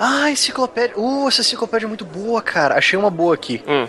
[0.00, 0.96] Ah, enciclopédia.
[0.96, 2.76] Uh, essa enciclopédia é muito boa, cara.
[2.76, 3.62] Achei uma boa aqui.
[3.66, 3.88] Hum.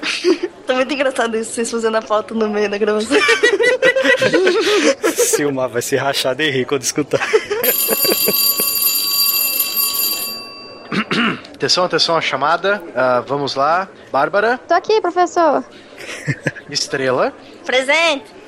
[0.69, 3.17] Tá muito engraçado isso, vocês fazendo a pauta no meio da gravação.
[5.16, 7.19] Silmar vai se rachar de rir quando escutar.
[11.55, 12.83] Atenção, atenção, a chamada.
[12.95, 13.89] Ah, vamos lá.
[14.11, 15.63] Bárbara, Tô aqui, professor.
[16.69, 17.33] Estrela,
[17.65, 18.38] Presente!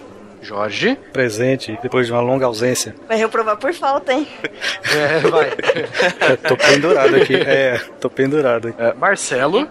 [0.41, 0.97] Jorge.
[1.13, 2.95] Presente, depois de uma longa ausência.
[3.07, 4.27] Vai reprovar por falta, hein?
[4.93, 5.51] É, vai.
[6.31, 7.35] Eu tô pendurado aqui.
[7.35, 8.81] É, tô pendurado aqui.
[8.81, 9.67] É, Marcelo,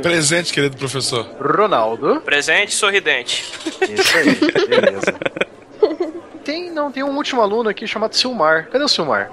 [0.00, 1.26] Presente, querido professor.
[1.40, 2.20] Ronaldo.
[2.22, 3.44] Presente sorridente.
[3.82, 4.34] Isso aí,
[4.66, 5.14] beleza.
[6.44, 8.68] Tem, não, tem um último aluno aqui chamado Silmar.
[8.70, 9.30] Cadê o Silmar?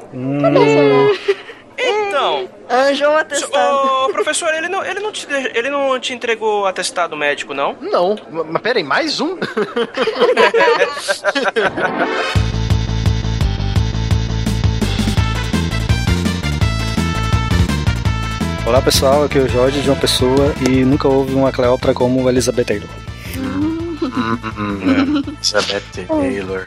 [1.78, 4.05] Então, Anjo um atestado.
[4.05, 7.76] ô, professor, ele não, ele, não te, ele não te entregou atestado médico, não?
[7.82, 9.40] Não, mas pera aí, mais um?
[18.68, 22.30] Olá pessoal, aqui é o Jorge de uma pessoa e nunca houve uma Cleópatra como
[22.30, 23.09] Elizabeth Taylor.
[24.82, 26.66] Elizabeth Taylor.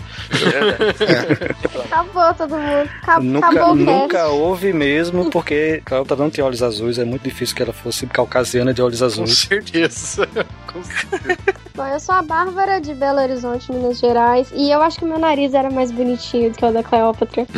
[1.85, 2.89] Acabou todo mundo.
[3.03, 7.55] Acabou, Nunca, acabou nunca houve mesmo, porque Cleópatra não tinha olhos azuis, é muito difícil
[7.57, 9.39] que ela fosse caucasiana de olhos Com azuis.
[9.39, 10.29] certeza.
[10.73, 11.39] Com certeza.
[11.75, 14.53] Bom, eu sou a Bárbara de Belo Horizonte, Minas Gerais.
[14.55, 17.47] E eu acho que meu nariz era mais bonitinho do que o da Cleópatra.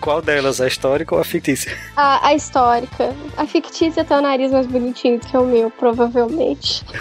[0.00, 1.76] Qual delas, a histórica ou a fictícia?
[1.96, 3.14] A, a histórica.
[3.36, 6.84] A fictícia tem o nariz mais bonitinho do que o meu, provavelmente.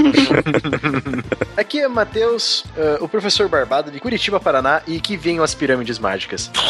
[1.56, 5.98] Aqui é Matheus, eh, o professor Barbado de Curitiba, Paraná, e que venham as pirâmides
[5.98, 6.50] mágicas.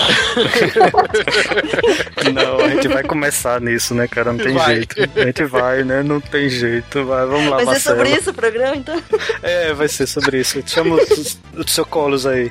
[2.32, 4.32] Não, a gente vai começar nisso, né, cara?
[4.32, 4.76] Não tem Vai.
[4.76, 4.96] jeito.
[5.16, 6.02] A gente vai, né?
[6.02, 7.04] Não tem jeito.
[7.04, 7.96] Vai, vamos lá, Vai ser Marcelo.
[7.96, 9.02] sobre isso o programa, então?
[9.42, 10.62] É, vai ser sobre isso.
[10.66, 12.50] Chama os, os seu colos aí.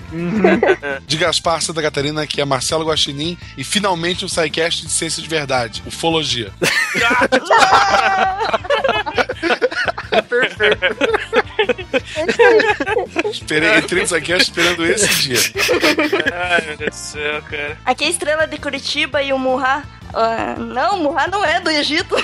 [1.06, 3.38] De Gaspar Santa Catarina, que é Marcelo Guaxinim.
[3.58, 6.52] E finalmente um SciCast de ciência de verdade, ufologia.
[13.32, 15.40] Esperei, entrei no SciCast esperando esse dia.
[16.34, 17.78] Ai, meu Deus do céu, cara.
[17.86, 19.84] Aqui é a estrela de Curitiba e o Murra.
[20.14, 22.16] ah, não, o Murra não é do Egito.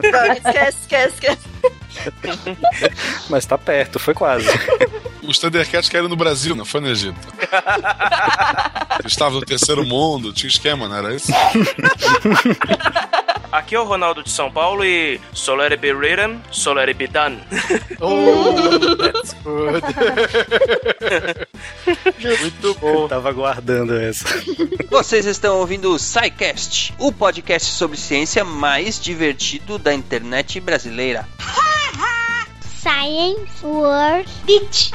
[0.00, 1.48] Droga, esquece, esquece, esquece.
[3.28, 4.46] Mas tá perto, foi quase.
[5.22, 7.18] Os Thundercats caíram no Brasil, não foi no Egito.
[9.00, 11.32] Eles estavam no terceiro mundo, tinha esquema, não era isso?
[13.50, 17.40] Aqui é o Ronaldo de São Paulo e Solere be written, Solere be done.
[18.00, 19.82] Oh, that's good.
[22.40, 23.08] Muito bom.
[23.08, 24.24] Tava aguardando essa.
[24.88, 31.26] Vocês estão ouvindo o SciCast, o podcast sobre ciência mais divertido da internet brasileira.
[32.80, 34.92] Science World Beach.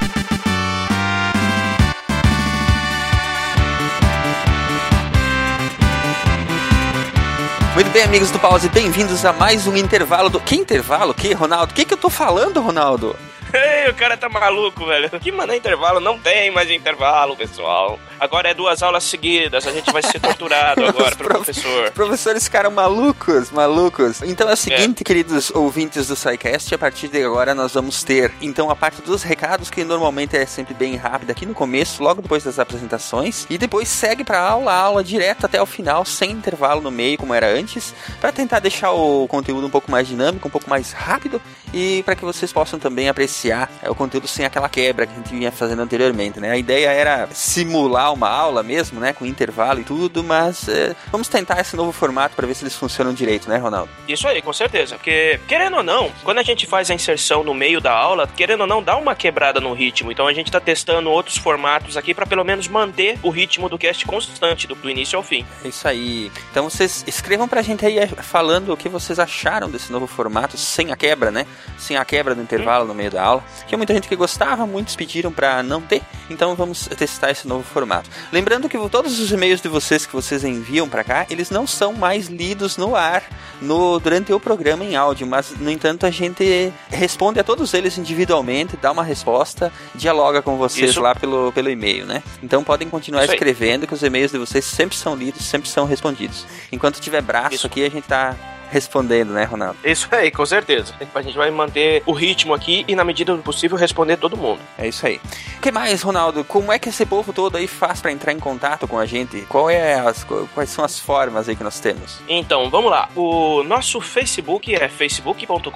[7.74, 10.40] Muito bem, amigos do Pause, bem-vindos a mais um intervalo do.
[10.40, 11.12] Que intervalo?
[11.12, 11.72] Que, Ronaldo?
[11.72, 13.16] O que, que eu tô falando, Ronaldo?
[13.54, 15.10] Ei, o cara tá maluco, velho.
[15.20, 16.00] Que mano é intervalo?
[16.00, 18.00] Não tem mais intervalo, pessoal.
[18.20, 19.68] Agora é duas aulas seguidas.
[19.68, 21.86] A gente vai ser torturado agora pelo Prof- professor.
[21.86, 24.22] Os professores ficaram malucos, malucos.
[24.24, 28.32] Então é o seguinte, queridos ouvintes do SciCast, a partir de agora nós vamos ter,
[28.42, 32.22] então, a parte dos recados, que normalmente é sempre bem rápida aqui no começo, logo
[32.24, 36.32] depois das apresentações, e depois segue pra aula, a aula direto até o final, sem
[36.32, 40.48] intervalo no meio, como era antes, para tentar deixar o conteúdo um pouco mais dinâmico,
[40.48, 41.40] um pouco mais rápido,
[41.74, 45.16] e para que vocês possam também apreciar é, o conteúdo sem aquela quebra que a
[45.16, 46.52] gente vinha fazendo anteriormente, né?
[46.52, 49.14] A ideia era simular uma aula mesmo, né?
[49.14, 52.76] Com intervalo e tudo, mas é, vamos tentar esse novo formato para ver se eles
[52.76, 53.90] funcionam direito, né, Ronaldo?
[54.08, 54.96] Isso aí, com certeza.
[54.96, 58.62] Porque, querendo ou não, quando a gente faz a inserção no meio da aula, querendo
[58.62, 60.12] ou não, dá uma quebrada no ritmo.
[60.12, 63.78] Então a gente tá testando outros formatos aqui para pelo menos manter o ritmo do
[63.78, 65.46] cast constante, do, do início ao fim.
[65.64, 66.32] É isso aí.
[66.52, 70.58] Então vocês escrevam pra gente aí eh, falando o que vocês acharam desse novo formato,
[70.58, 71.46] sem a quebra, né?
[71.78, 73.33] Sem a quebra do intervalo no meio da aula.
[73.68, 77.64] Tinha muita gente que gostava, muitos pediram pra não ter, então vamos testar esse novo
[77.64, 78.10] formato.
[78.32, 81.94] Lembrando que todos os e-mails de vocês que vocês enviam pra cá, eles não são
[81.94, 83.24] mais lidos no ar
[83.62, 87.98] no durante o programa em áudio, mas no entanto a gente responde a todos eles
[87.98, 91.02] individualmente, dá uma resposta, dialoga com vocês Isso.
[91.02, 92.22] lá pelo, pelo e-mail, né?
[92.42, 96.46] Então podem continuar escrevendo que os e-mails de vocês sempre são lidos, sempre são respondidos.
[96.72, 97.68] Enquanto tiver braço Isso.
[97.68, 98.36] aqui, a gente tá
[98.74, 99.78] respondendo, né, Ronaldo?
[99.84, 100.94] Isso aí, com certeza.
[101.14, 104.60] A gente vai manter o ritmo aqui e, na medida do possível, responder todo mundo.
[104.78, 105.22] É isso aí.
[105.58, 106.44] O que mais, Ronaldo?
[106.44, 109.42] Como é que esse povo todo aí faz para entrar em contato com a gente?
[109.48, 112.20] Qual é as, quais são as formas aí que nós temos?
[112.28, 113.08] Então, vamos lá.
[113.16, 115.70] O nosso Facebook é facebook.com.br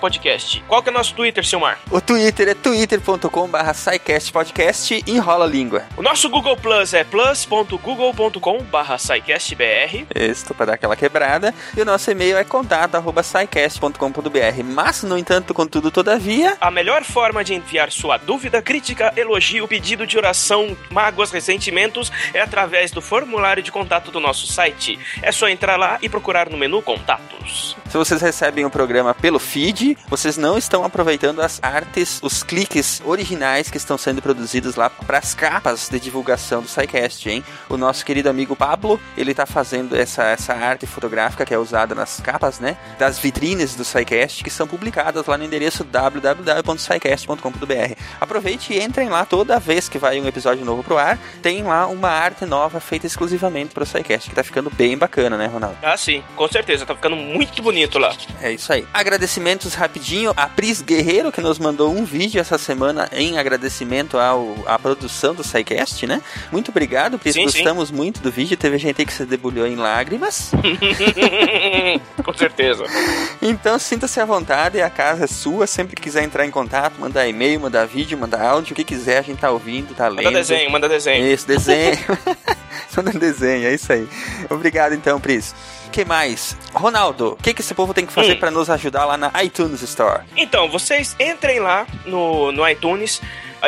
[0.00, 0.64] Podcast.
[0.66, 1.78] Qual que é o nosso Twitter, Silmar?
[1.90, 3.58] O Twitter é twitter.com.br
[4.32, 5.04] Podcast.
[5.06, 5.84] Enrola a língua.
[5.96, 10.06] O nosso Google Plus é plus.google.com.br SciCastBR.
[10.14, 11.54] Isso, para dar aquela quebrada.
[11.76, 14.64] E o nosso e-mail é contato.scicast.com.br.
[14.64, 16.56] Mas, no entanto, contudo, todavia.
[16.60, 22.40] A melhor forma de enviar sua dúvida, crítica, elogio, pedido de oração, mágoas, ressentimentos é
[22.40, 24.98] através do formulário de contato do nosso site.
[25.20, 27.76] É só entrar lá e procurar no menu Contatos.
[27.88, 33.02] Se vocês recebem o programa pelo feed, vocês não estão aproveitando as artes, os cliques
[33.04, 37.44] originais que estão sendo produzidos lá para as capas de divulgação do SciCast, hein?
[37.68, 41.94] O nosso querido amigo Pablo, ele tá fazendo essa, essa arte fotográfica que é usada
[41.94, 42.76] nas capas, né?
[42.98, 47.94] Das vitrines do SciCast, que são publicadas lá no endereço www.scicast.com.br.
[48.20, 51.86] Aproveite e entrem lá toda vez que vai um episódio novo pro ar, tem lá
[51.86, 55.78] uma arte nova feita exclusivamente para o SciCast, que tá ficando bem bacana, né, Ronaldo?
[55.82, 58.14] Ah, sim, com certeza, tá ficando muito bonito lá.
[58.42, 58.84] É isso aí.
[58.92, 64.54] Agradecimentos rapidinho a Pris Guerreiro, que nos mandou um vídeo essa semana em agradecimento ao,
[64.66, 66.20] à produção do SciCast, né?
[66.50, 67.60] Muito obrigado, Pris, Sim, sim.
[67.60, 70.52] gostamos muito do vídeo, teve gente aí que se debulhou em lágrimas.
[72.24, 72.84] com certeza.
[73.40, 75.66] Então sinta-se à vontade, a casa é sua.
[75.66, 79.18] Sempre que quiser entrar em contato, mandar e-mail, mandar vídeo, mandar áudio, o que quiser,
[79.18, 80.24] a gente tá ouvindo, tá lendo.
[80.24, 81.26] Manda desenho, manda desenho.
[81.26, 81.96] Isso, desenho.
[82.96, 84.08] manda desenho, é isso aí.
[84.50, 85.54] Obrigado então, Pris.
[85.86, 86.56] O que mais?
[86.72, 88.38] Ronaldo, o que, que esse povo tem que fazer Hum.
[88.38, 90.22] pra nos ajudar lá na iTunes Store?
[90.36, 93.20] Então, vocês entrem lá no, no iTunes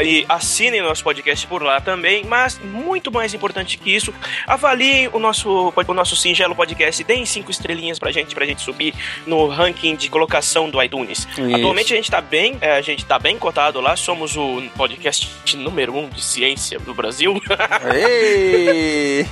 [0.03, 4.13] e assinem o nosso podcast por lá também, mas muito mais importante que isso,
[4.47, 8.95] avaliem o nosso, o nosso singelo podcast, deem cinco estrelinhas pra gente, pra gente subir
[9.27, 11.29] no ranking de colocação do iTunes.
[11.31, 11.57] Isso.
[11.57, 15.31] Atualmente a gente tá bem, é, a gente tá bem cotado lá, somos o podcast
[15.57, 17.41] número um de ciência do Brasil.
[17.95, 19.27] Ei!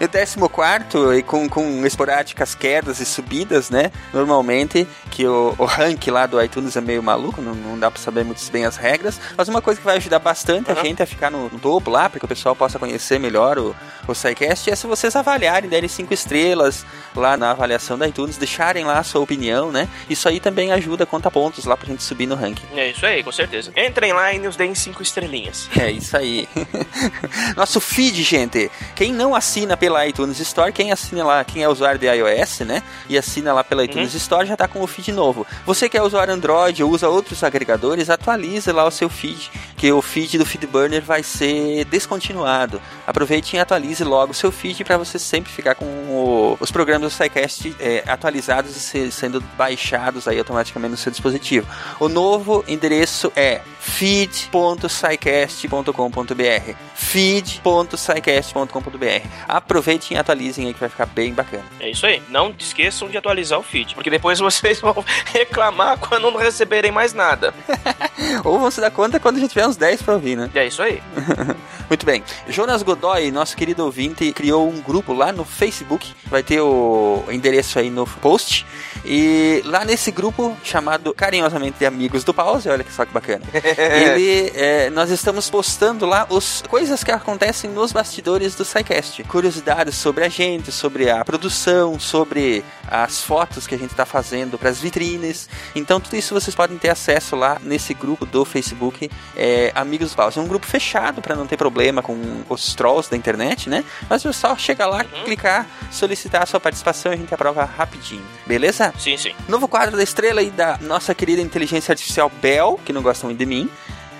[0.00, 3.90] E o décimo quarto, e com, com esporádicas quedas e subidas, né?
[4.12, 8.00] Normalmente, que o, o rank lá do iTunes é meio maluco, não, não dá pra
[8.00, 9.20] saber muito bem as regras.
[9.36, 10.82] Mas uma coisa que vai ajudar bastante a Aham.
[10.82, 13.76] gente a ficar no, no topo lá, para que o pessoal possa conhecer melhor o,
[14.08, 18.84] o SciCast, é se vocês avaliarem, derem cinco estrelas lá na avaliação da iTunes, deixarem
[18.84, 19.88] lá a sua opinião, né?
[20.08, 22.64] Isso aí também ajuda, conta pontos lá pra gente subir no ranking.
[22.74, 23.72] é isso aí, com certeza.
[23.76, 25.68] Entrem lá e nos deem cinco estrelinhas.
[25.84, 26.48] É isso aí.
[27.56, 28.70] Nosso feed, gente.
[28.94, 32.82] Quem não assina pela iTunes Store, quem assina lá, quem é usuário de iOS, né?
[33.08, 35.46] E assina lá pela iTunes Store já tá com o feed novo.
[35.66, 39.90] Você que é usuário Android ou usa outros agregadores, atualize lá o seu feed, que
[39.92, 42.80] o feed do Feedburner vai ser descontinuado.
[43.06, 47.12] Aproveite e atualize logo o seu feed para você sempre ficar com o- os programas
[47.12, 51.66] do SciCast é, atualizados e se- sendo baixados aí automaticamente no seu dispositivo.
[51.98, 61.64] O novo endereço é feed.scicast.com.br feed.scicast.com.br Aproveitem e atualizem aí que vai ficar bem bacana.
[61.78, 62.22] É isso aí.
[62.28, 67.12] Não esqueçam de atualizar o feed, porque depois vocês vão reclamar quando não receberem mais
[67.12, 67.52] nada.
[68.42, 70.50] Ou vão se dar conta quando a gente tiver uns 10 pra ouvir, né?
[70.54, 71.02] É isso aí.
[71.88, 72.22] Muito bem.
[72.48, 76.14] Jonas Godoy, nosso querido ouvinte, criou um grupo lá no Facebook.
[76.26, 78.66] Vai ter o endereço aí no post.
[79.04, 83.42] E lá nesse grupo, chamado carinhosamente de Amigos do Pause, olha que só que bacana.
[83.52, 89.22] Ele, é, nós estamos postando lá os coisas que acontecem nos bastidores do SciCast.
[89.24, 92.64] Curiosidades sobre a gente, sobre a produção, sobre
[93.02, 95.48] as fotos que a gente está fazendo para as vitrines.
[95.74, 100.16] Então, tudo isso vocês podem ter acesso lá nesse grupo do Facebook, é, Amigos do
[100.16, 100.38] Pause.
[100.38, 103.84] É um grupo fechado para não ter problema com os trolls da internet, né?
[104.08, 108.24] Mas é só chegar lá, clicar, solicitar a sua participação e a gente aprova rapidinho.
[108.46, 108.92] Beleza?
[108.98, 109.34] Sim, sim.
[109.48, 113.38] Novo quadro da estrela aí da nossa querida inteligência artificial Bel, que não gosta muito
[113.38, 113.68] de mim.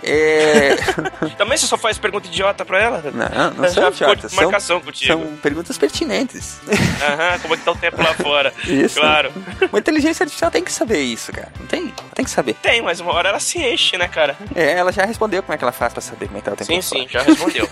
[0.04, 0.76] É...
[1.36, 3.02] Também você só faz pergunta idiota pra ela?
[3.12, 5.12] Não, não Já são idiotas, são, marcação contigo.
[5.12, 6.58] são perguntas pertinentes.
[7.02, 8.52] Aham, como é que tá o tempo lá fora?
[8.64, 9.00] Isso.
[9.00, 9.32] Claro.
[9.70, 11.48] Uma inteligência artificial tem que saber isso, cara.
[11.58, 11.92] Não tem?
[12.14, 12.54] Tem que saber.
[12.54, 14.36] Tem, mas uma hora ela se enche, né, cara?
[14.54, 16.52] É, ela já respondeu como é que ela faz pra saber como é que tá
[16.52, 17.00] o tempo Sim, lá fora.
[17.02, 17.68] sim, já respondeu.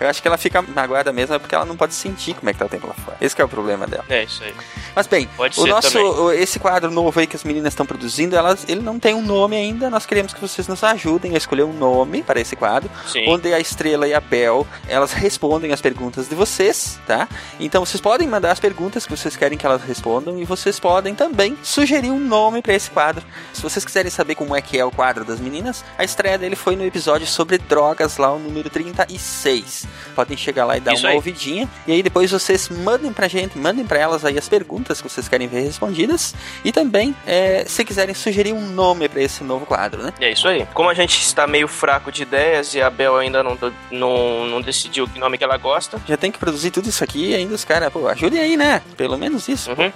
[0.00, 2.52] Eu acho que ela fica magoada mesmo é porque ela não pode sentir como é
[2.52, 3.16] que tá o tempo lá fora.
[3.20, 4.04] Esse que é o problema dela.
[4.08, 4.54] É isso aí.
[4.94, 6.40] Mas bem, Pode o ser nosso, também.
[6.42, 9.56] esse quadro novo aí que as meninas estão produzindo, elas, ele não tem um nome
[9.56, 9.90] ainda.
[9.90, 13.28] Nós queremos que vocês nos ajudem a escolher um nome para esse quadro, Sim.
[13.28, 17.28] onde a Estrela e a Bel, elas respondem as perguntas de vocês, tá?
[17.60, 21.14] Então vocês podem mandar as perguntas que vocês querem que elas respondam e vocês podem
[21.14, 23.24] também sugerir um nome para esse quadro.
[23.52, 26.56] Se vocês quiserem saber como é que é o quadro das meninas, a estreia dele
[26.56, 29.86] foi no episódio sobre drogas, lá o número 36.
[30.14, 31.16] Podem chegar lá e dar Isso uma aí.
[31.16, 31.68] ouvidinha.
[31.86, 35.28] E aí depois vocês mandem pra gente, mandem pra elas aí as perguntas que vocês
[35.28, 36.34] querem ver respondidas.
[36.64, 40.12] E também, é, se quiserem sugerir um nome pra esse novo quadro, né?
[40.20, 40.66] É isso aí.
[40.74, 43.56] Como a gente está meio fraco de ideias e a Bel ainda não,
[43.90, 46.00] não, não decidiu que nome que ela gosta.
[46.06, 48.82] Já tem que produzir tudo isso aqui e ainda os caras, pô, ajudem aí, né?
[48.96, 49.70] Pelo menos isso.
[49.70, 49.92] Uhum.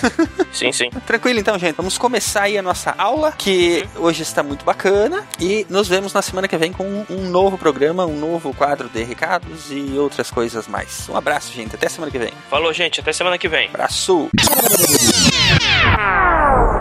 [0.52, 0.90] sim, sim.
[1.06, 1.76] Tranquilo então, gente.
[1.76, 5.26] Vamos começar aí a nossa aula, que hoje está muito bacana.
[5.40, 9.02] E nos vemos na semana que vem com um novo programa, um novo quadro de
[9.02, 11.08] recados e outras coisas mais.
[11.08, 11.74] Um abraço, gente.
[11.74, 12.32] Até semana que vem.
[12.48, 13.00] Falou, gente.
[13.00, 13.68] Até semana que vem.
[13.68, 14.30] Abraço!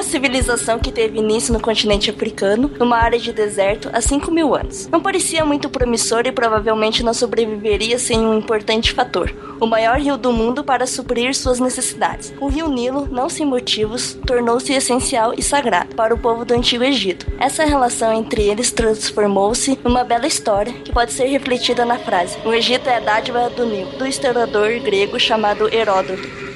[0.00, 4.54] Uma civilização que teve início no continente africano, numa área de deserto, há 5 mil
[4.54, 4.88] anos.
[4.88, 9.30] Não parecia muito promissor e provavelmente não sobreviveria sem um importante fator:
[9.60, 12.32] o maior rio do mundo para suprir suas necessidades.
[12.40, 16.82] O rio Nilo, não sem motivos, tornou-se essencial e sagrado para o povo do Antigo
[16.82, 17.26] Egito.
[17.38, 22.54] Essa relação entre eles transformou-se numa bela história que pode ser refletida na frase: O
[22.54, 26.49] Egito é a dádiva do Nilo, do historiador grego chamado Heródoto.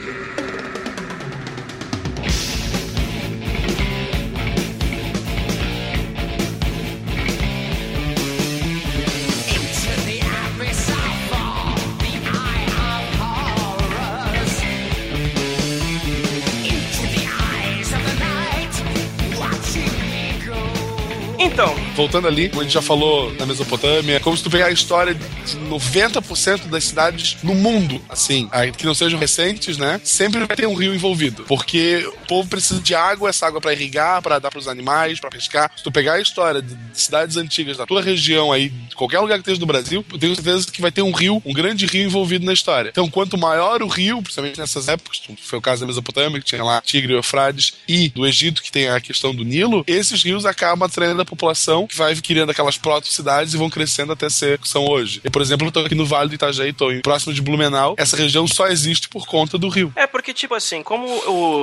[22.04, 25.14] Voltando ali, como a gente já falou na Mesopotâmia, como se tu pegar a história
[25.14, 28.46] de 90% das cidades no mundo, assim,
[28.76, 29.98] que não sejam recentes, né?
[30.04, 31.44] Sempre vai ter um rio envolvido.
[31.44, 35.30] Porque o povo precisa de água, essa água pra irrigar, pra dar pros animais, pra
[35.30, 35.72] pescar.
[35.74, 39.36] Se tu pegar a história de cidades antigas da tua região aí, de qualquer lugar
[39.36, 42.04] que esteja do Brasil, eu tenho certeza que vai ter um rio, um grande rio
[42.04, 42.90] envolvido na história.
[42.90, 46.62] Então, quanto maior o rio, principalmente nessas épocas, foi o caso da Mesopotâmia, que tinha
[46.62, 50.44] lá Tigre e Eufrates, e do Egito, que tem a questão do Nilo, esses rios
[50.44, 54.68] acabam atraindo a população vai criando aquelas proto-cidades e vão crescendo até ser o que
[54.68, 55.20] são hoje.
[55.24, 58.16] E, por exemplo, eu tô aqui no Vale do Itajaí, tô próximo de Blumenau, essa
[58.16, 59.92] região só existe por conta do rio.
[59.96, 61.06] É porque, tipo assim, como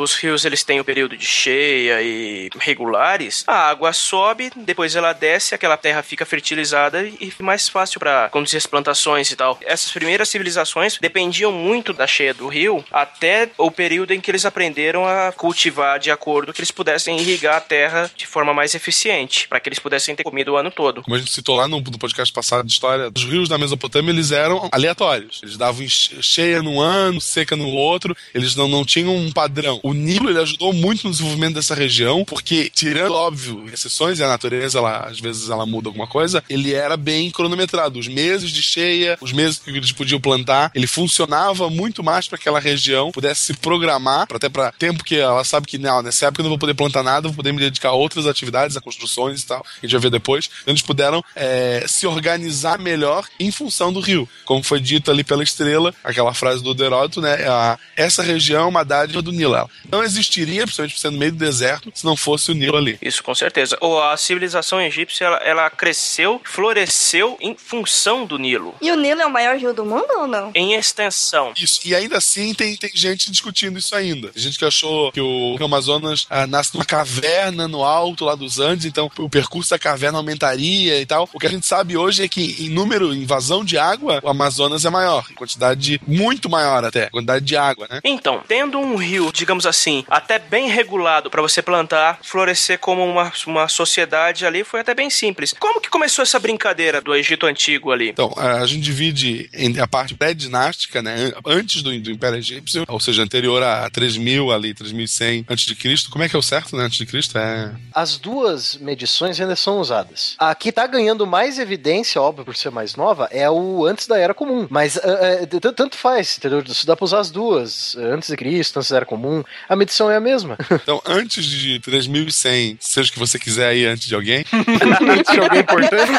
[0.01, 5.13] os rios eles têm o período de cheia e regulares, a água sobe, depois ela
[5.13, 9.59] desce, aquela terra fica fertilizada e mais fácil para conduzir as plantações e tal.
[9.65, 14.45] Essas primeiras civilizações dependiam muito da cheia do rio até o período em que eles
[14.45, 19.47] aprenderam a cultivar de acordo que eles pudessem irrigar a terra de forma mais eficiente,
[19.47, 21.01] para que eles pudessem ter comida o ano todo.
[21.01, 24.11] Como a gente citou lá no, no podcast passado de história, os rios da Mesopotâmia
[24.11, 25.39] eles eram aleatórios.
[25.43, 29.79] Eles davam cheia num ano, seca no outro, eles não, não tinham um padrão.
[29.83, 34.27] O Nilo ele ajudou muito no desenvolvimento dessa região, porque, tirando, óbvio, exceções, e a
[34.27, 37.99] natureza, ela, às vezes, ela muda alguma coisa, ele era bem cronometrado.
[37.99, 42.37] Os meses de cheia, os meses que eles podiam plantar, ele funcionava muito mais para
[42.37, 46.41] aquela região pudesse se programar, até para tempo que ela sabe que não, nessa época
[46.41, 49.41] eu não vou poder plantar nada, vou poder me dedicar a outras atividades, a construções
[49.41, 49.59] e tal.
[49.59, 50.49] A gente vai ver depois.
[50.67, 54.27] Eles puderam é, se organizar melhor em função do rio.
[54.45, 57.47] Como foi dito ali pela estrela, aquela frase do Heródoto, né?
[57.47, 59.55] a- essa região é uma dádiva do Nilo.
[59.55, 62.77] Ela não existiria, principalmente por ser no meio do deserto, se não fosse o Nilo
[62.77, 62.97] ali.
[63.01, 63.77] Isso, com certeza.
[63.81, 68.75] Ou a civilização egípcia, ela, ela cresceu, floresceu em função do Nilo.
[68.81, 70.51] E o Nilo é o maior rio do mundo ou não?
[70.55, 71.53] Em extensão.
[71.59, 74.29] Isso, e ainda assim tem, tem gente discutindo isso ainda.
[74.29, 78.35] Tem gente que achou que o Rio Amazonas ah, nasce numa caverna no alto lá
[78.35, 81.29] dos Andes, então o percurso da caverna aumentaria e tal.
[81.33, 84.29] O que a gente sabe hoje é que em número, em vazão de água, o
[84.29, 87.99] Amazonas é maior, em quantidade muito maior até, quantidade de água, né?
[88.03, 93.31] Então, tendo um rio, digamos assim, até bem regulado para você plantar, florescer como uma,
[93.47, 95.53] uma sociedade ali, foi até bem simples.
[95.59, 98.09] Como que começou essa brincadeira do Egito Antigo ali?
[98.09, 102.99] Então, a gente divide em a parte pré-dinástica, né, antes do, do Império Egípcio, ou
[102.99, 106.09] seja, anterior a 3000 ali, 3100 antes de Cristo.
[106.09, 107.37] Como é que é o certo, né, antes de Cristo?
[107.37, 110.35] É As duas medições ainda são usadas.
[110.37, 114.17] A que tá ganhando mais evidência, óbvio, por ser mais nova, é o antes da
[114.17, 114.67] Era Comum.
[114.69, 116.63] Mas é, t- tanto faz, entendeu?
[116.85, 117.95] Dá pra usar as duas.
[117.97, 119.43] Antes de Cristo, antes da Era Comum.
[119.67, 120.57] A medição é a mesma.
[120.81, 125.39] Então, antes de 3100, seja o que você quiser aí antes de alguém, antes de
[125.39, 126.11] alguém importante.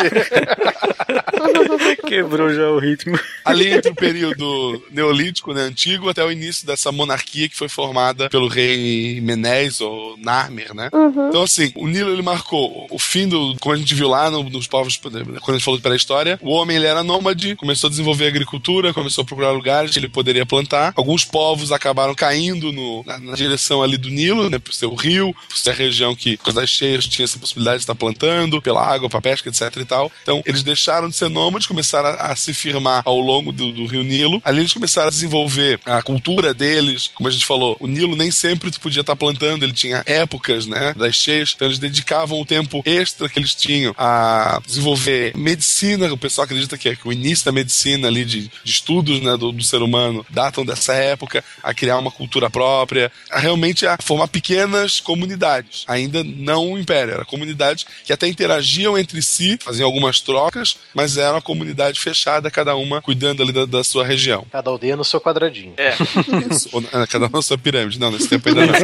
[2.07, 3.19] Quebrou já o ritmo.
[3.45, 8.29] ali entre o período neolítico, né, antigo, até o início dessa monarquia que foi formada
[8.31, 10.89] pelo rei Menés ou Narmer, né?
[10.93, 11.29] Uhum.
[11.29, 14.43] Então, assim, o Nilo ele marcou o fim do como a gente viu lá no,
[14.45, 17.91] nos povos, quando a gente falou de pré-história, o homem ele era nômade, começou a
[17.91, 20.93] desenvolver agricultura, começou a procurar lugares que ele poderia plantar.
[20.97, 24.95] Alguns povos acabaram caindo no, na, na, direção ali do Nilo, né, por ser o
[24.95, 28.61] rio, por ser a região que, por das cheias, tinha essa possibilidade de estar plantando,
[28.61, 30.13] pela água, para pesca, etc e tal.
[30.23, 33.87] Então, eles deixaram de ser nômades, começaram a, a se firmar ao longo do, do,
[33.87, 34.41] rio Nilo.
[34.45, 38.31] Ali eles começaram a desenvolver a cultura deles, como a gente falou, o Nilo nem
[38.31, 42.47] sempre tu podia estar plantando, ele tinha épocas, né, das cheias, então eles dedicavam o
[42.47, 47.13] tempo extra que eles tinham a desenvolver medicina, o pessoal acredita que, é, que o
[47.13, 51.45] início da medicina ali, de, de estudos, né, do, do, ser humano, datam dessa época,
[51.63, 57.15] a criar uma cultura própria, a realmente a formar pequenas comunidades, ainda não o império,
[57.15, 62.51] era comunidades que até interagiam entre si, faziam algumas trocas, mas era uma comunidade fechada,
[62.51, 64.47] cada uma cuidando ali da, da sua região.
[64.51, 65.75] Cada aldeia no seu quadradinho.
[65.77, 65.95] É.
[67.09, 67.99] cada uma na sua pirâmide.
[67.99, 68.75] Não, nesse tempo ainda não.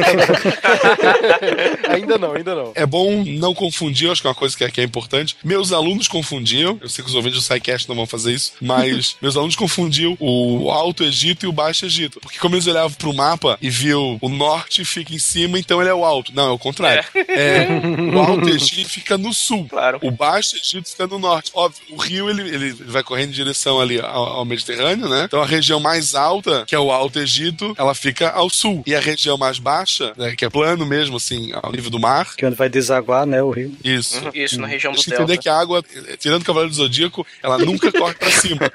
[1.93, 2.71] ainda não, ainda não.
[2.75, 5.35] É bom não confundir, acho que é uma coisa que é, que é importante.
[5.43, 9.15] Meus alunos confundiam, eu sei que os ouvintes do SciCast não vão fazer isso, mas
[9.21, 12.19] meus alunos confundiam o Alto Egito e o Baixo Egito.
[12.19, 15.89] Porque como eles olhavam pro mapa e viu o norte fica em cima, então ele
[15.89, 16.31] é o alto.
[16.33, 17.03] Não, é o contrário.
[17.13, 17.63] É.
[17.63, 17.67] É,
[18.13, 19.67] o Alto Egito fica no sul.
[19.69, 19.99] Claro.
[20.01, 21.51] O Baixo Egito fica no norte.
[21.53, 25.25] Óbvio, o rio ele, ele vai correndo em direção ali ao, ao Mediterrâneo, né?
[25.25, 28.83] Então a região mais alta, que é o Alto Egito, ela fica ao sul.
[28.85, 32.35] E a região mais baixa, né, que é plano mesmo, assim, ao nível do mar.
[32.35, 33.73] Que é onde vai desaguar, né, o rio.
[33.83, 34.19] Isso.
[34.19, 35.13] Uhum, isso, na região do Delta.
[35.13, 35.83] entender que a água,
[36.19, 38.71] tirando o Cavaleiro do Zodíaco, ela nunca corre pra cima.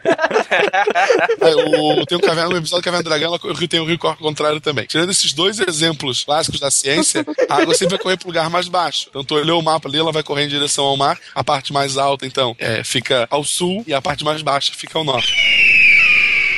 [1.41, 3.85] é, o, tem um, caverna, um episódio do Caverna do Dragão, o rio tem o
[3.85, 4.87] rio corre ao contrário também.
[4.87, 8.69] Tirando esses dois exemplos clássicos da ciência, a água sempre vai correr pro lugar mais
[8.69, 9.07] baixo.
[9.11, 11.19] Então tu olhou o mapa ali, ela vai correr em direção ao mar.
[11.35, 14.99] A parte mais alta, então, é, fica ao sul e a parte mais baixa fica
[14.99, 15.33] ao norte.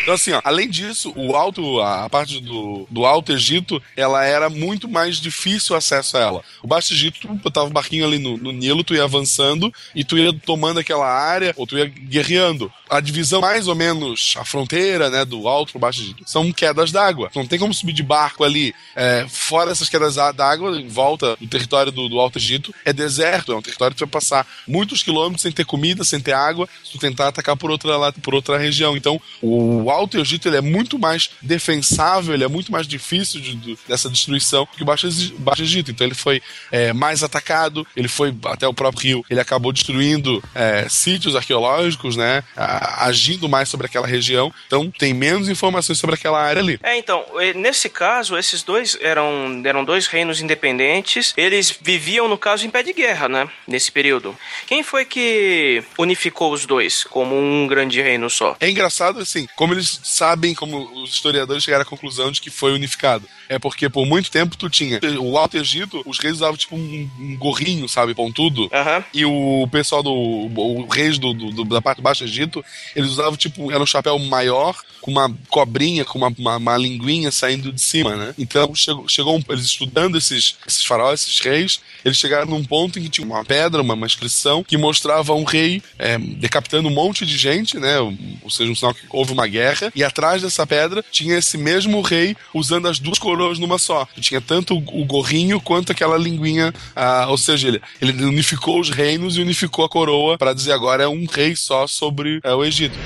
[0.06, 4.48] Então, assim, ó, além disso, o alto, a parte do, do Alto Egito, ela era
[4.48, 6.44] muito mais difícil o acesso a ela.
[6.62, 10.04] O Baixo Egito, tu botava o barquinho ali no, no Nilo, tu ia avançando e
[10.04, 12.72] tu ia tomando aquela área, ou tu ia guerreando.
[12.88, 16.92] A divisão, mais ou menos, a fronteira, né, do Alto pro Baixo Egito, são quedas
[16.92, 17.28] d'água.
[17.34, 21.48] Não tem como subir de barco ali, é, fora essas quedas d'água, em volta do
[21.48, 25.02] território do, do Alto Egito, é deserto, é um território que tu vai passar muitos
[25.02, 28.56] quilômetros sem ter comida, sem ter água, se tu tentar atacar por outra, por outra
[28.56, 28.96] região.
[28.96, 33.54] Então, o Alto Egito ele é muito mais defensável, ele é muito mais difícil de,
[33.54, 35.90] de, dessa destruição que o Baixo, Baixo Egito.
[35.90, 40.42] Então ele foi é, mais atacado, ele foi até o próprio rio, ele acabou destruindo
[40.54, 42.42] é, sítios arqueológicos, né?
[42.56, 44.52] A, agindo mais sobre aquela região.
[44.66, 46.78] Então tem menos informações sobre aquela área ali.
[46.82, 47.24] É, então,
[47.54, 52.82] nesse caso, esses dois eram, eram dois reinos independentes, eles viviam, no caso, em pé
[52.82, 53.48] de guerra, né?
[53.66, 54.36] Nesse período.
[54.66, 58.56] Quem foi que unificou os dois como um grande reino só?
[58.60, 62.72] É engraçado, assim, como eles sabem, como os historiadores chegaram à conclusão de que foi
[62.72, 63.28] unificado.
[63.48, 67.10] É porque por muito tempo tu tinha o Alto Egito, os reis usavam tipo um,
[67.18, 68.62] um gorrinho, sabe, pontudo.
[68.62, 69.04] Uhum.
[69.14, 70.12] E o pessoal do.
[70.12, 73.70] O reis do, do, da parte do Baixo Egito, eles usavam tipo.
[73.70, 78.16] Era um chapéu maior, com uma cobrinha, com uma, uma, uma linguinha saindo de cima,
[78.16, 78.34] né?
[78.38, 82.98] Então chegou, chegou um, eles estudando esses, esses faraós, esses reis, eles chegaram num ponto
[82.98, 86.92] em que tinha uma pedra, uma, uma inscrição, que mostrava um rei é, decapitando um
[86.92, 87.98] monte de gente, né?
[88.00, 89.92] Ou seja, um sinal que houve uma guerra.
[89.94, 94.06] E atrás dessa pedra tinha esse mesmo rei usando as duas coroas numa só.
[94.20, 96.72] Tinha tanto o gorrinho quanto aquela linguinha.
[96.94, 101.04] Ah, ou seja, ele, ele unificou os reinos e unificou a coroa para dizer agora
[101.04, 102.96] é um rei só sobre é, o Egito.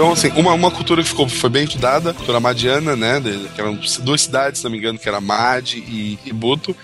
[0.00, 3.20] Então, assim, uma, uma cultura que ficou, foi bem estudada, a cultura madiana, né?
[3.54, 6.74] Que eram duas cidades, se não me engano, que era Mad e, e Buto.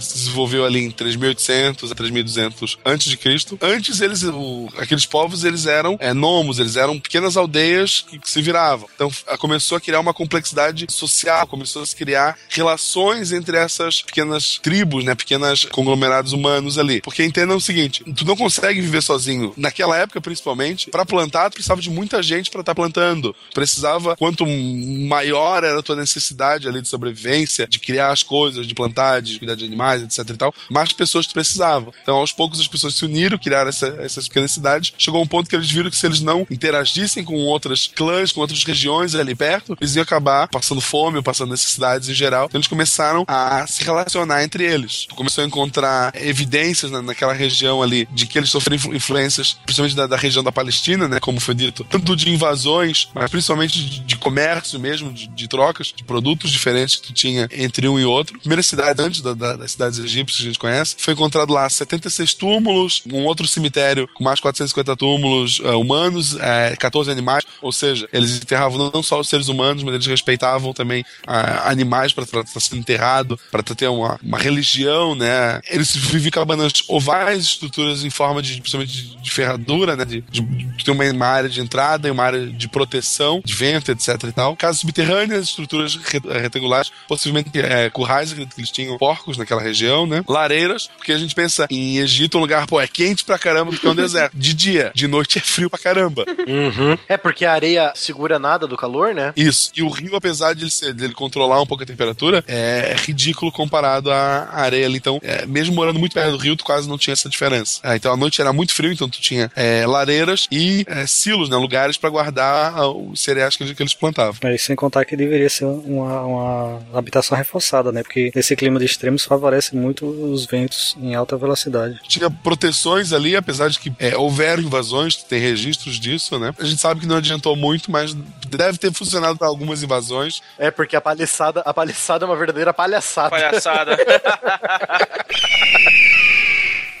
[0.00, 3.58] Se desenvolveu ali em 3800 a 3200 antes de Cristo.
[3.60, 8.30] Antes, eles, o, aqueles povos, eles eram é, nomos, eles eram pequenas aldeias que, que
[8.30, 8.88] se viravam.
[8.94, 14.58] Então, começou a criar uma complexidade social, começou a se criar relações entre essas pequenas
[14.62, 15.14] tribos, né?
[15.14, 17.02] Pequenas conglomerados humanos ali.
[17.02, 19.52] Porque entendam o seguinte, tu não consegue viver sozinho.
[19.58, 23.34] Naquela época, principalmente, para plantar, tu precisava de muita muita gente para estar tá plantando.
[23.52, 28.74] Precisava, quanto maior era a tua necessidade ali de sobrevivência, de criar as coisas, de
[28.74, 31.92] plantar, de cuidar de animais, etc e tal, mais pessoas tu precisavam.
[32.02, 34.92] Então, aos poucos, as pessoas se uniram, criaram essa, essas pequenas cidades.
[34.96, 38.40] Chegou um ponto que eles viram que se eles não interagissem com outras clãs, com
[38.40, 42.46] outras regiões ali perto, eles iam acabar passando fome ou passando necessidades em geral.
[42.46, 45.06] Então, eles começaram a se relacionar entre eles.
[45.14, 50.06] Começou a encontrar evidências na, naquela região ali de que eles sofreram influências, principalmente da,
[50.06, 51.18] da região da Palestina, né?
[51.20, 56.04] Como foi dito, de invasões, mas principalmente de, de comércio mesmo, de, de, trocas de
[56.04, 58.38] produtos diferentes que tu tinha entre um e outro.
[58.38, 61.68] Primeira cidade antes da, da, das cidades egípcias que a gente conhece, foi encontrado lá
[61.68, 67.44] 76 túmulos, um outro cemitério com mais 450 túmulos uh, humanos, uh, eh, 14 animais,
[67.62, 72.12] ou seja, eles enterravam não só os seres humanos, mas eles respeitavam também uh, animais
[72.12, 75.60] para estar sendo enterrado, para ter uma, uma religião, né?
[75.68, 80.04] Eles viviam cabanas ovais, estruturas em forma de, principalmente de, de ferradura, né?
[80.04, 83.90] De, de, de ter uma, área de entrada e uma área de proteção, de vento,
[83.90, 84.56] etc e tal.
[84.56, 85.96] Casas subterrâneas, estruturas
[86.40, 90.24] retangulares, possivelmente é, currais, que eles tinham porcos naquela região, né?
[90.28, 93.86] Lareiras, porque a gente pensa em Egito, um lugar, pô, é quente pra caramba porque
[93.86, 94.36] é um deserto.
[94.36, 96.24] De dia, de noite é frio pra caramba.
[96.46, 96.98] Uhum.
[97.08, 99.32] É porque a areia segura nada do calor, né?
[99.36, 99.70] Isso.
[99.76, 102.94] E o rio, apesar de ele, ser, de ele controlar um pouco a temperatura, é
[102.98, 104.96] ridículo comparado à areia ali.
[104.96, 107.80] Então, é, mesmo morando muito perto do rio, tu quase não tinha essa diferença.
[107.82, 111.48] É, então a noite era muito frio, então tu tinha é, lareiras e é, silos,
[111.48, 111.56] né?
[111.56, 114.34] Lugares para guardar os cereais que, eles plantavam.
[114.42, 118.02] É, sem contar que deveria ser uma, uma habitação reforçada, né?
[118.02, 122.00] Porque nesse clima de extremos favorece muito os ventos em alta velocidade.
[122.08, 126.54] Tinha proteções ali, apesar de que é, houveram invasões, tem registros disso, né?
[126.58, 128.14] A gente sabe que não adiantou muito, mas
[128.48, 130.42] deve ter funcionado para algumas invasões.
[130.58, 133.30] É, porque a paliçada, a paliçada é uma verdadeira palhaçada.
[133.30, 133.96] Palhaçada.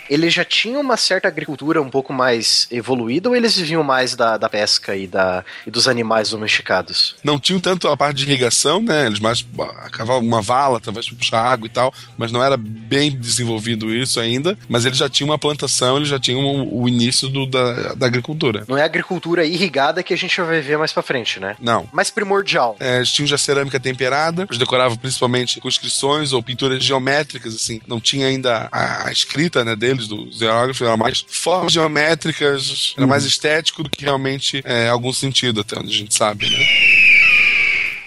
[0.08, 4.36] eles já tinham uma certa agricultura um pouco mais evoluída ou eles viviam mais da,
[4.36, 7.16] da pesca e, da, e dos animais domesticados?
[7.22, 9.06] Não tinham tanto a parte de irrigação, né?
[9.06, 9.44] Eles mais
[9.92, 14.20] cavavam uma vala, talvez para puxar água e tal, mas não era bem desenvolvido isso
[14.20, 14.56] ainda.
[14.68, 18.06] Mas eles já tinham uma plantação, eles já tinham o, o início do, da, da
[18.06, 18.64] agricultura.
[18.68, 21.56] Não é a agricultura irrigada que a gente vai ver mais para frente, né?
[21.60, 21.88] Não.
[21.92, 22.76] Mais primordial.
[22.80, 27.80] É, eles tinham já cerâmica temperada, eles decoravam principalmente com inscrições ou pinturas geométricas, assim.
[27.86, 33.06] Não tinha ainda a, a escrita né, deles, dos geógrafos, era mais formas geométricas, era
[33.06, 36.66] mais estético do que realmente é, algum sentido, até onde a gente sabe, né?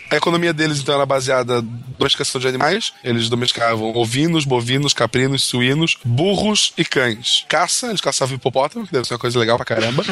[0.09, 1.63] A economia deles, então, era baseada
[1.97, 2.93] domesticação de animais.
[3.03, 7.45] Eles domesticavam ovinos, bovinos, caprinos, suínos, burros e cães.
[7.47, 10.03] Caça, eles caçavam hipopótamo, que deve ser uma coisa legal pra caramba.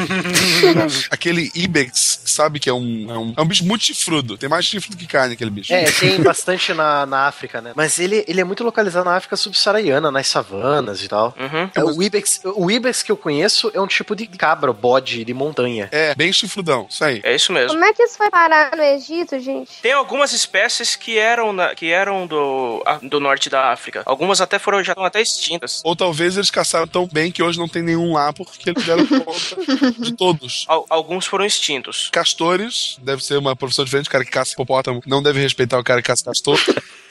[1.09, 4.37] aquele ibex, sabe que é um, é um, é um bicho muito chifrudo.
[4.37, 5.73] Tem mais chifre do que carne, aquele bicho.
[5.73, 7.73] É, tem bastante na, na África, né?
[7.75, 11.35] Mas ele, ele é muito localizado na África subsaariana, nas savanas e tal.
[11.37, 11.69] Uhum.
[11.75, 15.33] É, o, ibex, o ibex que eu conheço é um tipo de cabra, bode de
[15.33, 15.89] montanha.
[15.91, 17.21] É, bem chifrudão, isso aí.
[17.23, 17.73] É isso mesmo.
[17.73, 19.81] Como é que isso foi parar no Egito, gente?
[19.81, 24.01] Tem algumas espécies que eram, na, que eram do, do norte da África.
[24.05, 25.81] Algumas até foram já estão até extintas.
[25.83, 29.05] Ou talvez eles caçaram tão bem que hoje não tem nenhum lá porque eles deram
[29.05, 30.65] conta de todos.
[30.67, 32.09] Al alguns foram extintos.
[32.11, 34.07] Castores, deve ser uma profissão diferente.
[34.07, 36.59] O cara que caça hipopótamo não deve respeitar o cara que caça castor.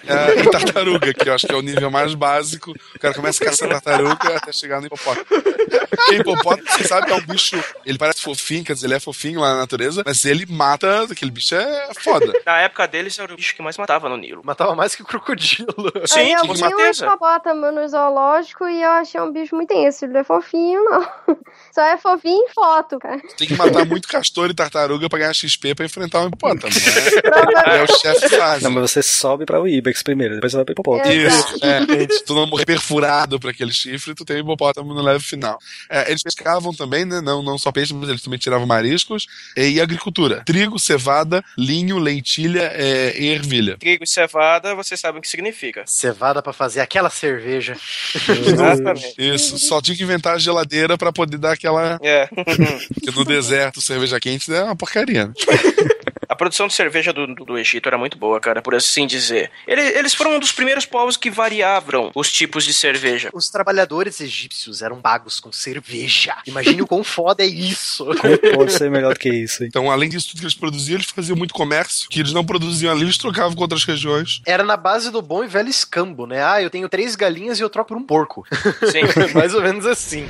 [0.07, 2.73] É, e tartaruga, que eu acho que é o nível mais básico.
[2.95, 5.27] O cara começa a caçar tartaruga até chegar no hipopótamo.
[5.27, 7.63] Porque hipopótamo, você sabe que é um bicho.
[7.85, 11.05] Ele parece fofinho, quer dizer, ele é fofinho lá na natureza, mas ele mata.
[11.05, 12.33] Aquele bicho é foda.
[12.45, 14.43] Na época deles era o bicho que mais matava no Nilo.
[14.45, 15.75] Matava mais que o crocodilo.
[16.07, 16.65] Sim, eu com certeza.
[16.65, 20.05] Eu vi um hipopótamo no zoológico e eu achei um bicho muito tenso.
[20.05, 21.07] Ele não é fofinho, não.
[21.73, 23.19] Só é fofinho em foto, cara.
[23.19, 26.73] Você tem que matar muito castor e tartaruga pra ganhar XP pra enfrentar um hipopótamo,
[26.73, 27.79] né?
[27.79, 28.65] é o chefe fase.
[28.65, 29.67] Não, mas você sobe pra o
[30.03, 31.15] Primeiro, depois você vai pro hipopótamo.
[31.15, 32.09] Isso, é.
[32.09, 35.59] Se tu não morrer perfurado pra aquele chifre, tu tem o hipopótamo no level final.
[35.89, 37.21] É, eles pescavam também, né?
[37.21, 39.27] Não, não só peixe, mas eles também tiravam mariscos.
[39.57, 40.43] E agricultura.
[40.45, 43.77] Trigo, cevada, linho, lentilha é, e ervilha.
[43.79, 45.85] Trigo e cevada, você sabe o que significa.
[45.87, 47.77] Cevada pra fazer aquela cerveja.
[48.47, 49.15] Exatamente.
[49.19, 51.99] Isso, só tinha que inventar a geladeira pra poder dar aquela.
[52.03, 52.27] É.
[52.93, 55.27] Porque no deserto, cerveja quente é uma porcaria.
[55.27, 55.35] Né?
[56.29, 59.51] A produção de cerveja do, do, do, Egito era muito boa, cara, por assim dizer.
[59.67, 63.31] Eles, eles foram um dos primeiros povos que variavam os tipos de cerveja.
[63.33, 66.37] Os trabalhadores egípcios eram pagos com cerveja.
[66.47, 68.05] Imagine o quão foda é isso.
[68.05, 69.63] Como pode ser melhor do que isso?
[69.63, 69.69] Hein?
[69.69, 72.93] Então, além disso tudo que eles produziam, eles faziam muito comércio, que eles não produziam
[72.93, 74.41] ali, eles trocavam com outras regiões.
[74.47, 76.45] Era na base do bom e velho escambo, né?
[76.45, 78.47] Ah, eu tenho três galinhas e eu troco por um porco.
[78.91, 79.03] Sim.
[79.35, 80.27] Mais ou menos assim.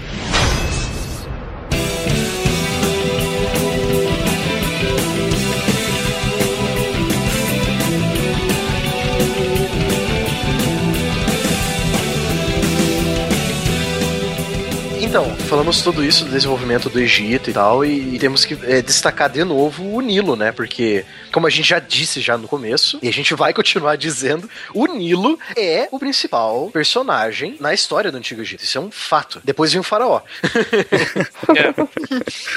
[15.14, 18.82] Então, falamos tudo isso do desenvolvimento do Egito e tal, e, e temos que é,
[18.82, 20.50] destacar de novo o Nilo, né?
[20.50, 24.50] Porque, como a gente já disse já no começo, e a gente vai continuar dizendo,
[24.74, 28.64] o Nilo é o principal personagem na história do Antigo Egito.
[28.64, 29.40] Isso é um fato.
[29.44, 30.20] Depois vem o faraó.
[31.54, 31.74] É.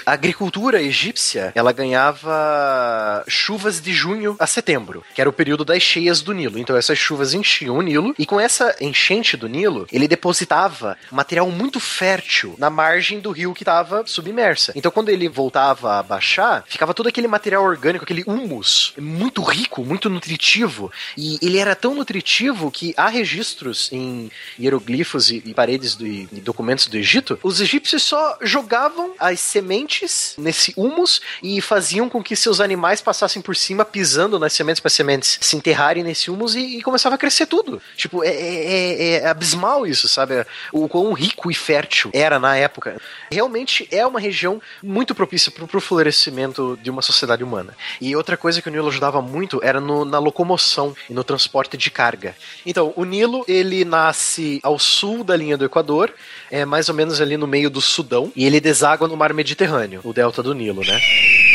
[0.05, 5.83] a agricultura egípcia, ela ganhava chuvas de junho a setembro, que era o período das
[5.83, 6.57] cheias do Nilo.
[6.57, 11.51] Então essas chuvas enchiam o Nilo, e com essa enchente do Nilo, ele depositava material
[11.51, 14.73] muito fértil na margem do rio que estava submersa.
[14.75, 19.83] Então, quando ele voltava a baixar, ficava todo aquele material orgânico, aquele humus, muito rico,
[19.83, 20.91] muito nutritivo.
[21.17, 26.27] E ele era tão nutritivo que há registros em hieroglifos e, e paredes do, e
[26.41, 27.39] documentos do Egito.
[27.43, 33.41] Os egípcios só jogavam as sementes nesse humus e faziam com que seus animais passassem
[33.41, 37.17] por cima, pisando nas sementes para sementes se enterrarem nesse humus e, e, começava a
[37.17, 37.81] crescer tudo.
[37.95, 40.45] Tipo, é, é, é abismal isso, sabe?
[40.71, 43.00] O quão rico e fértil era na época.
[43.32, 47.76] Realmente é uma região muito propícia para o florescimento de uma sociedade humana.
[48.00, 51.78] E outra coisa que o Nilo ajudava muito era no, na locomoção e no transporte
[51.78, 52.36] de carga.
[52.65, 56.13] Então, o Nilo, ele nasce ao sul da linha do Equador,
[56.50, 60.02] é mais ou menos ali no meio do Sudão, e ele deságua no mar Mediterrâneo,
[60.04, 61.46] o delta do Nilo, né?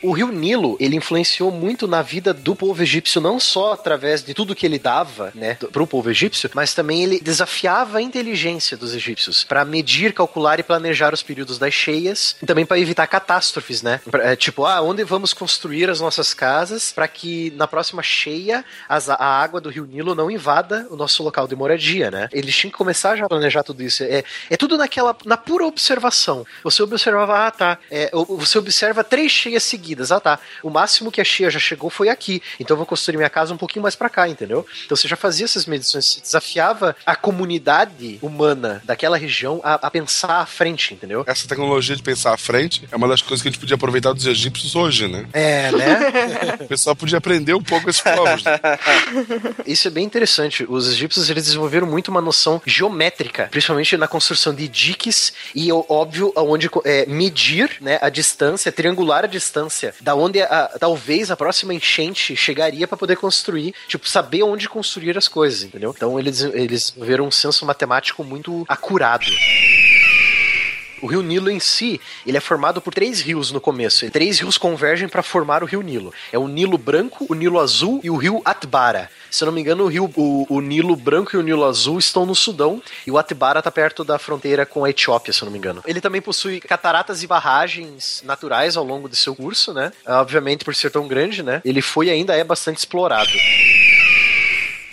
[0.00, 4.32] O rio Nilo, ele influenciou muito na vida do povo egípcio, não só através de
[4.32, 8.76] tudo que ele dava, né, para o povo egípcio, mas também ele desafiava a inteligência
[8.76, 13.06] dos egípcios para medir, calcular e planejar os períodos das cheias, e também para evitar
[13.08, 14.00] catástrofes, né?
[14.08, 18.64] Pra, é, tipo, ah, onde vamos construir as nossas casas para que na próxima cheia
[18.88, 22.28] as, a água do rio Nilo não invada o nosso local de moradia, né?
[22.32, 24.04] Eles tinham que começar já a planejar tudo isso.
[24.04, 26.46] É, é tudo naquela, na pura observação.
[26.62, 30.12] Você observava, ah, tá, é, você observa três cheias seguidas seguidas.
[30.12, 30.38] Ah, tá.
[30.62, 32.42] O máximo que a Chia já chegou foi aqui.
[32.60, 34.66] Então eu vou construir minha casa um pouquinho mais para cá, entendeu?
[34.84, 39.90] Então você já fazia essas medições, você desafiava a comunidade humana daquela região a, a,
[39.90, 41.24] pensar à frente, entendeu?
[41.26, 44.12] Essa tecnologia de pensar à frente é uma das coisas que a gente podia aproveitar
[44.12, 45.26] dos egípcios hoje, né?
[45.32, 46.58] É, né?
[46.60, 48.44] o pessoal podia aprender um pouco esses povos.
[48.44, 48.58] Né?
[49.66, 50.66] Isso é bem interessante.
[50.68, 56.32] Os egípcios eles desenvolveram muito uma noção geométrica, principalmente na construção de diques e, óbvio,
[56.36, 61.36] aonde é, medir né, a distância, triangular a distância distância da onde a, talvez a
[61.36, 65.94] próxima enchente chegaria para poder construir, tipo, saber onde construir as coisas, entendeu?
[65.96, 69.26] Então eles, eles viram um senso matemático muito acurado.
[71.00, 74.04] O rio Nilo em si, ele é formado por três rios no começo.
[74.04, 76.12] E três rios convergem para formar o rio Nilo.
[76.32, 79.10] É o Nilo Branco, o Nilo Azul e o rio Atbara.
[79.30, 81.98] Se eu não me engano, o rio, o, o Nilo Branco e o Nilo Azul
[81.98, 85.46] estão no Sudão e o Atbara está perto da fronteira com a Etiópia, se eu
[85.46, 85.82] não me engano.
[85.86, 89.92] Ele também possui cataratas e barragens naturais ao longo de seu curso, né?
[90.06, 91.60] Obviamente, por ser tão grande, né?
[91.64, 93.30] Ele foi e ainda é bastante explorado.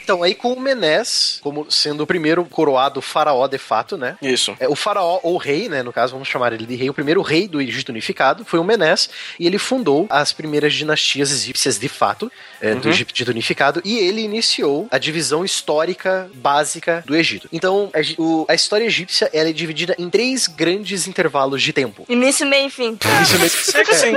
[0.05, 4.15] Então, aí com o Menés, como sendo o primeiro coroado faraó de fato, né?
[4.21, 4.55] Isso.
[4.59, 5.81] É, o faraó, ou rei, né?
[5.81, 6.87] No caso, vamos chamar ele de rei.
[6.91, 11.31] O primeiro rei do Egito unificado foi o Menés, e ele fundou as primeiras dinastias
[11.31, 12.81] egípcias de fato, é, uhum.
[12.81, 17.49] do Egito unificado, e ele iniciou a divisão histórica básica do Egito.
[17.51, 22.05] Então, a, o, a história egípcia ela é dividida em três grandes intervalos de tempo.
[22.07, 22.95] Início, meio e fim.
[23.03, 24.15] Início, meio e fim.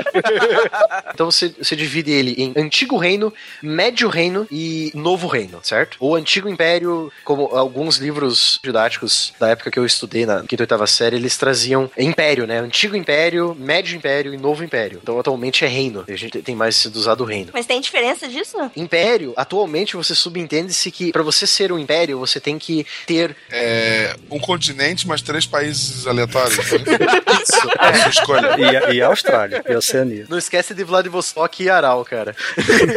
[1.14, 5.77] então, você, você divide ele em Antigo Reino, Médio Reino e Novo Reino, certo?
[5.78, 5.96] Certo?
[6.00, 10.64] O Antigo Império, como alguns livros didáticos da época que eu estudei na quinta e
[10.64, 12.58] oitava série, eles traziam Império, né?
[12.58, 15.00] Antigo Império, Médio Império e Novo Império.
[15.02, 16.04] Então, atualmente é reino.
[16.08, 17.50] A gente tem mais sido usado reino.
[17.52, 18.56] Mas tem diferença disso?
[18.74, 23.36] Império, atualmente você subentende-se que para você ser um império, você tem que ter...
[23.50, 26.56] É, um continente, mas três países aleatórios.
[26.56, 26.64] Né?
[27.42, 27.68] Isso.
[27.78, 28.08] É.
[28.08, 28.56] escolha.
[28.58, 30.26] E, e Austrália, e Oceania.
[30.28, 32.34] Não esquece de Vladivostok e Aral, cara.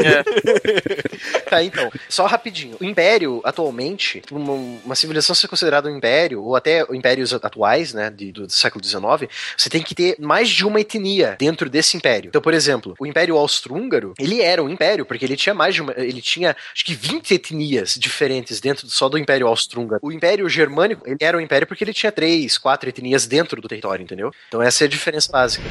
[0.04, 1.42] É.
[1.50, 1.92] tá, então.
[2.10, 4.54] Só rapidinho o império, atualmente, uma,
[4.86, 8.84] uma, civilização ser considerada um império, ou até impérios atuais, né, de, do, do, século
[8.84, 12.30] XIX, você tem que ter mais de uma etnia dentro desse império.
[12.30, 15.82] Então, por exemplo, o Império Austro-Húngaro, ele era um império, porque ele tinha mais de
[15.82, 20.00] uma, ele tinha, acho que 20 etnias diferentes dentro só do Império Austro-Húngaro.
[20.04, 23.68] O Império Germânico, ele era um império porque ele tinha três, quatro etnias dentro do
[23.68, 24.32] território, entendeu?
[24.48, 25.64] Então essa é a diferença básica.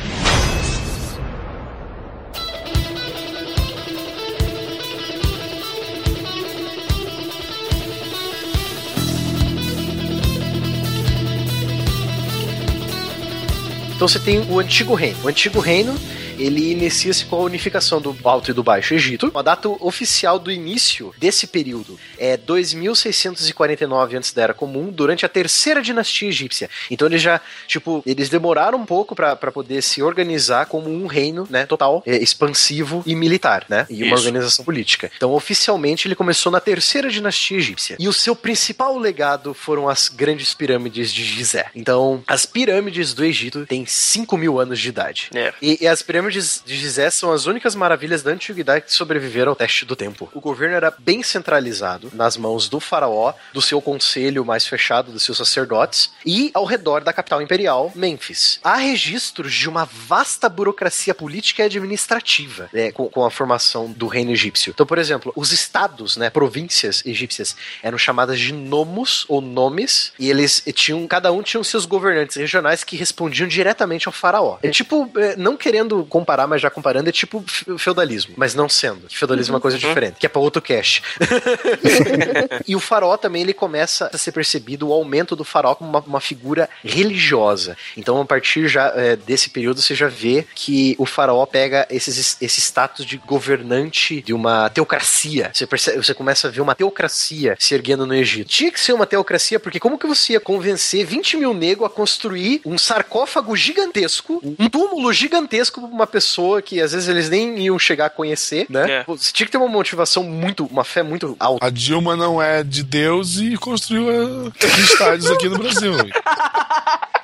[14.00, 15.18] Então você tem o antigo reino.
[15.22, 15.94] O antigo reino
[16.40, 19.30] ele inicia-se com a unificação do Alto e do Baixo Egito.
[19.34, 25.28] A data oficial do início desse período é 2649 antes da Era Comum, durante a
[25.28, 26.70] terceira dinastia egípcia.
[26.90, 31.46] Então eles já, tipo, eles demoraram um pouco para poder se organizar como um reino,
[31.50, 35.10] né, total, é, expansivo e militar, né, e uma organização política.
[35.16, 37.96] Então oficialmente ele começou na terceira dinastia egípcia.
[37.98, 41.66] E o seu principal legado foram as grandes pirâmides de Gizé.
[41.74, 45.30] Então as pirâmides do Egito têm 5 mil anos de idade.
[45.34, 45.52] É.
[45.60, 49.50] E, e as pirâmides livro de Gizé são as únicas maravilhas da antiguidade que sobreviveram
[49.50, 50.30] ao teste do tempo.
[50.32, 55.22] O governo era bem centralizado nas mãos do faraó, do seu conselho mais fechado, dos
[55.22, 58.60] seus sacerdotes, e ao redor da capital imperial, Mênfis.
[58.62, 64.06] Há registros de uma vasta burocracia política e administrativa né, com, com, a formação do
[64.06, 64.70] reino egípcio.
[64.70, 70.30] Então, por exemplo, os estados, né, províncias egípcias, eram chamadas de nomos ou nomes, e
[70.30, 74.58] eles tinham, cada um tinha seus governantes regionais que respondiam diretamente ao faraó.
[74.62, 77.42] É tipo, é, não querendo comparar, mas já comparando, é tipo
[77.78, 79.08] feudalismo, mas não sendo.
[79.10, 79.88] Feudalismo é uma coisa uhum.
[79.88, 81.02] diferente, que é para outro cash.
[82.68, 86.00] e o faraó também ele começa a ser percebido o aumento do faraó como uma,
[86.00, 87.76] uma figura religiosa.
[87.96, 92.36] Então, a partir já é, desse período, você já vê que o faraó pega esses,
[92.40, 95.50] esse status de governante de uma teocracia.
[95.52, 98.48] Você, percebe, você começa a ver uma teocracia se erguendo no Egito.
[98.48, 101.90] Tinha que ser uma teocracia, porque como que você ia convencer 20 mil negros a
[101.90, 107.58] construir um sarcófago gigantesco, um túmulo gigantesco pra uma pessoa que às vezes eles nem
[107.58, 108.90] iam chegar a conhecer, né?
[108.90, 109.04] É.
[109.06, 111.64] Você tinha que ter uma motivação muito, uma fé muito alta.
[111.66, 115.92] A Dilma não é de Deus e construiu estádios aqui no Brasil.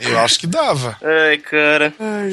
[0.00, 0.96] Eu acho que dava.
[1.02, 1.94] Ai, cara.
[1.98, 2.30] Ai,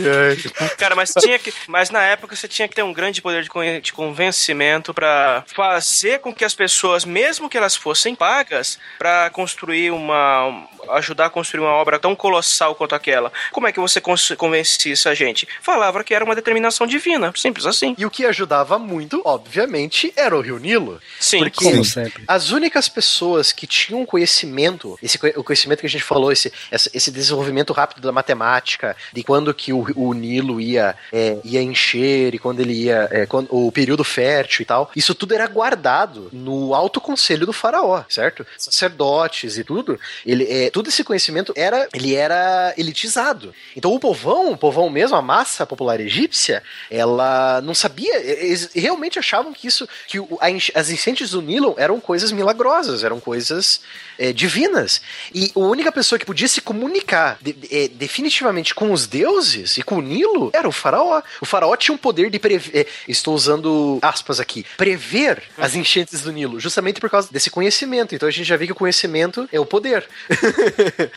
[0.60, 0.70] ai.
[0.78, 1.54] Cara, mas tinha que.
[1.68, 6.20] Mas na época você tinha que ter um grande poder de, de convencimento para fazer
[6.20, 10.68] com que as pessoas, mesmo que elas fossem pagas, para construir uma.
[10.90, 13.32] ajudar a construir uma obra tão colossal quanto aquela.
[13.52, 14.02] Como é que você
[14.36, 15.48] convencia essa gente?
[15.62, 17.32] Falava que era uma determinação divina.
[17.36, 17.96] Simples assim.
[17.98, 21.00] E o que ajudava muito, obviamente, era o Rio Nilo.
[21.20, 22.24] Sim, porque como sempre.
[22.28, 27.11] As únicas pessoas que tinham conhecimento, esse, o conhecimento que a gente falou, esse, esse
[27.12, 32.40] desenvolvimento rápido da matemática, de quando que o, o Nilo ia, é, ia encher e
[32.40, 33.08] quando ele ia.
[33.12, 34.92] É, quando, o período fértil e tal.
[34.96, 38.46] Isso tudo era guardado no alto conselho do faraó, certo?
[38.58, 40.00] Sacerdotes e tudo.
[40.26, 41.88] Ele, é, todo esse conhecimento era.
[41.94, 43.54] Ele era elitizado.
[43.76, 48.18] Então o povão, o povão mesmo, a massa popular egípcia, ela não sabia.
[48.20, 49.88] Eles realmente achavam que isso.
[50.08, 50.48] que o, a,
[50.80, 53.82] as enchentes do Nilo eram coisas milagrosas, eram coisas
[54.18, 55.02] é, divinas.
[55.34, 57.01] E a única pessoa que podia se comunicar
[57.42, 61.22] de, de, é, definitivamente com os deuses e com o Nilo era o faraó.
[61.42, 62.72] O faraó tinha um poder de prever.
[62.74, 64.66] É, estou usando aspas aqui.
[64.78, 68.16] Prever as enchentes do Nilo, justamente por causa desse conhecimento.
[68.16, 70.06] Então a gente já vê que o conhecimento é o poder.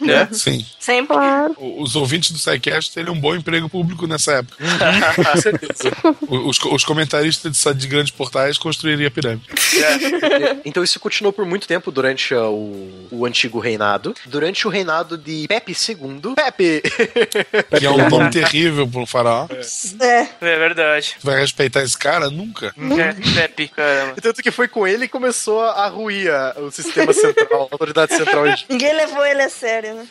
[0.00, 0.28] né?
[0.32, 0.64] Sim.
[0.78, 1.16] Sempre.
[1.58, 4.56] Os ouvintes do SciCast teriam um bom emprego público nessa época.
[5.16, 5.90] com certeza.
[6.28, 9.46] Os, os comentaristas de, de grandes portais construiriam a pirâmide.
[9.50, 10.56] É.
[10.64, 14.14] Então isso continuou por muito tempo durante o o antigo reinado.
[14.26, 16.34] Durante o reinado de Pepe II.
[16.34, 16.82] Pepe!
[17.78, 19.46] Que é um nome terrível pro faraó.
[19.50, 20.28] É.
[20.40, 21.16] É verdade.
[21.20, 22.30] Tu vai respeitar esse cara?
[22.30, 22.66] Nunca.
[22.66, 24.14] É, Pepe, caramba.
[24.20, 28.44] Tanto que foi com ele que começou a ruir o sistema central, a autoridade central.
[28.68, 30.06] Ninguém levou ele a sério, né?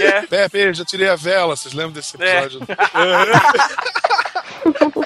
[0.00, 0.04] É.
[0.04, 0.22] é.
[0.22, 2.60] Pepe, já tirei a vela, vocês lembram desse episódio?
[2.70, 3.96] É.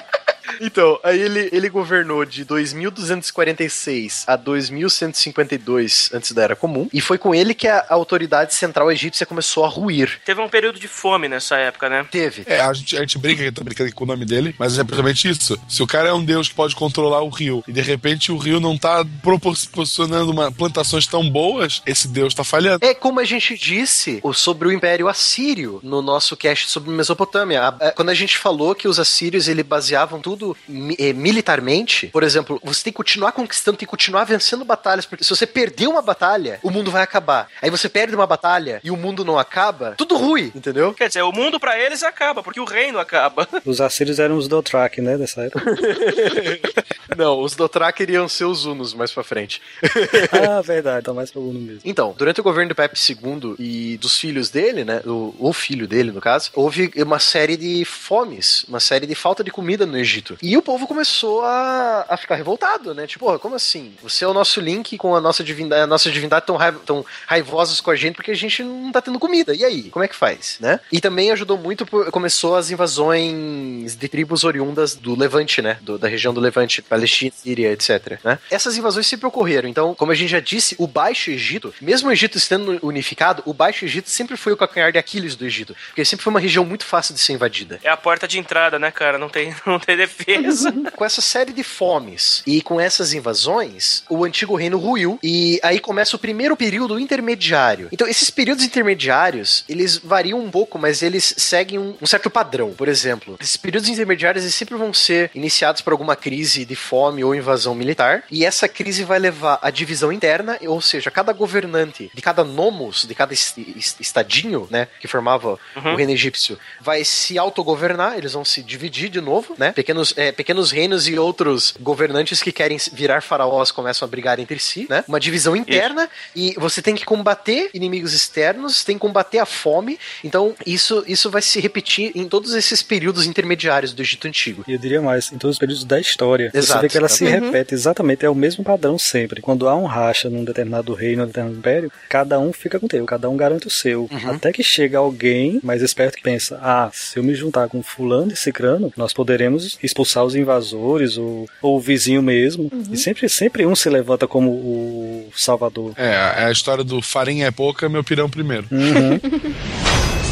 [0.61, 7.17] Então, aí ele, ele governou de 2246 a 2152 antes da Era Comum, e foi
[7.17, 10.21] com ele que a autoridade central egípcia começou a ruir.
[10.23, 12.05] Teve um período de fome nessa época, né?
[12.09, 12.43] Teve.
[12.45, 15.27] É, a gente, a gente brinca, tá brincando com o nome dele, mas é simplesmente
[15.27, 15.59] isso.
[15.67, 18.37] Se o cara é um deus que pode controlar o rio, e de repente o
[18.37, 22.85] rio não tá proporcionando uma, plantações tão boas, esse deus tá falhando.
[22.85, 27.73] É como a gente disse sobre o Império Assírio no nosso cast sobre Mesopotâmia.
[27.95, 30.50] Quando a gente falou que os assírios ele baseavam tudo
[30.97, 35.23] eh, militarmente, por exemplo, você tem que continuar conquistando, tem que continuar vencendo batalhas, porque
[35.23, 37.47] se você perder uma batalha, o mundo vai acabar.
[37.61, 40.93] Aí você perde uma batalha e o mundo não acaba, tudo ruim, entendeu?
[40.93, 43.47] Quer dizer, o mundo para eles acaba, porque o reino acaba.
[43.65, 45.63] Os assírios eram os Dothraki, né, dessa época.
[47.15, 49.61] não, os Dothraki iriam ser os Unos mais pra frente.
[50.49, 51.81] ah, verdade, tá mais pro Uno mesmo.
[51.85, 55.87] Então, durante o governo do Pepe II e dos filhos dele, né, o, o filho
[55.87, 59.97] dele, no caso, houve uma série de fomes, uma série de falta de comida no
[59.97, 60.37] Egito.
[60.41, 63.05] E o povo começou a, a ficar revoltado, né?
[63.05, 63.93] Tipo, como assim?
[64.01, 67.05] Você é o nosso link com a nossa divindade, a nossa divindade tão, raiv tão
[67.27, 69.53] raivosos com a gente porque a gente não tá tendo comida.
[69.53, 69.83] E aí?
[69.83, 70.79] Como é que faz, né?
[70.91, 75.77] E também ajudou muito, começou as invasões de tribos oriundas do Levante, né?
[75.81, 78.19] Do, da região do Levante, Palestina, Síria, etc.
[78.23, 78.39] Né?
[78.49, 79.69] Essas invasões sempre ocorreram.
[79.69, 83.53] Então, como a gente já disse, o Baixo Egito, mesmo o Egito estando unificado, o
[83.53, 85.75] Baixo Egito sempre foi o calcanhar de Aquiles do Egito.
[85.87, 87.79] Porque sempre foi uma região muito fácil de ser invadida.
[87.83, 89.19] É a porta de entrada, né, cara?
[89.19, 90.71] Não tem, não tem defesa defesa.
[90.95, 95.79] com essa série de fomes e com essas invasões, o antigo reino ruiu e aí
[95.79, 97.89] começa o primeiro período intermediário.
[97.91, 102.73] Então, esses períodos intermediários, eles variam um pouco, mas eles seguem um, um certo padrão.
[102.73, 107.23] Por exemplo, esses períodos intermediários eles sempre vão ser iniciados por alguma crise de fome
[107.23, 112.11] ou invasão militar, e essa crise vai levar à divisão interna, ou seja, cada governante
[112.13, 113.57] de cada nomos, de cada est
[113.99, 115.93] estadinho, né, que formava uhum.
[115.93, 119.71] o reino egípcio, vai se autogovernar, eles vão se dividir de novo, né?
[119.71, 124.59] Pequenos, é, pequenos reinos e outros governantes que querem virar faraós começam a brigar entre
[124.59, 125.03] si, né?
[125.07, 126.57] Uma divisão interna isso.
[126.57, 129.99] e você tem que combater inimigos externos, tem que combater a fome.
[130.23, 134.63] Então, isso, isso vai se repetir em todos esses períodos intermediários do Egito Antigo.
[134.67, 136.51] E eu diria mais, em todos os períodos da história.
[136.53, 137.31] Exato, você vê que ela se uhum.
[137.31, 139.41] repete exatamente, é o mesmo padrão sempre.
[139.41, 142.89] Quando há um racha num determinado reino, num determinado império, cada um fica com o
[142.89, 144.07] teu, cada um garante o seu.
[144.11, 144.31] Uhum.
[144.31, 148.31] Até que chega alguém mais esperto que pensa: ah, se eu me juntar com fulano
[148.31, 152.69] e cicrano, nós poderemos expulsar os invasores ou, ou o vizinho mesmo.
[152.71, 152.83] Uhum.
[152.91, 155.93] E sempre, sempre um se levanta como o salvador.
[155.97, 158.67] É, é a história do farinha é pouca, meu pirão primeiro.
[158.71, 159.19] Uhum.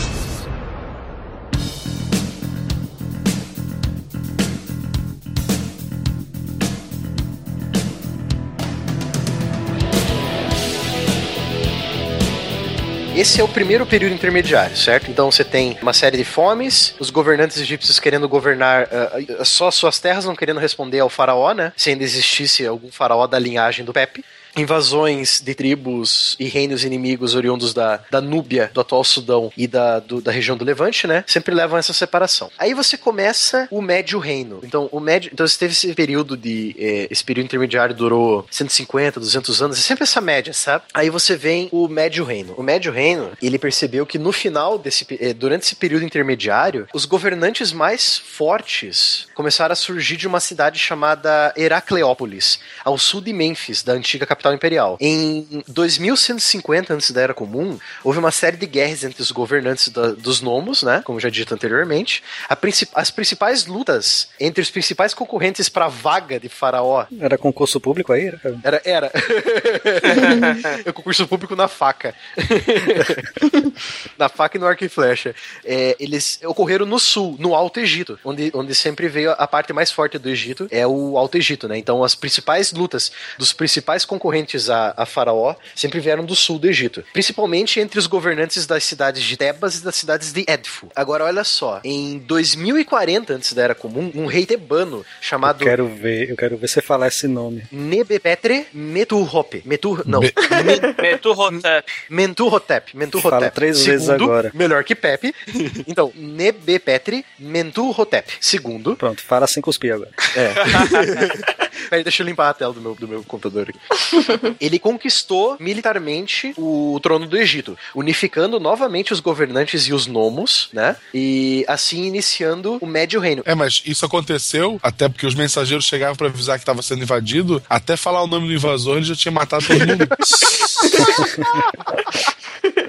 [13.20, 15.12] Esse é o primeiro período intermediário, certo?
[15.12, 20.00] Então você tem uma série de fomes, os governantes egípcios querendo governar uh, só suas
[20.00, 21.74] terras, não querendo responder ao faraó, né?
[21.76, 24.24] Se ainda existisse algum faraó da linhagem do Pepe
[24.60, 30.00] invasões de tribos e reinos inimigos oriundos da, da Núbia, do atual Sudão e da,
[30.00, 31.24] do, da região do Levante, né?
[31.28, 32.52] Sempre levam a essa separação.
[32.58, 34.60] Aí você começa o Médio Reino.
[34.64, 36.76] Então, o médio, então você teve esse período de.
[36.78, 40.86] Eh, esse período intermediário durou 150, 200 anos, é sempre essa média, sabe?
[40.94, 42.54] Aí você vem o Médio Reino.
[42.58, 45.06] O Médio Reino, ele percebeu que no final desse.
[45.20, 50.80] Eh, durante esse período intermediário, os governantes mais fortes começaram a surgir de uma cidade
[50.80, 54.98] chamada Heracleópolis, ao sul de Mênfis, da antiga capital capital imperial.
[55.00, 60.12] Em 2150, antes da Era Comum, houve uma série de guerras entre os governantes da,
[60.12, 61.02] dos nomos, né?
[61.06, 62.24] Como já dito anteriormente.
[62.60, 67.06] Princip as principais lutas entre os principais concorrentes para a vaga de faraó.
[67.20, 68.32] Era concurso público aí?
[68.64, 69.12] Era, era.
[70.86, 72.14] é concurso público na faca.
[74.18, 75.34] na faca e no arco e flecha.
[75.64, 79.92] É, eles ocorreram no sul, no Alto Egito, onde, onde sempre veio a parte mais
[79.92, 81.78] forte do Egito, é o Alto Egito, né?
[81.78, 86.60] Então as principais lutas dos principais concorrentes concorrentes a, a Faraó sempre vieram do sul
[86.60, 90.88] do Egito, principalmente entre os governantes das cidades de Tebas e das cidades de Edfu.
[90.96, 95.62] Agora, olha só, em 2040, antes da Era Comum, um rei tebano chamado.
[95.62, 97.64] Eu quero ver, eu quero ver você falar esse nome.
[97.72, 99.68] Nebepetre Metuhotep.
[99.68, 100.20] Metur, não.
[100.20, 100.32] Me...
[101.02, 101.86] Metuhotep.
[102.10, 102.98] Mentuhotep.
[102.98, 103.32] Mentuhotep.
[103.32, 104.52] Fala três Segundo, vezes agora.
[104.54, 105.34] Melhor que Pepe.
[105.88, 108.34] Então, Nebepetre Mentuhotep.
[108.40, 108.96] Segundo.
[108.96, 110.12] Pronto, fala sem cuspir agora.
[110.36, 111.60] É.
[111.90, 113.80] Peraí, deixa eu limpar a tela do meu, do meu computador aqui.
[114.60, 120.96] ele conquistou militarmente o trono do Egito, unificando novamente os governantes e os nomos, né?
[121.14, 123.44] E assim iniciando o Médio Reino.
[123.46, 127.62] É, mas isso aconteceu até porque os mensageiros chegavam para avisar que estava sendo invadido,
[127.70, 130.08] até falar o nome do invasor ele já tinha matado todo mundo.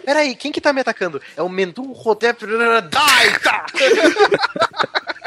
[0.05, 1.23] Peraí, quem que tá me atacando?
[1.37, 3.65] É o Mendu Rodep Daita!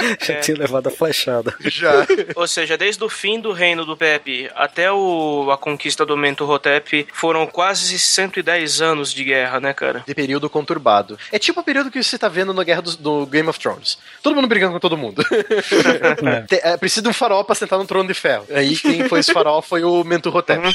[0.21, 0.39] Já é.
[0.39, 1.55] tinha levado a flechada.
[1.61, 2.05] Já.
[2.35, 7.07] Ou seja, desde o fim do reino do Pepe até o, a conquista do Mentuhotep
[7.13, 10.03] foram quase 110 anos de guerra, né, cara?
[10.05, 11.17] De período conturbado.
[11.31, 13.97] É tipo o período que você tá vendo na guerra do, do Game of Thrones.
[14.21, 15.23] Todo mundo brigando com todo mundo.
[16.51, 16.73] é.
[16.73, 18.45] é, precisa de um farol pra sentar no trono de ferro.
[18.51, 20.65] Aí quem foi esse farol foi o Mentuhotep.
[20.65, 20.73] Uhum.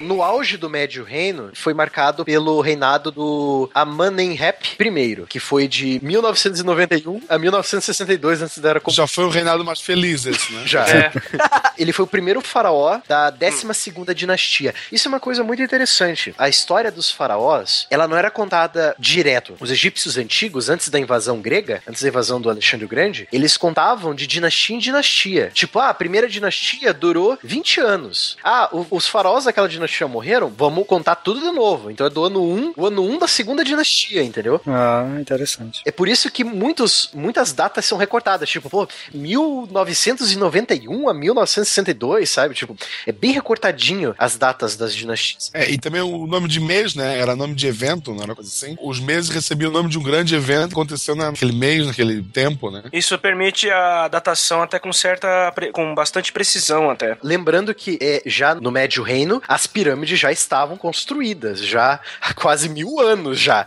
[0.00, 5.98] No auge do Médio Reino, foi marcado pelo reinado do Amenhotep I, que foi de
[6.02, 8.94] 1991 a 1962 antes da era comum.
[8.94, 10.62] Já foi o reinado mais feliz esse, né?
[10.66, 10.86] Já.
[10.88, 11.12] É.
[11.78, 14.74] Ele foi o primeiro faraó da 12 segunda dinastia.
[14.90, 16.34] Isso é uma coisa muito interessante.
[16.38, 19.56] A história dos faraós, ela não era contada direto.
[19.60, 23.56] Os egípcios antigos, antes da invasão grega, antes da invasão do Alexandre o Grande, eles
[23.56, 25.50] contavam de dinastia em dinastia.
[25.52, 28.36] Tipo, ah, a primeira dinastia durou 20 anos.
[28.42, 31.90] Ah, os faraós daquela dinastia dinastia morreram, vamos contar tudo de novo.
[31.90, 34.60] Então é do ano 1, o ano 1 da segunda dinastia, entendeu?
[34.66, 35.80] Ah, interessante.
[35.84, 42.54] É por isso que muitos, muitas datas são recortadas, tipo, pô, 1991 a 1962, sabe?
[42.54, 42.76] Tipo,
[43.06, 45.50] é bem recortadinho as datas das dinastias.
[45.54, 47.18] É, e também o nome de mês, né?
[47.18, 48.76] Era nome de evento, não era coisa assim.
[48.80, 52.70] Os meses recebiam o nome de um grande evento que aconteceu naquele mês, naquele tempo,
[52.70, 52.82] né?
[52.92, 57.16] Isso permite a datação até com certa, com bastante precisão até.
[57.22, 62.66] Lembrando que é, já no Médio Reino, as pirâmides já estavam construídas, já há quase
[62.66, 63.66] mil anos já.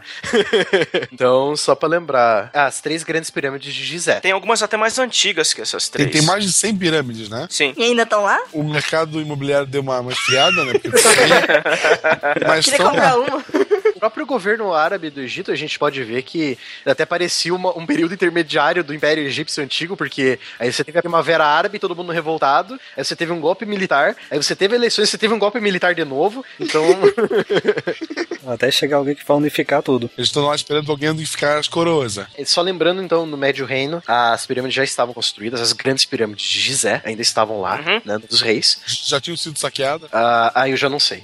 [1.13, 4.19] então, só para lembrar, as três grandes pirâmides de Gizé.
[4.19, 6.09] Tem algumas até mais antigas que essas três.
[6.09, 7.45] Tem, tem mais de 100 pirâmides, né?
[7.47, 7.75] Sim.
[7.77, 8.39] E ainda estão lá?
[8.51, 10.73] O mercado imobiliário deu uma, uma esfriada, né?
[10.73, 10.89] Porque...
[12.47, 13.45] Mas Queria comprar uma.
[14.29, 16.55] Governo árabe do Egito, a gente pode ver que
[16.85, 21.01] até parecia uma, um período intermediário do Império Egípcio Antigo, porque aí você teve a
[21.01, 25.09] Primavera Árabe, todo mundo revoltado, aí você teve um golpe militar, aí você teve eleições,
[25.09, 26.85] você teve um golpe militar de novo, então...
[28.47, 30.09] até chegar alguém que vai unificar tudo.
[30.17, 32.17] Eles estão lá esperando alguém unificar as coroas.
[32.17, 32.27] Né?
[32.45, 36.59] Só lembrando, então, no Médio Reino, as pirâmides já estavam construídas, as grandes pirâmides de
[36.59, 38.01] Gizé ainda estavam lá, uhum.
[38.05, 38.79] né, dos reis.
[38.85, 40.09] Já tinham sido saqueadas?
[40.11, 41.21] Ah, ah, eu já não sei.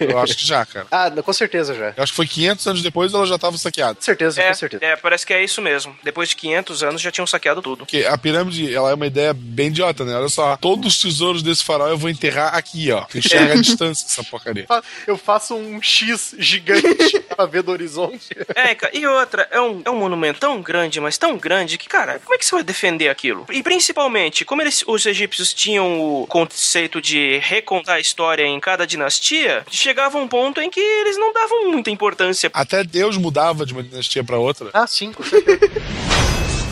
[0.00, 0.86] eu acho que já, cara.
[0.90, 1.94] Ah, com certeza já.
[1.96, 3.94] Eu acho que foi 500 anos depois ela já estava saqueada.
[3.94, 4.84] Com certeza, é, com certeza.
[4.84, 5.96] É, parece que é isso mesmo.
[6.02, 7.78] Depois de 500 anos já tinham saqueado tudo.
[7.78, 10.16] Porque a pirâmide, ela é uma ideia bem idiota, né?
[10.16, 13.04] Olha só, todos os tesouros desse farol eu vou enterrar aqui, ó.
[13.14, 14.66] Enxerga a distância essa porcaria.
[15.06, 18.28] Eu faço um X gigante pra ver do horizonte.
[18.54, 21.88] É, cara, e outra, é um, é um monumento tão grande, mas tão grande que,
[21.88, 23.46] cara, como é que você vai defender aquilo?
[23.50, 28.86] E principalmente, como eles, os egípcios tinham o conceito de recontar a história em cada
[28.86, 32.35] dinastia, chegava um ponto em que eles não davam muita importância.
[32.52, 34.70] Até Deus mudava de uma dinastia para outra.
[34.72, 35.60] Ah, sim, com certeza.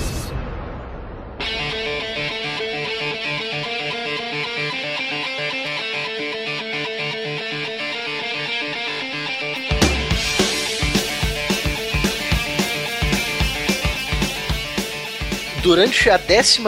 [15.65, 16.61] durante a 12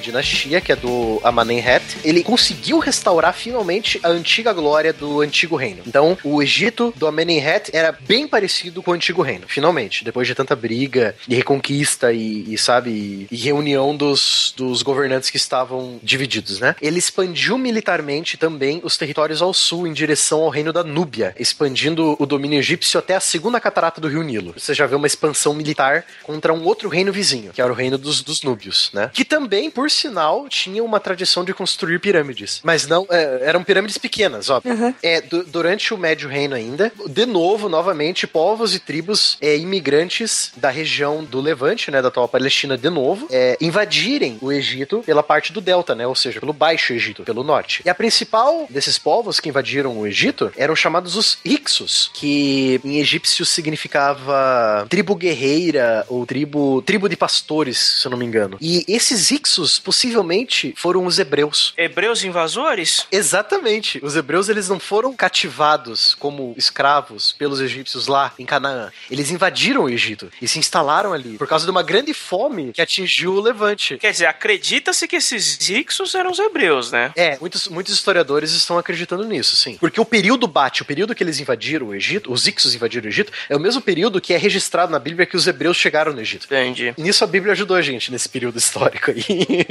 [0.00, 5.82] dinastia, que é do Amenemhet, ele conseguiu restaurar finalmente a antiga glória do antigo reino.
[5.86, 10.34] Então, o Egito do Amenemhet era bem parecido com o antigo reino, finalmente, depois de
[10.34, 16.58] tanta briga e reconquista e, e sabe, e reunião dos, dos governantes que estavam divididos,
[16.58, 16.74] né?
[16.80, 22.16] Ele expandiu militarmente também os territórios ao sul em direção ao reino da Núbia, expandindo
[22.18, 24.54] o domínio egípcio até a segunda catarata do rio Nilo.
[24.56, 27.98] Você já vê uma expansão militar contra um outro reino vizinho, que era o reino
[27.98, 29.10] dos, dos núbios, né?
[29.12, 32.60] Que também, por sinal, tinha uma tradição de construir pirâmides.
[32.62, 34.74] Mas não, é, eram pirâmides pequenas, óbvio.
[34.74, 34.94] Uhum.
[35.02, 40.52] É, du durante o Médio Reino ainda, de novo, novamente, povos e tribos é, imigrantes
[40.56, 45.22] da região do Levante, né, da atual Palestina, de novo, é, invadirem o Egito pela
[45.22, 47.82] parte do Delta, né, ou seja, pelo Baixo Egito, pelo norte.
[47.84, 52.98] E a principal desses povos que invadiram o Egito eram chamados os Hicsos, que em
[52.98, 58.56] egípcio significava tribo guerreira ou tribo, tribo de pastores, se eu não me engano.
[58.60, 61.74] E esses Ixos possivelmente foram os hebreus.
[61.76, 63.06] Hebreus invasores?
[63.10, 64.00] Exatamente.
[64.02, 68.90] Os hebreus eles não foram cativados como escravos pelos egípcios lá em Canaã.
[69.10, 72.82] Eles invadiram o Egito e se instalaram ali por causa de uma grande fome que
[72.82, 73.96] atingiu o Levante.
[73.98, 77.12] Quer dizer, acredita-se que esses Ixos eram os hebreus, né?
[77.16, 79.76] É, muitos, muitos historiadores estão acreditando nisso, sim.
[79.78, 83.08] Porque o período bate, o período que eles invadiram o Egito, os Ixos invadiram o
[83.08, 86.20] Egito, é o mesmo período que é registrado na Bíblia que os hebreus chegaram no
[86.20, 86.46] Egito.
[86.46, 86.94] Entendi.
[86.96, 89.24] Nisso a Bíblia ajudou a gente nesse período histórico aí.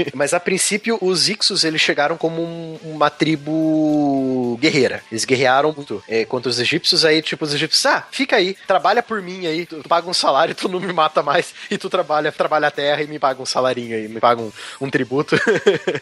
[0.16, 5.04] Mas a princípio, os Ixos eles chegaram como um, uma tribo guerreira.
[5.12, 7.04] Eles guerrearam muito é, contra os egípcios.
[7.04, 10.14] Aí, tipo, os egípcios, ah, fica aí, trabalha por mim aí, tu, tu paga um
[10.14, 13.42] salário, tu não me mata mais, e tu trabalha, trabalha a terra e me paga
[13.42, 15.36] um salarinho aí, me paga um, um tributo.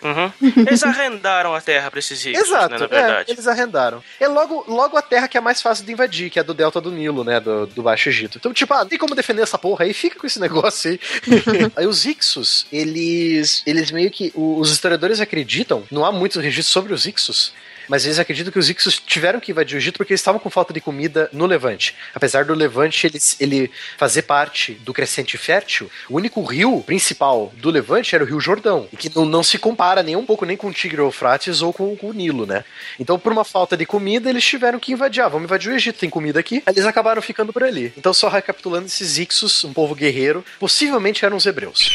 [0.06, 0.32] Uhum.
[0.68, 3.32] Eles arrendaram a terra pra esses Ixos, Exato, né, na verdade.
[3.32, 4.04] É, eles arrendaram.
[4.20, 6.80] É logo, logo a terra que é mais fácil de invadir, que é do delta
[6.80, 8.38] do Nilo, né, do, do Baixo Egito.
[8.38, 11.00] Então, tipo, ah, tem como defender essa porra aí, fica com esse negócio aí.
[11.76, 12.25] aí os Ixos,
[12.72, 14.32] eles, eles meio que.
[14.36, 17.54] Os historiadores acreditam, não há muitos registros sobre os Ixos,
[17.88, 20.50] mas eles acreditam que os Ixos tiveram que invadir o Egito porque eles estavam com
[20.50, 21.96] falta de comida no Levante.
[22.14, 27.70] Apesar do Levante ele, ele fazer parte do crescente fértil, o único rio principal do
[27.70, 30.58] Levante era o Rio Jordão, e que não, não se compara nem um pouco nem
[30.58, 32.64] com o Tigre Eufrates ou com, com, o Nilo, né?
[33.00, 35.22] Então, por uma falta de comida, eles tiveram que invadir.
[35.22, 36.64] Ah, vamos invadir o Egito, tem comida aqui.
[36.68, 37.94] Eles acabaram ficando por ali.
[37.98, 41.90] Então, só recapitulando, esses Ixos, um povo guerreiro, possivelmente eram os hebreus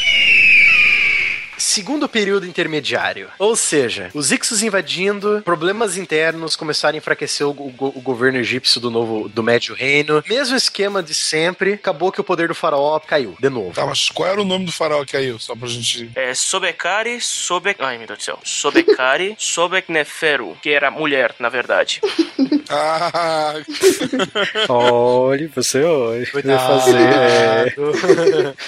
[1.71, 3.29] segundo período intermediário.
[3.39, 8.81] Ou seja, os Ixos invadindo, problemas internos começaram a enfraquecer o, o, o, governo egípcio
[8.81, 10.21] do novo do Médio Reino.
[10.27, 13.73] Mesmo esquema de sempre, acabou que o poder do faraó caiu de novo.
[13.73, 15.39] Tá, mas qual era o nome do faraó que caiu?
[15.39, 16.11] Só pra gente.
[16.13, 17.81] É Sobekari Sobek.
[17.81, 18.39] Ai, meu Deus do céu.
[18.43, 22.01] Sobekari Sobekneferu, que era mulher, na verdade.
[22.69, 23.53] ah!
[24.67, 26.25] olha, você olha.
[26.25, 27.73] Fazer, é...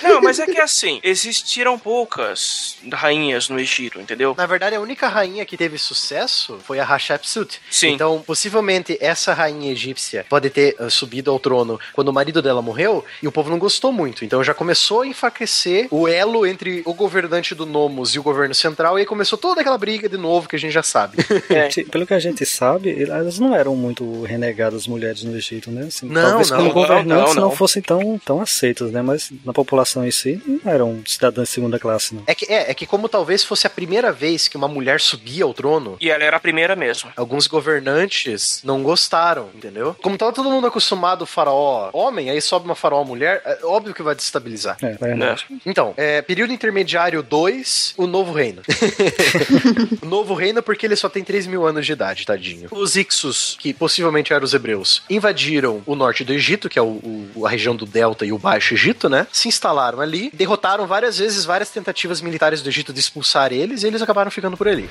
[0.03, 4.33] Não, mas é que assim, existiram poucas rainhas no Egito, entendeu?
[4.37, 7.59] Na verdade, a única rainha que teve sucesso foi a Hatshepsut.
[7.69, 7.89] Sim.
[7.89, 12.61] Então, possivelmente, essa rainha egípcia pode ter uh, subido ao trono quando o marido dela
[12.61, 14.25] morreu e o povo não gostou muito.
[14.25, 18.53] Então, já começou a enfraquecer o elo entre o governante do Nomos e o governo
[18.53, 21.17] central e aí começou toda aquela briga de novo que a gente já sabe.
[21.49, 21.67] É.
[21.83, 25.85] Pelo que a gente sabe, elas não eram muito renegadas mulheres no Egito, né?
[25.87, 27.55] Assim, não, talvez não, como não, governantes não, não, não.
[27.55, 29.01] fossem tão, tão aceitas, né?
[29.01, 32.23] Mas na população em si, não eram cidadãs de segunda classe, não.
[32.25, 35.43] É que, é, é que como talvez fosse a primeira vez que uma mulher subia
[35.43, 37.11] ao trono, E ela era a primeira mesmo.
[37.15, 39.95] alguns governantes não gostaram, entendeu?
[40.01, 44.01] Como tava todo mundo acostumado faraó homem, aí sobe uma faraó mulher, é óbvio que
[44.03, 44.77] vai destabilizar.
[44.81, 45.45] É, verdade.
[45.65, 48.61] Então, é, período intermediário 2, o novo reino.
[50.01, 52.67] o novo reino porque ele só tem 3 mil anos de idade, tadinho.
[52.71, 57.29] Os Ixos, que possivelmente eram os hebreus, invadiram o norte do Egito, que é o,
[57.35, 59.27] o- a região do Delta e o Baixo Egito, né?
[59.31, 63.87] Se instalaram ali, derrotaram várias vezes várias tentativas militares do Egito de expulsar eles, e
[63.87, 64.89] eles acabaram ficando por ali.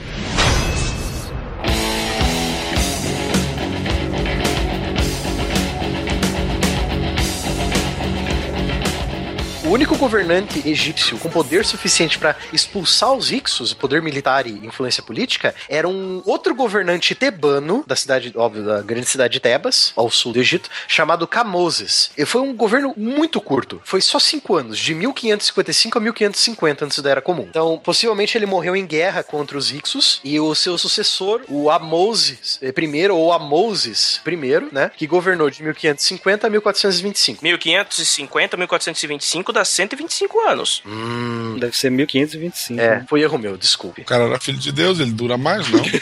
[9.83, 15.53] Único governante egípcio com poder suficiente para expulsar os Ixos, poder militar e influência política,
[15.69, 20.33] era um outro governante tebano da cidade, óbvio, da grande cidade de Tebas, ao sul
[20.33, 22.13] do Egito, chamado Camoses.
[22.17, 26.99] E foi um governo muito curto, foi só cinco anos, de 1555 a 1550 antes
[27.01, 27.47] da Era Comum.
[27.51, 32.61] Então, possivelmente ele morreu em guerra contra os Ixos e o seu sucessor, o Amoses
[32.63, 37.43] I, ou Amoses I, né, que governou de 1550 a 1425.
[37.43, 40.83] 1550, 1425 dá 125 anos.
[40.87, 42.81] Hum, Deve ser 1525.
[42.81, 43.07] é, né?
[43.09, 44.03] foi erro meu, desculpe.
[44.03, 45.83] O cara era filho de Deus, ele dura mais, não?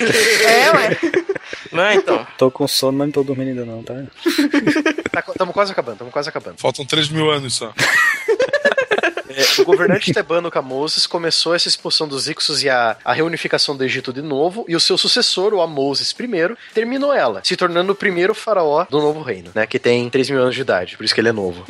[0.47, 0.99] É, ué.
[1.73, 2.27] Não é, então?
[2.37, 3.95] Tô com sono, mas não tô dormindo ainda não, tá?
[5.11, 6.59] Tá, tamo quase acabando, tamo quase acabando.
[6.59, 7.73] Faltam 3 mil anos só.
[9.33, 13.85] É, o governante tebano Camoses começou essa expulsão dos Ixos e a, a reunificação do
[13.85, 17.95] Egito de novo, e o seu sucessor, o Amoses I, terminou ela, se tornando o
[17.95, 19.69] primeiro faraó do novo reino, né?
[19.69, 21.65] Que tem 3 mil anos de idade, por isso que ele é novo.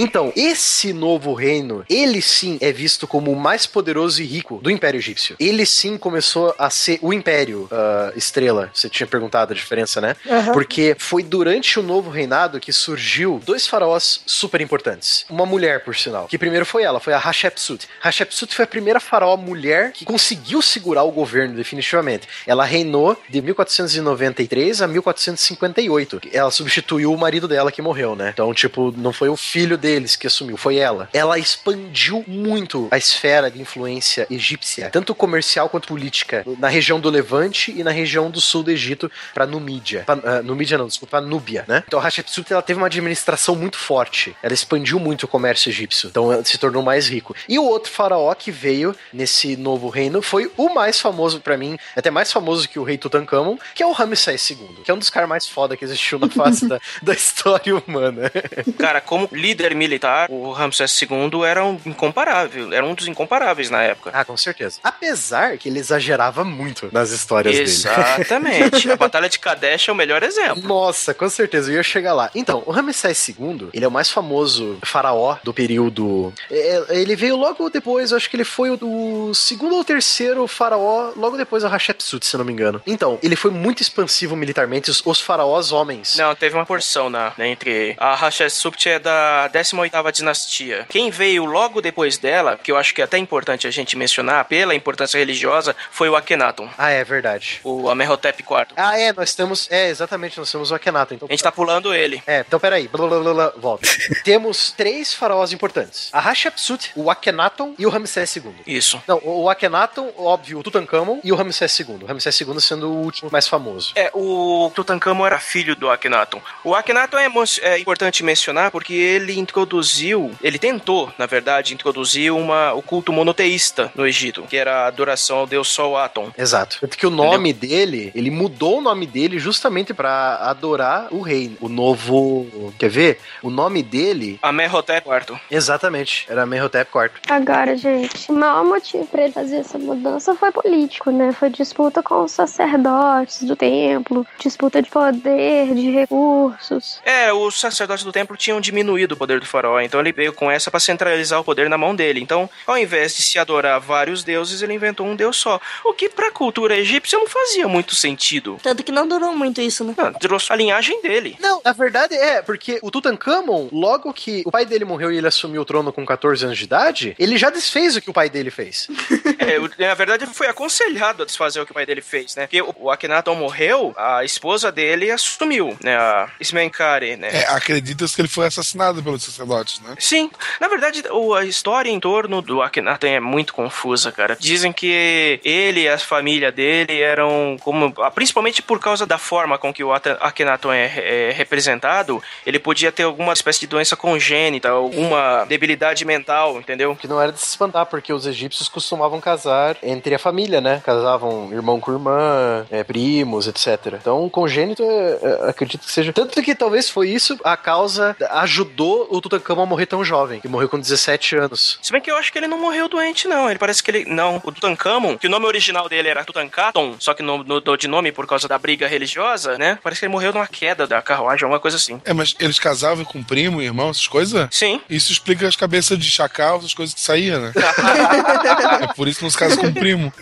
[0.00, 4.70] Então, esse novo reino, ele sim é visto como o mais poderoso e rico do
[4.70, 5.34] Império Egípcio.
[5.40, 8.70] Ele sim começou a ser o Império ah, Estrela.
[8.72, 10.14] Você tinha perguntado a diferença, né?
[10.52, 15.26] Porque foi durante o novo reinado que surgiu dois faraós super importantes.
[15.28, 17.88] Uma mulher, por sinal, que primeiro foi ela, foi a Hatshepsut.
[18.00, 22.28] Hatshepsut foi a primeira faraó mulher que conseguiu segurar o governo definitivamente.
[22.46, 26.20] Ela reinou de 1493 a 1458.
[26.32, 28.30] Ela substituiu o marido dela que morreu, né?
[28.32, 31.08] Então, tipo, não foi o filho deles que assumiu, foi ela.
[31.14, 37.08] Ela expandiu muito a esfera de influência egípcia, tanto comercial quanto política, na região do
[37.08, 40.02] Levante e na região do sul do Egito, pra Numídia.
[40.04, 41.82] Pra, ah, Numídia não, desculpa, pra Núbia, né?
[41.86, 44.36] Então, a Hatshepsut, ela teve uma administração muito forte.
[44.42, 46.08] Ela expandiu muito o comércio egípcio.
[46.10, 47.34] Então, ela se tornou mais rico.
[47.48, 51.78] E o outro faraó que veio nesse novo reino foi o mais famoso pra mim,
[51.96, 54.98] até mais famoso que o rei Tutankhamon, que é o Ramsés II, que é um
[54.98, 58.30] dos caras mais foda que existiu na face da, da história humana.
[58.78, 63.82] Cara, como líder militar, o Ramsés II era um incomparável, era um dos incomparáveis na
[63.82, 64.10] época.
[64.12, 64.80] Ah, com certeza.
[64.82, 67.68] Apesar que ele exagerava muito nas histórias dele.
[67.68, 68.90] Exatamente.
[68.90, 70.66] A Batalha de Kadesh é o melhor exemplo.
[70.66, 72.30] Nossa, com certeza, eu ia chegar lá.
[72.34, 76.32] Então, o Ramsés II, ele é o mais famoso faraó do período.
[76.50, 81.36] é, Ele veio logo depois, acho que ele foi o, segundo ou terceiro faraó, logo
[81.36, 82.80] depois da Hatshepsut, se não me engano.
[82.86, 86.16] Então, ele foi muito expansivo militarmente, os, os faraós homens.
[86.16, 87.94] Não, teve uma porção na, né, entre.
[87.98, 90.86] A Hatshepsut é da 18ª dinastia.
[90.88, 94.44] Quem veio logo depois dela, que eu acho que é até importante a gente mencionar,
[94.46, 97.60] pela importância religiosa, foi o Akhenaton, Ah, é verdade.
[97.64, 98.66] o Amenhotep IV.
[98.76, 99.68] Ah, é, nós temos.
[99.70, 101.14] É, exatamente, nós temos o Akhenaton.
[101.14, 102.22] Então, A gente tá pulando ele.
[102.26, 103.88] É, então peraí, blá, blá, blá, blá, volta.
[104.24, 108.54] Temos três faraós importantes: a Hatshepsut, o Akhenaton e o Ramsés II.
[108.66, 109.02] Isso.
[109.06, 111.98] Não, o Akhenaton, óbvio, o Tutankhamon e o Ramsés II.
[112.02, 113.92] O Ramsés II sendo o último mais famoso.
[113.94, 116.40] É, o Tutankhamon era filho do Akhenaton.
[116.64, 117.28] O Akhenaton é,
[117.62, 123.90] é importante mencionar porque ele introduziu, ele tentou, na verdade, introduzir uma, o culto monoteísta
[123.94, 126.30] no Egito, que era a adoração ao deus Sol Aton.
[126.36, 126.78] Exato.
[126.80, 131.56] Tanto que o nome dele, ele mudou o nome dele justamente pra adorar o rei.
[131.60, 132.72] O novo.
[132.78, 133.20] Quer ver?
[133.42, 134.38] O nome dele.
[134.42, 135.38] Amenhotep IV.
[135.50, 137.10] Exatamente, era Menhotep IV.
[137.28, 141.32] Agora, gente, o maior motivo pra ele fazer essa mudança foi político, né?
[141.32, 147.00] Foi disputa com os sacerdotes do templo, disputa de poder, de recursos.
[147.04, 149.80] É, os sacerdotes do templo tinham diminuído o poder poder do faraó.
[149.80, 152.20] Então ele veio com essa para centralizar o poder na mão dele.
[152.20, 155.60] Então, ao invés de se adorar vários deuses, ele inventou um deus só.
[155.84, 158.58] O que pra cultura egípcia não fazia muito sentido.
[158.62, 159.94] Tanto que não durou muito isso, né?
[159.96, 161.36] Não, durou a linhagem dele.
[161.40, 165.26] Não, na verdade é, porque o Tutankhamon, logo que o pai dele morreu e ele
[165.26, 168.30] assumiu o trono com 14 anos de idade, ele já desfez o que o pai
[168.30, 168.88] dele fez.
[169.38, 172.46] é, na verdade, foi aconselhado a desfazer o que o pai dele fez, né?
[172.46, 175.96] Porque o Akhenaton morreu, a esposa dele assumiu, né?
[175.96, 177.28] A Ismenkari, né?
[177.32, 179.94] É, acredita-se que ele foi assassinado pelos sacerdotes, né?
[179.98, 180.30] Sim.
[180.60, 181.02] Na verdade,
[181.36, 184.36] a história em torno do Akhenaton é muito confusa, cara.
[184.38, 187.92] Dizem que ele e a família dele eram como...
[188.14, 193.04] Principalmente por causa da forma com que o Akhenaton é, é representado, ele podia ter
[193.04, 196.96] alguma espécie de doença congênita, alguma debilidade mental, entendeu?
[196.96, 200.82] Que não era de se espantar, porque os egípcios costumavam casar entre a família, né?
[200.84, 203.94] Casavam irmão com irmã, é, primos, etc.
[204.00, 206.12] Então, congênito, é, é, acredito que seja.
[206.12, 210.48] Tanto que talvez foi isso a causa, ajudou o Tutankhamon a morrer tão jovem, que
[210.48, 211.78] morreu com 17 anos.
[211.82, 213.48] Se bem que eu acho que ele não morreu doente, não.
[213.48, 214.04] Ele parece que ele.
[214.04, 217.88] Não, o Tutankhamon, que o nome original dele era Tutankaton, só que não mudou de
[217.88, 219.78] nome por causa da briga religiosa, né?
[219.82, 222.00] Parece que ele morreu numa queda da carruagem, alguma coisa assim.
[222.04, 224.48] É, mas eles casavam com primo, irmão, essas coisas?
[224.50, 224.80] Sim.
[224.88, 227.52] Isso explica as cabeças de chacal, essas coisas que saíam, né?
[228.82, 230.12] é por isso que não se casa com primo.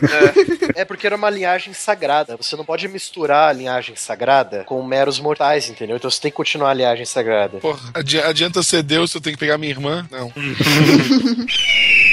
[0.77, 0.83] É.
[0.83, 2.37] é porque era uma linhagem sagrada.
[2.37, 5.97] Você não pode misturar a linhagem sagrada com meros mortais, entendeu?
[5.97, 7.59] Então você tem que continuar a linhagem sagrada.
[7.59, 7.81] Porra,
[8.25, 10.07] adianta ser Deus eu tenho que pegar minha irmã?
[10.11, 10.33] Não.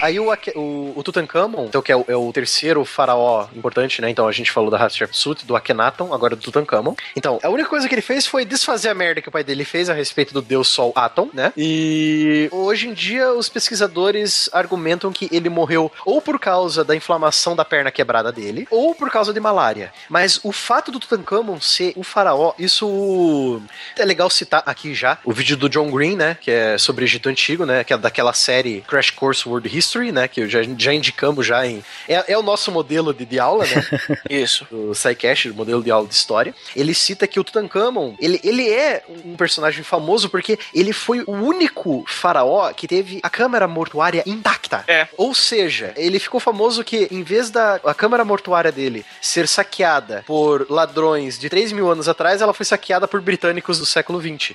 [0.00, 4.08] Aí o, o, o Tutankhamon, então, que é o, é o, terceiro faraó importante, né?
[4.08, 6.94] Então a gente falou da Hatshepsut, do Akhenaton, agora do Tutankhamon.
[7.14, 9.64] Então, a única coisa que ele fez foi desfazer a merda que o pai dele
[9.64, 11.52] fez a respeito do deus Sol Atom, né?
[11.56, 17.54] E hoje em dia os pesquisadores argumentam que ele morreu ou por causa da inflamação
[17.54, 19.92] da perna quebrada dele, ou por causa de malária.
[20.08, 23.62] Mas o fato do Tutankhamon ser o faraó, isso
[23.98, 26.38] é legal citar aqui já o vídeo do John Green, né?
[26.40, 27.84] Que é sobre Egito Antigo, né?
[27.84, 30.28] Que é daquela série Crash Course World History History, né?
[30.28, 31.82] Que já, já indicamos já em.
[32.08, 33.84] É, é o nosso modelo de, de aula, né?
[34.30, 34.66] Isso.
[34.70, 36.54] O SciCast, o modelo de aula de história.
[36.74, 41.32] Ele cita que o Tutankhamon, ele, ele é um personagem famoso porque ele foi o
[41.32, 44.84] único faraó que teve a câmara mortuária intacta.
[44.86, 45.08] É.
[45.16, 50.22] Ou seja, ele ficou famoso que, em vez da a câmara mortuária dele ser saqueada
[50.26, 54.54] por ladrões de 3 mil anos atrás, ela foi saqueada por britânicos do século XX.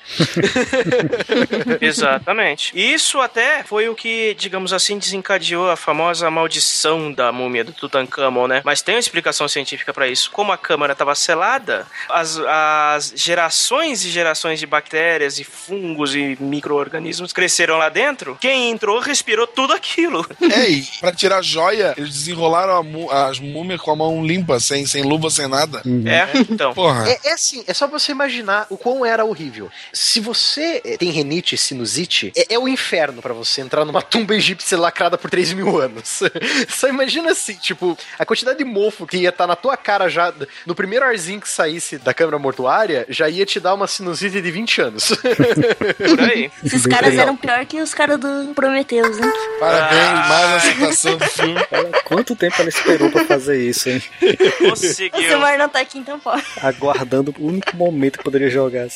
[1.81, 2.71] Exatamente.
[2.75, 7.73] Isso até foi o que, digamos assim, desencadeou desencadeou a famosa maldição da múmia do
[7.73, 8.61] Tutankhamon, né?
[8.63, 10.29] Mas tem uma explicação científica para isso.
[10.31, 16.37] Como a câmara estava selada, as, as gerações e gerações de bactérias e fungos e
[16.39, 18.37] micro-organismos cresceram lá dentro.
[18.39, 20.25] Quem entrou respirou tudo aquilo.
[20.55, 25.01] É, e pra tirar joia, eles desenrolaram as múmias com a mão limpa, sem, sem
[25.01, 25.81] luva, sem nada.
[25.83, 26.07] Uhum.
[26.07, 26.73] É, então.
[26.73, 27.09] Porra.
[27.09, 29.69] É, é assim, é só você imaginar o quão era horrível.
[29.91, 34.77] Se você tem renite, sinusite, é, é o inferno para você entrar numa tumba egípcia
[34.77, 36.21] lacrada por 3 mil anos.
[36.69, 40.09] Só imagina assim, tipo, a quantidade de mofo que ia estar tá na tua cara
[40.09, 40.33] já,
[40.65, 44.51] no primeiro arzinho que saísse da câmera mortuária, já ia te dar uma sinusite de
[44.51, 45.09] 20 anos.
[45.97, 46.51] Por aí.
[46.63, 49.31] Esses caras eram pior que os caras do Prometheus, hein?
[49.59, 50.27] Parabéns, ah.
[50.27, 51.65] mais uma citação do filme.
[51.71, 54.01] Olha, quanto tempo ela esperou pra fazer isso, hein?
[54.69, 55.19] Conseguiu.
[55.19, 56.43] O Silmar não tá aqui, então pode.
[56.61, 58.87] Aguardando o único momento que poderia jogar.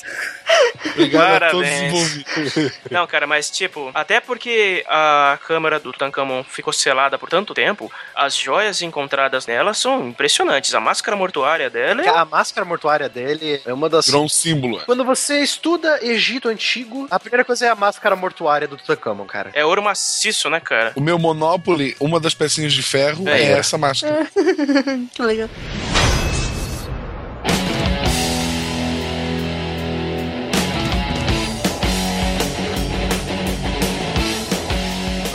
[0.93, 1.43] Obrigado Parabéns.
[1.43, 2.80] a todos envolvidos.
[2.89, 7.91] Não, cara, mas tipo, até porque a câmera do Tutankhamon ficou selada por tanto tempo,
[8.16, 10.74] as joias encontradas nela são impressionantes.
[10.74, 12.10] A máscara mortuária dela é...
[12.10, 14.07] A máscara mortuária dele é uma das...
[14.07, 14.82] Virou um símbolo.
[14.86, 19.51] Quando você estuda Egito Antigo, a primeira coisa é a máscara mortuária do Tutankhamon, cara.
[19.53, 20.93] É ouro maciço, né, cara?
[20.95, 24.28] O meu Monopoly, uma das pecinhas de ferro é, é essa máscara.
[25.14, 25.49] que legal.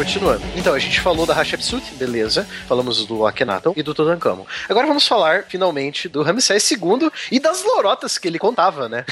[0.04, 0.42] Continuando.
[0.54, 2.46] Então, a gente falou da Hatshepsut, beleza.
[2.68, 4.44] Falamos do Akhenaton e do Tutankhamon.
[4.68, 9.06] Agora vamos falar, finalmente, do Ramsés II e das lorotas que ele contava, né?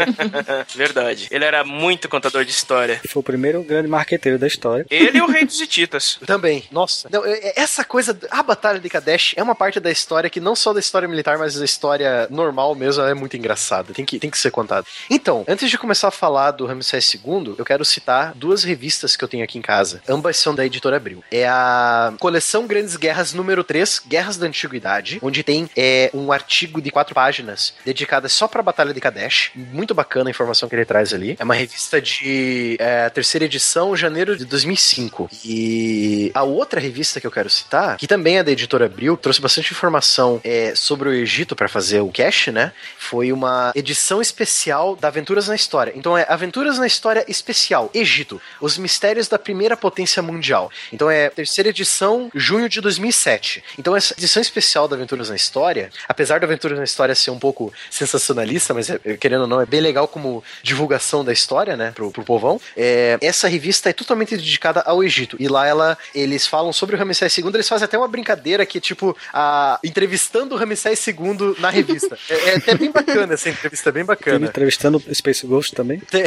[0.74, 1.28] Verdade.
[1.30, 2.98] Ele era muito contador de história.
[3.06, 4.86] Foi o primeiro grande marqueteiro da história.
[4.88, 6.18] Ele e o rei dos hititas.
[6.24, 6.64] Também.
[6.70, 7.10] Nossa.
[7.12, 10.40] Não, é, é, essa coisa, a Batalha de Kadesh é uma parte da história que
[10.40, 13.92] não só da história militar, mas da história normal mesmo, é muito engraçada.
[13.92, 14.86] Tem que, tem que ser contada.
[15.10, 19.22] Então, antes de começar a falar do Ramsés II, eu quero citar duas revistas que
[19.22, 21.24] eu tenho aqui em casa ambas são da editora Abril.
[21.30, 26.80] É a coleção Grandes Guerras número 3, Guerras da Antiguidade, onde tem é, um artigo
[26.80, 29.50] de quatro páginas dedicada só pra Batalha de Kadesh.
[29.54, 31.36] Muito bacana a informação que ele traz ali.
[31.38, 35.30] É uma revista de é, terceira edição, janeiro de 2005.
[35.44, 39.40] E a outra revista que eu quero citar, que também é da editora Abril, trouxe
[39.40, 42.72] bastante informação é, sobre o Egito para fazer o cache, né?
[42.98, 45.92] Foi uma edição especial da Aventuras na História.
[45.96, 50.70] Então é Aventuras na História Especial, Egito, os mistérios da primeira potência mundial.
[50.92, 53.62] Então é terceira edição, junho de 2007.
[53.78, 57.38] Então essa edição especial da Aventuras na História, apesar da Aventuras na História ser um
[57.38, 61.92] pouco sensacionalista, mas é, querendo ou não, é bem legal como divulgação da história, né,
[61.94, 62.60] pro, pro povão.
[62.76, 65.36] É, essa revista é totalmente dedicada ao Egito.
[65.38, 68.80] E lá ela, eles falam sobre o Ramsés II, eles fazem até uma brincadeira que,
[68.80, 72.18] tipo, a, entrevistando o Ramsés II na revista.
[72.28, 74.46] é, é até bem bacana essa entrevista, é bem bacana.
[74.46, 76.00] Entrevistando Space Ghost também?
[76.00, 76.24] Tem...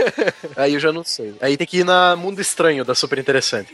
[0.56, 1.34] Aí eu já não sei.
[1.40, 3.72] Aí tem que ir na Mundo Estranho, da Super Interessante.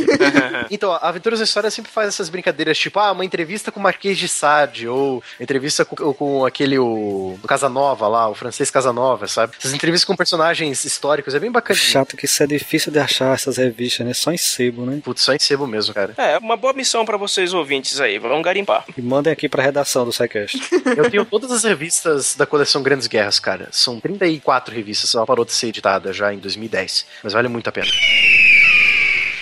[0.70, 3.82] então, a Aventuras da História sempre faz essas brincadeiras, tipo, ah, uma entrevista com o
[3.82, 9.28] Marquês de Sade, ou entrevista com, com aquele, o, o Casanova lá, o francês Casanova,
[9.28, 9.54] sabe?
[9.58, 11.78] Essas entrevistas com personagens históricos, é bem bacana.
[11.78, 14.14] Chato que isso é difícil de achar, essas revistas, né?
[14.14, 15.00] Só em sebo, né?
[15.04, 16.14] Putz, só em sebo mesmo, cara.
[16.16, 18.84] É, uma boa missão para vocês ouvintes aí, vamos garimpar.
[18.96, 20.58] E mandem aqui pra redação do SciCast.
[20.96, 23.68] Eu tenho todas as revistas da coleção Grandes Guerras, cara.
[23.70, 27.72] São 34 revistas, ela parou de ser editada já em 2010, mas vale muito a
[27.72, 27.88] pena.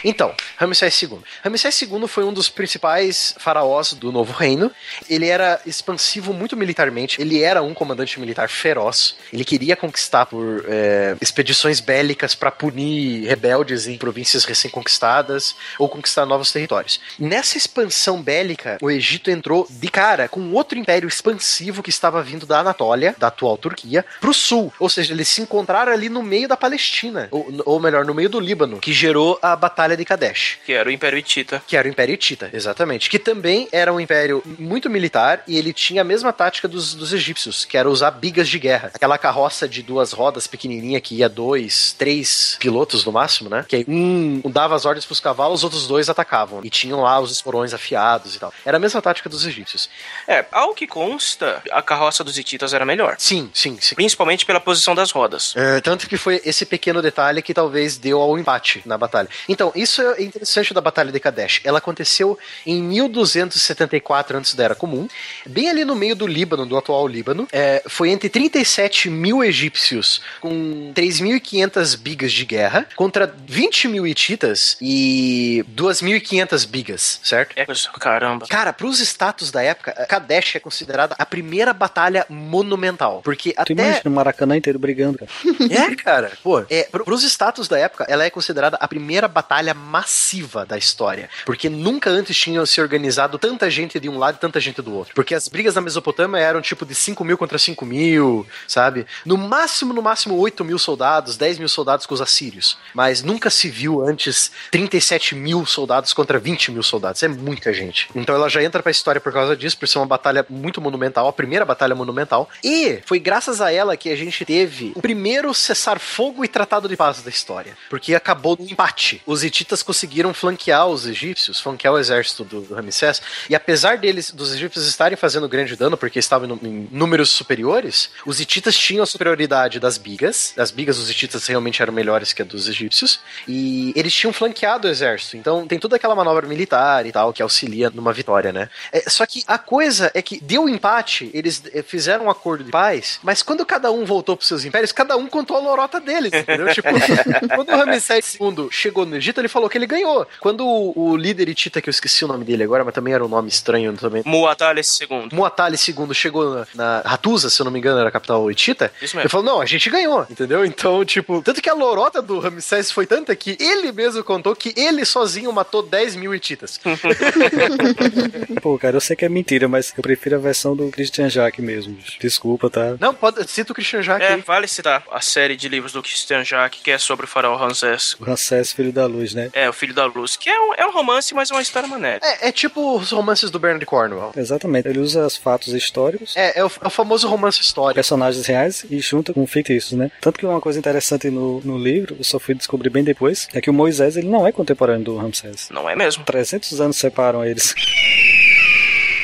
[0.08, 1.18] Então, Ramsés II.
[1.42, 4.70] Ramsés II foi um dos principais faraós do Novo Reino.
[5.10, 7.20] Ele era expansivo muito militarmente.
[7.20, 9.16] Ele era um comandante militar feroz.
[9.32, 16.24] Ele queria conquistar por é, expedições bélicas para punir rebeldes em províncias recém-conquistadas ou conquistar
[16.24, 17.00] novos territórios.
[17.18, 22.46] Nessa expansão bélica, o Egito entrou de cara com outro império expansivo que estava vindo
[22.46, 24.72] da Anatólia, da atual Turquia, para o sul.
[24.78, 28.28] Ou seja, eles se encontraram ali no meio da Palestina, ou, ou melhor, no meio
[28.28, 30.58] do Líbano, que gerou a Batalha de Kadesh.
[30.64, 31.62] Que era o Império Hitita.
[31.66, 33.08] Que era o Império Hitita, exatamente.
[33.10, 37.12] Que também era um império muito militar e ele tinha a mesma tática dos, dos
[37.12, 38.90] egípcios, que era usar bigas de guerra.
[38.94, 43.64] Aquela carroça de duas rodas pequenininha que ia dois, três pilotos no máximo, né?
[43.66, 46.60] Que aí um dava as ordens pros cavalos, os outros dois atacavam.
[46.64, 48.52] E tinham lá os esporões afiados e tal.
[48.64, 49.88] Era a mesma tática dos egípcios.
[50.26, 53.16] É, ao que consta, a carroça dos hititas era melhor.
[53.18, 53.94] Sim, sim, sim.
[53.94, 55.54] Principalmente pela posição das rodas.
[55.56, 59.28] É, tanto que foi esse pequeno detalhe que talvez deu ao empate na batalha.
[59.48, 61.60] Então, isso é interessante da Batalha de Kadesh.
[61.64, 65.08] Ela aconteceu em 1274 antes da Era Comum,
[65.46, 67.46] bem ali no meio do Líbano, do atual Líbano.
[67.52, 74.76] É, foi entre 37 mil egípcios com 3.500 bigas de guerra contra 20 mil hititas
[74.80, 77.52] e 2.500 bigas, certo?
[77.56, 77.66] É,
[77.98, 78.46] caramba.
[78.46, 83.72] Cara, pros status da época, Kadesh é considerada a primeira batalha monumental, porque tu até...
[83.72, 85.30] imagina o Maracanã inteiro brigando, cara.
[85.70, 86.32] É, cara.
[86.42, 91.28] Pô, é, pros status da época, ela é considerada a primeira batalha massiva da história.
[91.44, 94.94] Porque nunca antes tinham se organizado tanta gente de um lado e tanta gente do
[94.94, 95.14] outro.
[95.14, 99.06] Porque as brigas na Mesopotâmia eram tipo de 5 mil contra 5 mil, sabe?
[99.24, 102.78] No máximo, no máximo 8 mil soldados, 10 mil soldados com os assírios.
[102.94, 107.22] Mas nunca se viu antes 37 mil soldados contra 20 mil soldados.
[107.22, 108.08] É muita gente.
[108.14, 111.28] Então ela já entra pra história por causa disso, por ser uma batalha muito monumental,
[111.28, 112.48] a primeira batalha monumental.
[112.62, 116.96] E foi graças a ela que a gente teve o primeiro cessar-fogo e tratado de
[116.96, 117.76] paz da história.
[117.88, 119.22] Porque acabou no empate.
[119.26, 124.30] Os hititas conseguiram flanquear os egípcios, flanquear o exército do, do Ramsés, e apesar deles,
[124.30, 129.06] dos egípcios estarem fazendo grande dano, porque estavam em números superiores, os hititas tinham a
[129.06, 133.92] superioridade das bigas, as bigas dos hititas realmente eram melhores que a dos egípcios, e
[133.96, 137.90] eles tinham flanqueado o exército, então tem toda aquela manobra militar e tal, que auxilia
[137.90, 138.68] numa vitória, né?
[138.92, 142.70] É, só que a coisa é que deu empate, eles eh, fizeram um acordo de
[142.70, 146.32] paz, mas quando cada um voltou pros seus impérios, cada um contou a lorota deles,
[146.32, 146.72] entendeu?
[146.72, 146.88] tipo,
[147.54, 150.26] quando o Ramsés II chegou no Egito, ele falou que ele ganhou.
[150.40, 153.24] Quando o, o líder Itita, que eu esqueci o nome dele agora, mas também era
[153.24, 154.22] um nome estranho também.
[154.26, 155.28] Muatali II.
[155.32, 158.92] Muatali II chegou na, na Ratusa, se eu não me engano, era a capital Itita.
[159.00, 159.20] Isso mesmo.
[159.22, 160.64] Ele falou: não, a gente ganhou, entendeu?
[160.64, 164.74] Então, tipo, tanto que a lorota do Ramsés foi tanta que ele mesmo contou que
[164.76, 166.80] ele sozinho matou 10 mil Ititas.
[168.60, 171.64] Pô, cara, eu sei que é mentira, mas eu prefiro a versão do Christian Jacques
[171.64, 171.96] mesmo.
[172.20, 172.96] Desculpa, tá?
[173.00, 174.28] Não, pode, cita o Christian Jacques.
[174.28, 174.40] É, aí.
[174.40, 178.16] vale citar a série de livros do Christian Jacques, que é sobre o faraó Ramsés.
[178.18, 179.50] O Ramsés, filho da luz, né?
[179.52, 181.88] É, o filho da luz, que é um, é um romance, mas é uma história
[181.88, 182.20] maneira.
[182.22, 184.32] É, é tipo os romances do Bernard Cornwell.
[184.36, 184.88] Exatamente.
[184.88, 186.36] Ele usa os fatos históricos.
[186.36, 187.94] É, é o, é o famoso romance histórico.
[187.94, 190.10] Personagens reais e junta com fictícios, né?
[190.20, 193.60] Tanto que uma coisa interessante no, no livro, eu só fui descobrir bem depois, é
[193.60, 195.68] que o Moisés ele não é contemporâneo do Ramsés.
[195.70, 196.24] Não é mesmo?
[196.24, 197.74] 300 anos separam eles.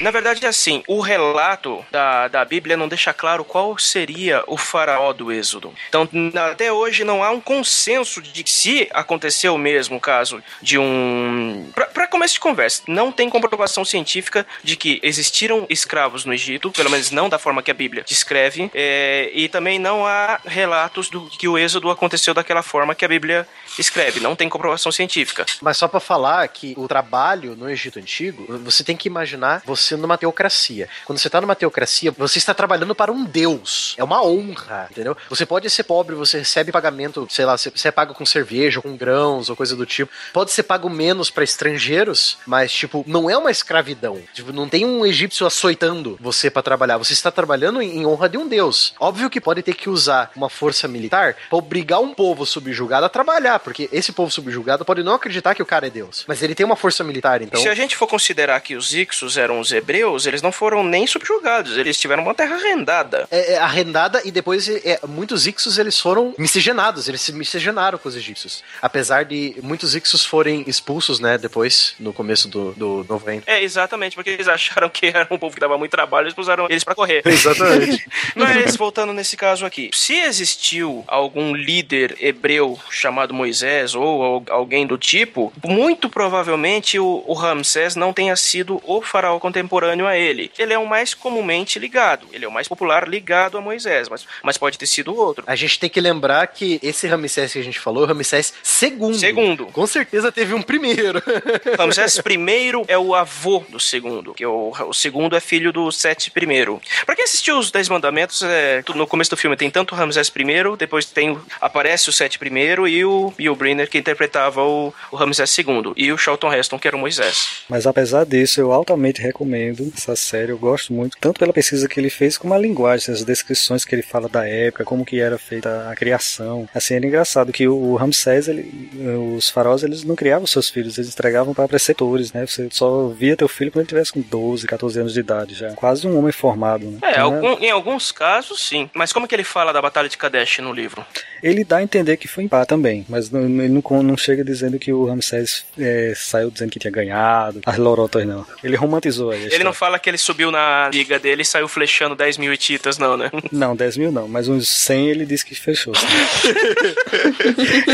[0.02, 4.56] Na verdade, é assim, o relato da, da Bíblia não deixa claro qual seria o
[4.56, 5.72] faraó do Êxodo.
[5.88, 6.08] Então,
[6.50, 11.70] até hoje não há um consenso de se aconteceu mesmo o caso de um...
[11.94, 16.90] Para começo de conversa, não tem comprovação científica de que existiram escravos no Egito, pelo
[16.90, 21.26] menos não da forma que a Bíblia descreve, é, e também não há relatos do
[21.30, 23.46] que o Êxodo aconteceu daquela forma que a Bíblia
[23.78, 24.18] escreve.
[24.18, 25.46] Não tem comprovação científica.
[25.60, 29.91] Mas só para falar que o trabalho no Egito Antigo, você tem que imaginar você
[30.00, 30.88] numa teocracia.
[31.04, 33.94] Quando você tá numa teocracia, você está trabalhando para um deus.
[33.96, 35.16] É uma honra, entendeu?
[35.28, 38.96] Você pode ser pobre, você recebe pagamento, sei lá, você é pago com cerveja, com
[38.96, 40.12] grãos ou coisa do tipo.
[40.32, 44.20] Pode ser pago menos para estrangeiros, mas, tipo, não é uma escravidão.
[44.32, 46.98] Tipo, não tem um egípcio açoitando você para trabalhar.
[46.98, 48.94] Você está trabalhando em honra de um deus.
[48.98, 53.08] Óbvio que pode ter que usar uma força militar para obrigar um povo subjugado a
[53.08, 56.54] trabalhar, porque esse povo subjugado pode não acreditar que o cara é deus, mas ele
[56.54, 57.60] tem uma força militar, então.
[57.60, 61.06] Se a gente for considerar que os Ixos eram os hebreus, eles não foram nem
[61.06, 63.26] subjugados, eles tiveram uma terra arrendada.
[63.30, 68.08] É, é arrendada e depois é, muitos Ixos eles foram miscigenados, eles se miscigenaram com
[68.08, 68.62] os egípcios.
[68.80, 73.42] Apesar de muitos Ixos forem expulsos, né, depois, no começo do, do novo reino.
[73.46, 76.66] É, exatamente, porque eles acharam que era um povo que dava muito trabalho, eles puseram
[76.70, 77.22] eles para correr.
[77.26, 78.06] Exatamente.
[78.36, 84.96] Mas, voltando nesse caso aqui, se existiu algum líder hebreu chamado Moisés ou alguém do
[84.96, 89.71] tipo, muito provavelmente o, o Ramsés não tenha sido o faraó contemporâneo
[90.06, 90.50] a ele.
[90.58, 94.26] Ele é o mais comumente ligado, ele é o mais popular ligado a Moisés, mas,
[94.42, 95.44] mas pode ter sido outro.
[95.46, 99.16] A gente tem que lembrar que esse Ramsés que a gente falou, Ramsés segundo.
[99.16, 99.66] Segundo.
[99.66, 101.22] Com certeza teve um primeiro.
[101.78, 106.30] Ramsés primeiro é o avô do segundo, que o, o segundo é filho do Sete
[106.30, 106.80] primeiro.
[107.06, 110.76] Pra quem assistiu os Dez Mandamentos, é, no começo do filme tem tanto Ramsés primeiro,
[110.76, 115.56] depois tem aparece o Sete primeiro e o Bill Brenner que interpretava o, o Ramsés
[115.56, 117.62] II e o Charlton Heston que era o Moisés.
[117.68, 121.98] Mas apesar disso, eu altamente recomendo essa série, eu gosto muito, tanto pela pesquisa que
[121.98, 125.38] ele fez como a linguagem, as descrições que ele fala da época, como que era
[125.38, 126.68] feita a criação.
[126.74, 128.90] Assim, era engraçado que o, Ramsés, ele,
[129.36, 132.46] os faraós, eles não criavam seus filhos, eles entregavam para preceptores, né?
[132.46, 135.72] Você só via teu filho quando ele tivesse com 12, 14 anos de idade já.
[135.72, 136.98] Quase um homem formado, né?
[137.02, 138.88] É, então, algum, em alguns casos, sim.
[138.94, 141.04] Mas como que ele fala da Batalha de Kadesh no livro?
[141.42, 144.44] Ele dá a entender que foi em pá também, mas não, ele não, não chega
[144.44, 148.46] dizendo que o Ramsés é, saiu dizendo que tinha ganhado, as lorotas não.
[148.62, 149.41] Ele romantizou aí.
[149.50, 152.98] Ele não fala que ele subiu na liga dele e saiu flechando 10 mil ititas,
[152.98, 153.30] não, né?
[153.50, 155.92] Não, 10 mil não, mas uns 100 ele disse que fechou.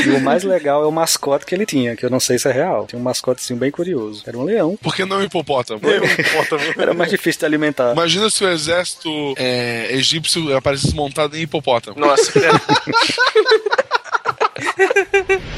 [0.06, 2.48] e o mais legal é o mascote que ele tinha, que eu não sei se
[2.48, 2.86] é real.
[2.86, 4.22] Tinha um mascotezinho bem curioso.
[4.26, 4.76] Era um leão.
[4.80, 5.80] Por que não um hipopótamo?
[5.84, 6.62] É, um hipopótamo.
[6.78, 7.92] Era mais difícil de alimentar.
[7.92, 11.98] Imagina se o exército é, egípcio aparecesse montado em hipopótamo.
[11.98, 12.60] Nossa, cara.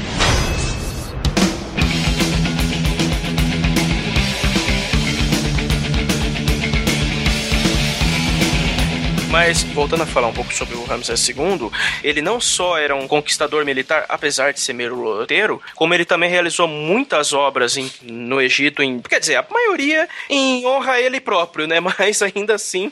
[9.31, 11.71] Mas, voltando a falar um pouco sobre o Ramsés II,
[12.03, 16.67] ele não só era um conquistador militar, apesar de ser meroteiro, como ele também realizou
[16.67, 21.65] muitas obras em, no Egito, em, quer dizer, a maioria em honra a ele próprio,
[21.65, 21.79] né?
[21.79, 22.91] Mas ainda assim.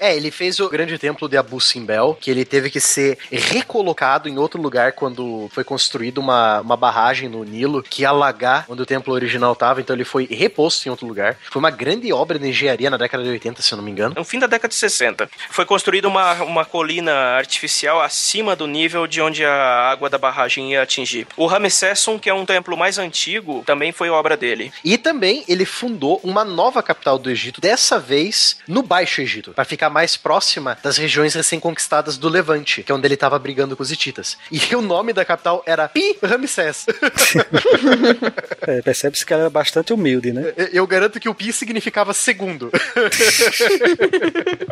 [0.00, 4.28] é, ele fez o grande templo de Abu Simbel, que ele teve que ser recolocado
[4.28, 8.82] em outro lugar quando foi construída uma, uma barragem no Nilo que ia alagar onde
[8.82, 11.38] o templo original estava, então ele foi reposto em outro lugar.
[11.48, 14.14] Foi uma grande obra de engenharia na década de 80, se eu não me engano.
[14.16, 15.30] No fim da década de 60.
[15.50, 20.72] Foi construída uma, uma colina artificial acima do nível de onde a água da barragem
[20.72, 21.26] ia atingir.
[21.36, 24.72] O Ramessesson, que é um templo mais antigo, também foi obra dele.
[24.82, 29.66] E também ele fundou uma nova capital do Egito, dessa vez no Baixo Egito, para
[29.66, 33.82] ficar mais próxima das regiões recém-conquistadas do Levante, que é onde ele estava brigando com
[33.82, 34.38] os hititas.
[34.50, 36.86] E o nome da capital era Pi Ramsés.
[38.66, 40.54] é, Percebe-se que ela era bastante humilde, né?
[40.72, 42.72] Eu garanto que o Pi significava segundo.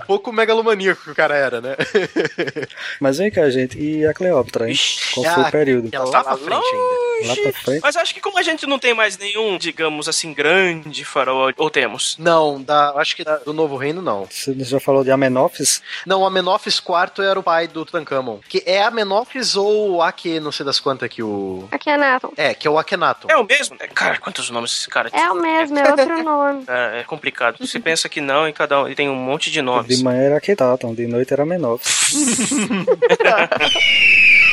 [0.06, 1.76] Pouco megalomaníaco que o cara era, né?
[3.00, 4.76] Mas vem cá, gente, e a Cleópatra, hein?
[5.14, 5.88] Qual foi o período?
[5.92, 7.04] Ela tá pra frente ainda.
[7.28, 7.80] Lá pra frente?
[7.82, 11.70] Mas acho que como a gente não tem mais nenhum, digamos assim, grande faraó, ou
[11.70, 12.16] temos?
[12.18, 14.26] Não, da, acho que da, do Novo Reino não.
[14.30, 15.82] Você já falou de Amenófis?
[16.06, 18.40] Não, Amenófis IV era o pai do Tutankhamon.
[18.48, 21.68] Que é Amenófis ou Ake, não sei das quantas que o...
[21.70, 22.32] Akhenaton.
[22.36, 23.28] É, que é o Akhenaton.
[23.30, 23.76] É o mesmo?
[23.94, 25.08] Cara, quantos nomes esse cara?
[25.12, 26.64] É o mesmo, é outro nome.
[26.68, 27.58] É, é complicado.
[27.58, 29.96] Você pensa que não, e cada um tem um monte de nomes.
[29.96, 30.36] De manhã era
[30.84, 32.50] Akhenaton, de noite era Menófis.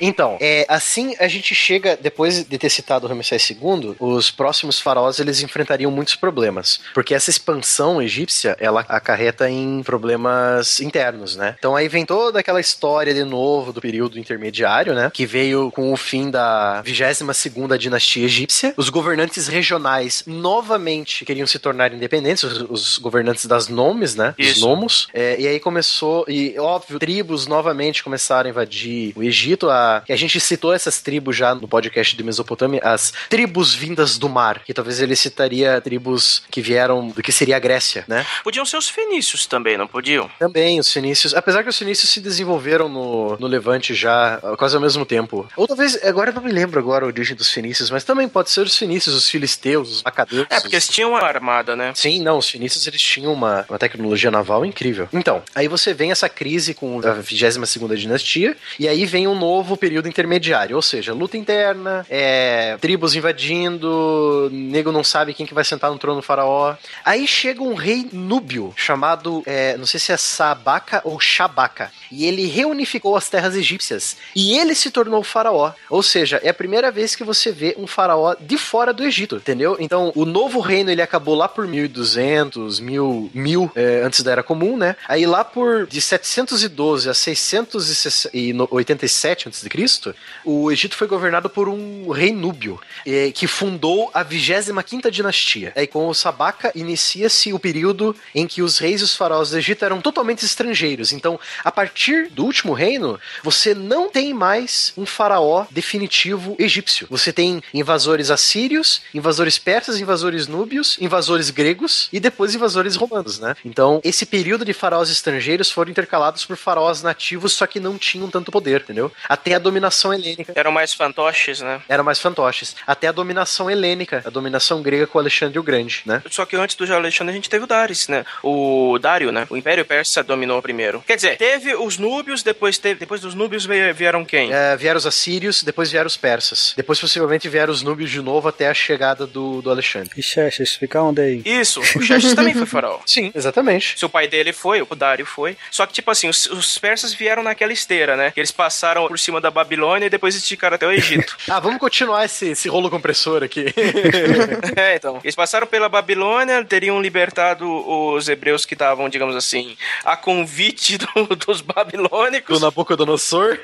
[0.00, 4.80] Então, é, assim a gente chega, depois de ter citado o Ramsés II, os próximos
[4.80, 6.80] faraós eles enfrentariam muitos problemas.
[6.94, 11.54] Porque essa expansão egípcia, ela acarreta em problemas internos, né?
[11.58, 15.10] Então aí vem toda aquela história de novo do período intermediário, né?
[15.12, 18.74] Que veio com o fim da 22 segunda dinastia egípcia.
[18.76, 24.34] Os governantes regionais novamente queriam se tornar independentes, os, os governantes das nomes, né?
[24.38, 24.52] Isso.
[24.52, 25.08] Os nomos.
[25.12, 29.70] É, e aí começou, e óbvio, tribos novamente começaram a invadir o Egito.
[29.70, 34.28] A, a gente citou essas tribos já no podcast de Mesopotâmia, as tribos vindas do
[34.28, 38.24] mar, que talvez ele citaria tribos que vieram do que seria a Grécia, né?
[38.42, 40.30] Podiam ser os fenícios também, não podiam?
[40.38, 41.34] Também, os fenícios.
[41.34, 45.48] Apesar que os fenícios se desenvolveram no, no Levante já quase ao mesmo tempo.
[45.56, 48.50] Ou talvez, agora eu não me lembro agora a origem dos fenícios, mas também pode
[48.50, 50.46] ser os fenícios, os filisteus, os macadeus.
[50.50, 51.92] É, porque eles tinham uma armada, né?
[51.94, 55.08] Sim, não, os fenícios eles tinham uma, uma tecnologia naval incrível.
[55.12, 59.38] Então, aí você vem essa crise com a 22 segunda dinastia, e aí vem um
[59.38, 65.54] novo período intermediário, ou seja, luta interna, é, tribos invadindo, nego não sabe quem que
[65.54, 66.74] vai sentar no trono do faraó.
[67.04, 72.26] Aí chega um rei núbio, chamado, é, não sei se é Sabaca ou Shabaca, e
[72.26, 75.72] ele reunificou as terras egípcias, e ele se tornou faraó.
[75.90, 79.36] Ou seja, é a primeira vez que você vê um faraó de fora do Egito,
[79.36, 79.76] entendeu?
[79.78, 84.42] Então, o novo reino ele acabou lá por 1200, 1000, 1000 é, antes da Era
[84.42, 84.96] Comum, né?
[85.08, 91.68] Aí lá por de 712 a 687 antes de Cristo, o Egito foi governado por
[91.68, 95.72] um rei núbio, é, que fundou a 25ª dinastia.
[95.76, 99.58] Aí com o Sabaca inicia-se o período em que os reis e os faraós do
[99.58, 101.12] Egito eram totalmente estrangeiros.
[101.12, 101.95] Então, a partir
[102.30, 107.06] do último reino, você não tem mais um faraó definitivo egípcio.
[107.10, 113.56] Você tem invasores assírios, invasores persas, invasores núbios, invasores gregos e depois invasores romanos, né?
[113.64, 118.28] Então, esse período de faraós estrangeiros foram intercalados por faraós nativos, só que não tinham
[118.28, 119.10] tanto poder, entendeu?
[119.28, 120.52] Até a dominação helênica.
[120.54, 121.80] Eram mais fantoches, né?
[121.88, 122.76] Eram mais fantoches.
[122.86, 126.22] Até a dominação helênica, a dominação grega com Alexandre o Grande, né?
[126.30, 128.24] Só que antes do Alexandre a gente teve o Darius, né?
[128.42, 129.46] O Dário, né?
[129.48, 131.02] O Império Persa dominou primeiro.
[131.06, 134.52] Quer dizer, teve os núbios, depois teve, depois dos núbios vieram quem?
[134.52, 136.74] É, vieram os assírios, depois vieram os persas.
[136.76, 140.10] Depois possivelmente vieram os núbios de novo até a chegada do, do Alexandre.
[140.16, 141.42] E Xerxes, fica onde aí?
[141.44, 142.98] Isso, o Xerxes também foi faraó.
[143.06, 143.98] Sim, exatamente.
[143.98, 145.56] Se o pai dele foi, o Dário foi.
[145.70, 148.32] Só que, tipo assim, os, os persas vieram naquela esteira, né?
[148.36, 151.36] Eles passaram por cima da Babilônia e depois esticaram até o Egito.
[151.48, 153.66] ah, vamos continuar esse, esse rolo compressor aqui.
[154.76, 155.20] é, então.
[155.22, 161.36] Eles passaram pela Babilônia, teriam libertado os hebreus que estavam, digamos assim, a convite do,
[161.36, 162.58] dos babilônicos.
[162.58, 163.58] Do Nabucodonosor.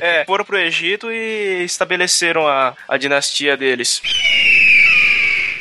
[0.00, 4.00] é, foram pro Egito e estabeleceram a, a dinastia deles.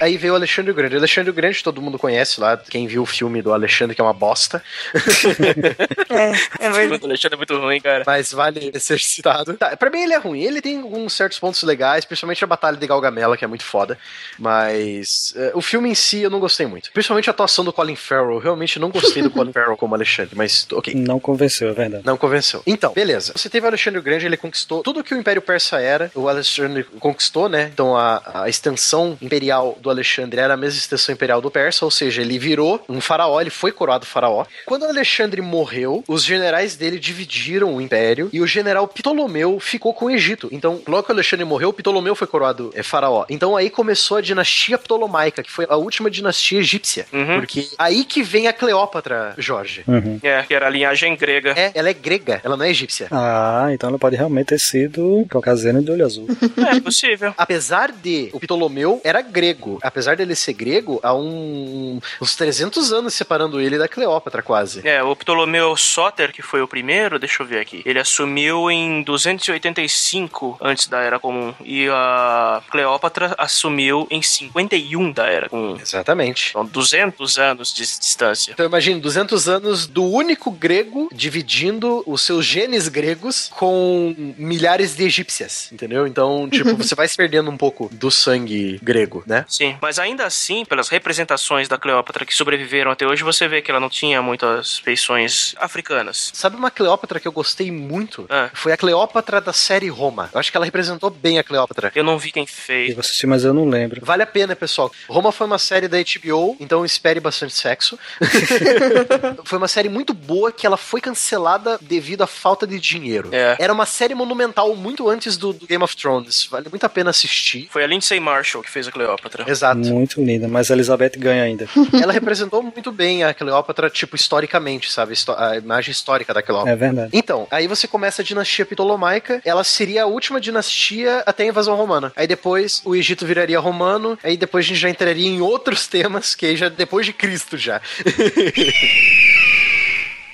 [0.01, 0.95] Aí veio o Alexandre o Grande.
[0.95, 4.01] O Alexandre o Grande todo mundo conhece lá, quem viu o filme do Alexandre, que
[4.01, 4.63] é uma bosta.
[6.09, 7.03] é, é verdade.
[7.03, 8.03] O Alexandre é muito ruim, cara.
[8.03, 9.53] Mas vale ser citado.
[9.53, 10.41] Tá, pra mim ele é ruim.
[10.41, 13.95] Ele tem alguns certos pontos legais, principalmente a Batalha de Galgamela, que é muito foda.
[14.39, 16.91] Mas uh, o filme em si eu não gostei muito.
[16.91, 18.33] Principalmente a atuação do Colin Farrell.
[18.33, 20.95] Eu realmente não gostei do Colin Farrell como Alexandre, mas ok.
[20.95, 22.03] Não convenceu, é verdade.
[22.03, 22.63] Não convenceu.
[22.65, 23.33] Então, beleza.
[23.35, 26.09] Você teve o Alexandre o Grande, ele conquistou tudo que o Império Persa era.
[26.15, 27.69] O Alexandre conquistou, né?
[27.71, 31.91] Então a, a extensão imperial do Alexandre era a mesma extensão imperial do Persa, ou
[31.91, 34.45] seja, ele virou um faraó, ele foi coroado faraó.
[34.65, 40.05] Quando Alexandre morreu, os generais dele dividiram o império e o general Ptolomeu ficou com
[40.05, 40.49] o Egito.
[40.51, 43.25] Então, logo que Alexandre morreu, Ptolomeu foi coroado é, faraó.
[43.29, 47.05] Então aí começou a dinastia ptolomaica, que foi a última dinastia egípcia.
[47.11, 47.39] Uhum.
[47.39, 49.83] Porque aí que vem a Cleópatra, Jorge.
[49.87, 50.19] Uhum.
[50.23, 51.53] É, que era a linhagem grega.
[51.57, 53.07] É, ela é grega, ela não é egípcia.
[53.11, 56.27] Ah, então ela pode realmente ter sido caucasiana de olho azul.
[56.75, 57.33] é possível.
[57.37, 63.13] Apesar de o Ptolomeu era grego, apesar dele ser grego, há um, uns 300 anos
[63.13, 64.87] separando ele da Cleópatra, quase.
[64.87, 69.03] É, o Ptolomeu Soter, que foi o primeiro, deixa eu ver aqui, ele assumiu em
[69.03, 75.77] 285 antes da Era Comum, e a Cleópatra assumiu em 51 da Era Comum.
[75.79, 76.51] Exatamente.
[76.51, 78.51] São 200 anos de distância.
[78.51, 85.03] Então imagine, 200 anos do único grego dividindo os seus genes gregos com milhares de
[85.03, 86.07] egípcias, entendeu?
[86.07, 89.45] Então, tipo, você vai se perdendo um pouco do sangue grego, né?
[89.47, 93.71] Sim, mas ainda assim, pelas representações da Cleópatra que sobreviveram até hoje, você vê que
[93.71, 96.31] ela não tinha muitas feições africanas.
[96.33, 98.25] Sabe uma Cleópatra que eu gostei muito?
[98.29, 98.49] Ah.
[98.53, 100.29] Foi a Cleópatra da série Roma.
[100.33, 101.91] Eu acho que ela representou bem a Cleópatra.
[101.95, 102.93] Eu não vi quem fez.
[102.93, 104.03] Eu assisti, mas eu não lembro.
[104.03, 104.91] Vale a pena, pessoal.
[105.07, 107.97] Roma foi uma série da HBO, então espere bastante sexo.
[109.45, 113.29] foi uma série muito boa que ela foi cancelada devido à falta de dinheiro.
[113.31, 113.57] É.
[113.59, 116.45] Era uma série monumental muito antes do, do, Game of Thrones.
[116.45, 117.67] Vale muito a pena assistir.
[117.69, 119.45] Foi a Lindsay Marshall que fez a Cleópatra.
[119.47, 119.60] Exato.
[119.93, 121.67] Muito linda, mas a Elizabeth ganha ainda.
[122.01, 125.13] Ela representou muito bem a Cleópatra, tipo, historicamente, sabe?
[125.37, 126.73] A imagem histórica da Cleópatra.
[126.73, 127.09] É verdade.
[127.13, 131.75] Então, aí você começa a dinastia Ptolomaica, ela seria a última dinastia até a invasão
[131.75, 132.11] romana.
[132.15, 136.35] Aí depois o Egito viraria romano, aí depois a gente já entraria em outros temas,
[136.35, 137.81] que aí já depois de Cristo já.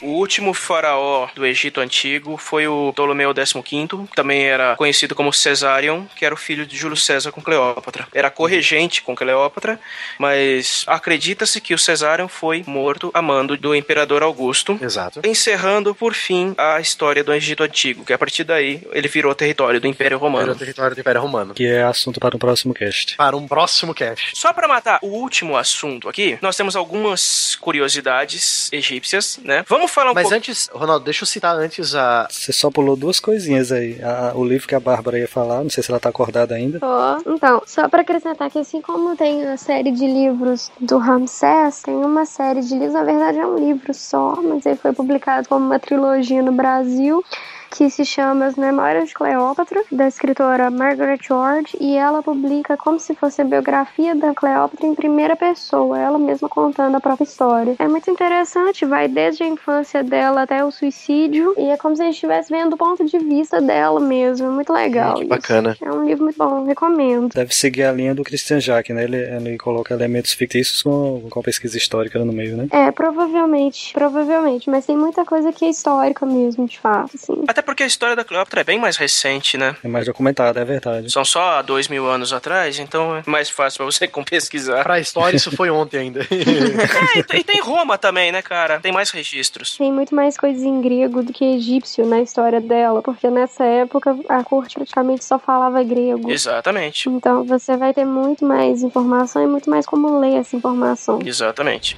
[0.02, 6.04] O último faraó do Egito Antigo foi o Ptolomeu XV, também era conhecido como Cesarion,
[6.16, 8.08] que era o filho de Júlio César com Cleópatra.
[8.14, 9.80] Era corregente com Cleópatra,
[10.20, 14.78] mas acredita-se que o Cesarion foi morto a mando do imperador Augusto.
[14.82, 15.22] Exato.
[15.26, 19.82] Encerrando, por fim, a história do Egito Antigo, que a partir daí ele virou território
[19.82, 20.45] do Império Romano.
[20.45, 21.54] Virou território do Império Romano.
[21.54, 23.16] Que é assunto para um próximo cast.
[23.16, 24.32] Para um próximo cast.
[24.36, 29.64] Só para matar o último assunto aqui, nós temos algumas curiosidades egípcias, né?
[29.68, 30.36] Vamos Vamos falar um Mas pouco...
[30.36, 32.28] antes, Ronaldo, deixa eu citar antes a.
[32.30, 33.98] Você só pulou duas coisinhas aí.
[34.04, 36.80] A, o livro que a Bárbara ia falar, não sei se ela tá acordada ainda.
[36.82, 41.82] Oh, então, só para acrescentar que assim como tem a série de livros do Ramsés,
[41.84, 45.48] tem uma série de livros, na verdade é um livro só, mas ele foi publicado
[45.48, 47.24] como uma trilogia no Brasil
[47.70, 52.99] que se chama As Memórias de Cleópatra, da escritora Margaret George, e ela publica como
[52.99, 57.76] se fosse a biografia da Cleópatra em primeira pessoa, ela mesma contando a própria história.
[57.80, 62.01] É muito interessante, vai desde a infância dela até o suicídio, e é como se
[62.01, 64.47] a gente estivesse vendo o ponto de vista dela mesmo.
[64.47, 65.15] É muito legal.
[65.15, 65.76] Que bacana.
[65.82, 67.34] É um livro muito bom, recomendo.
[67.34, 69.03] Deve seguir a linha do Christian Jacques, né?
[69.03, 72.68] Ele, ele coloca elementos fictícios com, com pesquisa histórica no meio, né?
[72.72, 77.43] É, provavelmente, provavelmente, mas tem muita coisa que é histórica mesmo, de fato, assim.
[77.58, 79.76] Até porque a história da Cleópatra é bem mais recente, né?
[79.84, 81.12] É mais documentada, é verdade.
[81.12, 84.84] São só dois mil anos atrás, então é mais fácil pra você pesquisar.
[84.84, 86.20] Pra história, isso foi ontem ainda.
[86.30, 88.80] é, e tem Roma também, né, cara?
[88.80, 89.76] Tem mais registros.
[89.76, 94.16] Tem muito mais coisas em grego do que egípcio na história dela, porque nessa época
[94.30, 96.30] a corte praticamente só falava grego.
[96.30, 97.10] Exatamente.
[97.10, 101.18] Então você vai ter muito mais informação e muito mais como ler essa informação.
[101.26, 101.97] Exatamente.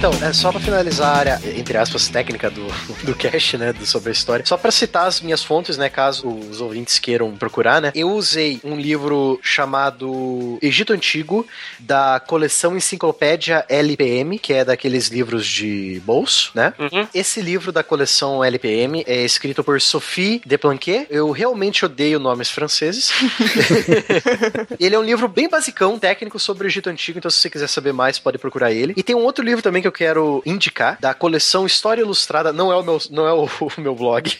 [0.00, 2.66] Então, é só para finalizar a área, entre aspas, técnica do,
[3.04, 6.26] do cast, né, do, sobre a história, só para citar as minhas fontes, né, caso
[6.26, 11.46] os ouvintes queiram procurar, né, eu usei um livro chamado Egito Antigo,
[11.78, 16.72] da coleção Enciclopédia LPM, que é daqueles livros de bolso, né?
[16.78, 17.06] Uhum.
[17.14, 21.08] Esse livro da coleção LPM é escrito por Sophie Desplanquet.
[21.10, 23.12] Eu realmente odeio nomes franceses.
[24.80, 27.68] ele é um livro bem basicão, técnico sobre o Egito Antigo, então se você quiser
[27.68, 28.94] saber mais, pode procurar ele.
[28.96, 32.72] E tem um outro livro também que eu quero indicar, da coleção História Ilustrada, não
[32.72, 34.30] é o meu, não é o, o meu blog.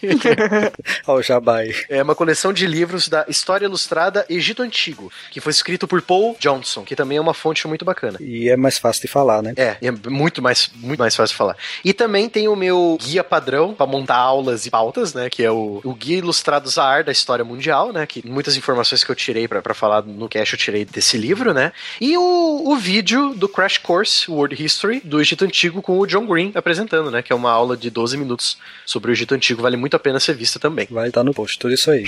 [1.07, 1.73] Ó, o Jabai.
[1.89, 6.37] É uma coleção de livros da História Ilustrada Egito Antigo, que foi escrito por Paul
[6.39, 8.19] Johnson, que também é uma fonte muito bacana.
[8.21, 9.55] E é mais fácil de falar, né?
[9.57, 11.57] É, é muito mais, muito mais fácil de falar.
[11.85, 15.29] E também tem o meu guia padrão para montar aulas e pautas, né?
[15.31, 18.07] Que é o, o Guia Ilustrado Zahar da História Mundial, né?
[18.07, 21.73] Que muitas informações que eu tirei para falar no cast eu tirei desse livro, né?
[22.01, 26.27] E o, o vídeo do Crash Course World History do Egito Antigo com o John
[26.27, 27.23] Green apresentando, né?
[27.23, 30.21] Que é uma aula de 12 minutos sobre o Egito Antigo, vale muito a pena
[30.21, 30.87] ser vista também.
[30.91, 32.05] Vai estar no post, tudo isso aí.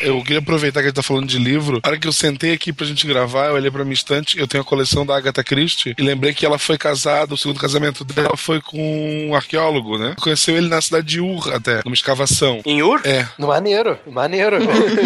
[0.00, 1.80] Eu queria aproveitar que a gente tá falando de livro.
[1.82, 4.46] Na hora que eu sentei aqui pra gente gravar, eu olhei pra minha estante, eu
[4.46, 8.04] tenho a coleção da Agatha Christie, e lembrei que ela foi casada, o segundo casamento
[8.04, 10.14] dela foi com um arqueólogo, né?
[10.20, 12.60] Conheceu ele na cidade de Ur, até, numa escavação.
[12.64, 13.00] Em Ur?
[13.04, 13.26] É.
[13.38, 14.58] Maneiro, maneiro.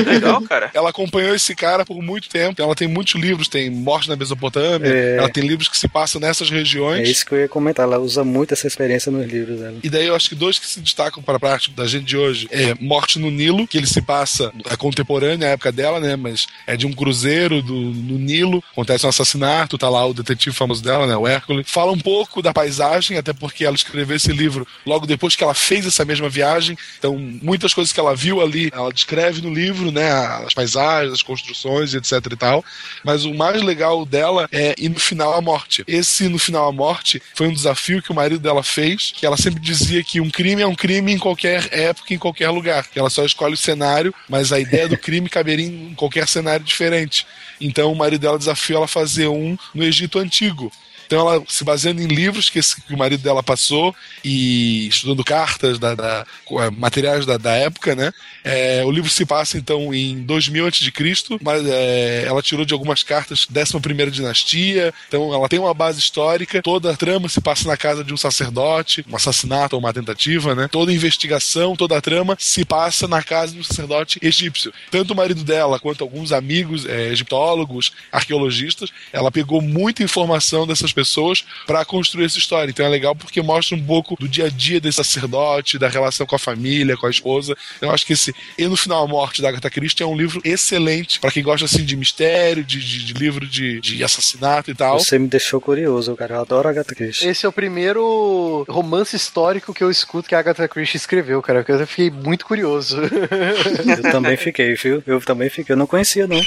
[0.07, 0.71] Legal, cara.
[0.75, 2.61] Ela acompanhou esse cara por muito tempo.
[2.61, 5.16] Ela tem muitos livros, tem Morte na Mesopotâmia, é.
[5.16, 7.09] ela tem livros que se passam nessas regiões.
[7.09, 9.77] É isso que eu ia comentar, ela usa muito essa experiência nos livros dela.
[9.83, 12.16] E daí eu acho que dois que se destacam para a prática da gente de
[12.16, 16.15] hoje é Morte no Nilo, que ele se passa, é contemporânea à época dela, né?
[16.15, 20.55] Mas é de um cruzeiro do, no Nilo, acontece um assassinato, tá lá o detetive
[20.55, 21.16] famoso dela, né?
[21.16, 21.66] O Hércules.
[21.66, 25.55] Fala um pouco da paisagem, até porque ela escreveu esse livro logo depois que ela
[25.55, 26.77] fez essa mesma viagem.
[26.98, 30.12] Então, muitas coisas que ela viu ali, ela descreve no livro, né?
[30.44, 32.62] As paisagens, as construções, etc e tal.
[33.02, 35.82] Mas o mais legal dela é ir no final a morte.
[35.86, 39.39] Esse no final a morte foi um desafio que o marido dela fez, que ela
[39.39, 42.86] sempre dizia que um crime é um crime em qualquer época, em qualquer lugar.
[42.89, 46.65] Que ela só escolhe o cenário, mas a ideia do crime caberia em qualquer cenário
[46.65, 47.27] diferente.
[47.61, 50.71] Então o marido dela desafiou ela a fazer um no Egito Antigo.
[51.07, 53.95] Então ela se baseando em livros que, esse, que o marido dela passou
[54.25, 58.13] e estudando cartas, da, da é, materiais da, da, época, né?
[58.43, 63.03] É, o livro se passa então em 2000 a.C., mas é, ela tirou de algumas
[63.03, 67.77] cartas 11 dinastia, então ela tem uma base histórica, toda a trama se passa na
[67.77, 70.69] casa de um sacerdote, um assassinato ou uma tentativa, né?
[70.69, 74.73] Toda a investigação, toda a trama se passa na casa de um sacerdote egípcio.
[74.91, 80.93] Tanto o marido dela quanto alguns amigos é, egiptólogos, arqueologistas, ela pegou muita informação dessas
[80.95, 82.71] pessoas para construir essa história.
[82.71, 86.27] Então é legal porque mostra um pouco do dia a dia desse sacerdote, da relação
[86.27, 87.57] com a família, com a esposa.
[87.81, 90.41] Eu acho que esse E no Final a Morte da Agatha Christie é um livro
[90.45, 94.75] excelente para quem gosta assim de mistério, de, de, de livro de, de assassinato e
[94.75, 94.99] tal.
[94.99, 96.37] Você me deixou curioso, cara.
[96.37, 97.29] Eu adoro Agatha Christie.
[97.29, 101.61] Esse é o primeiro romance histórico que eu escuto que a Agatha Christie escreveu, cara.
[101.61, 102.99] Porque eu fiquei muito curioso.
[103.03, 105.03] eu também fiquei, viu?
[105.07, 105.73] Eu também fiquei.
[105.73, 106.41] Eu não conhecia, não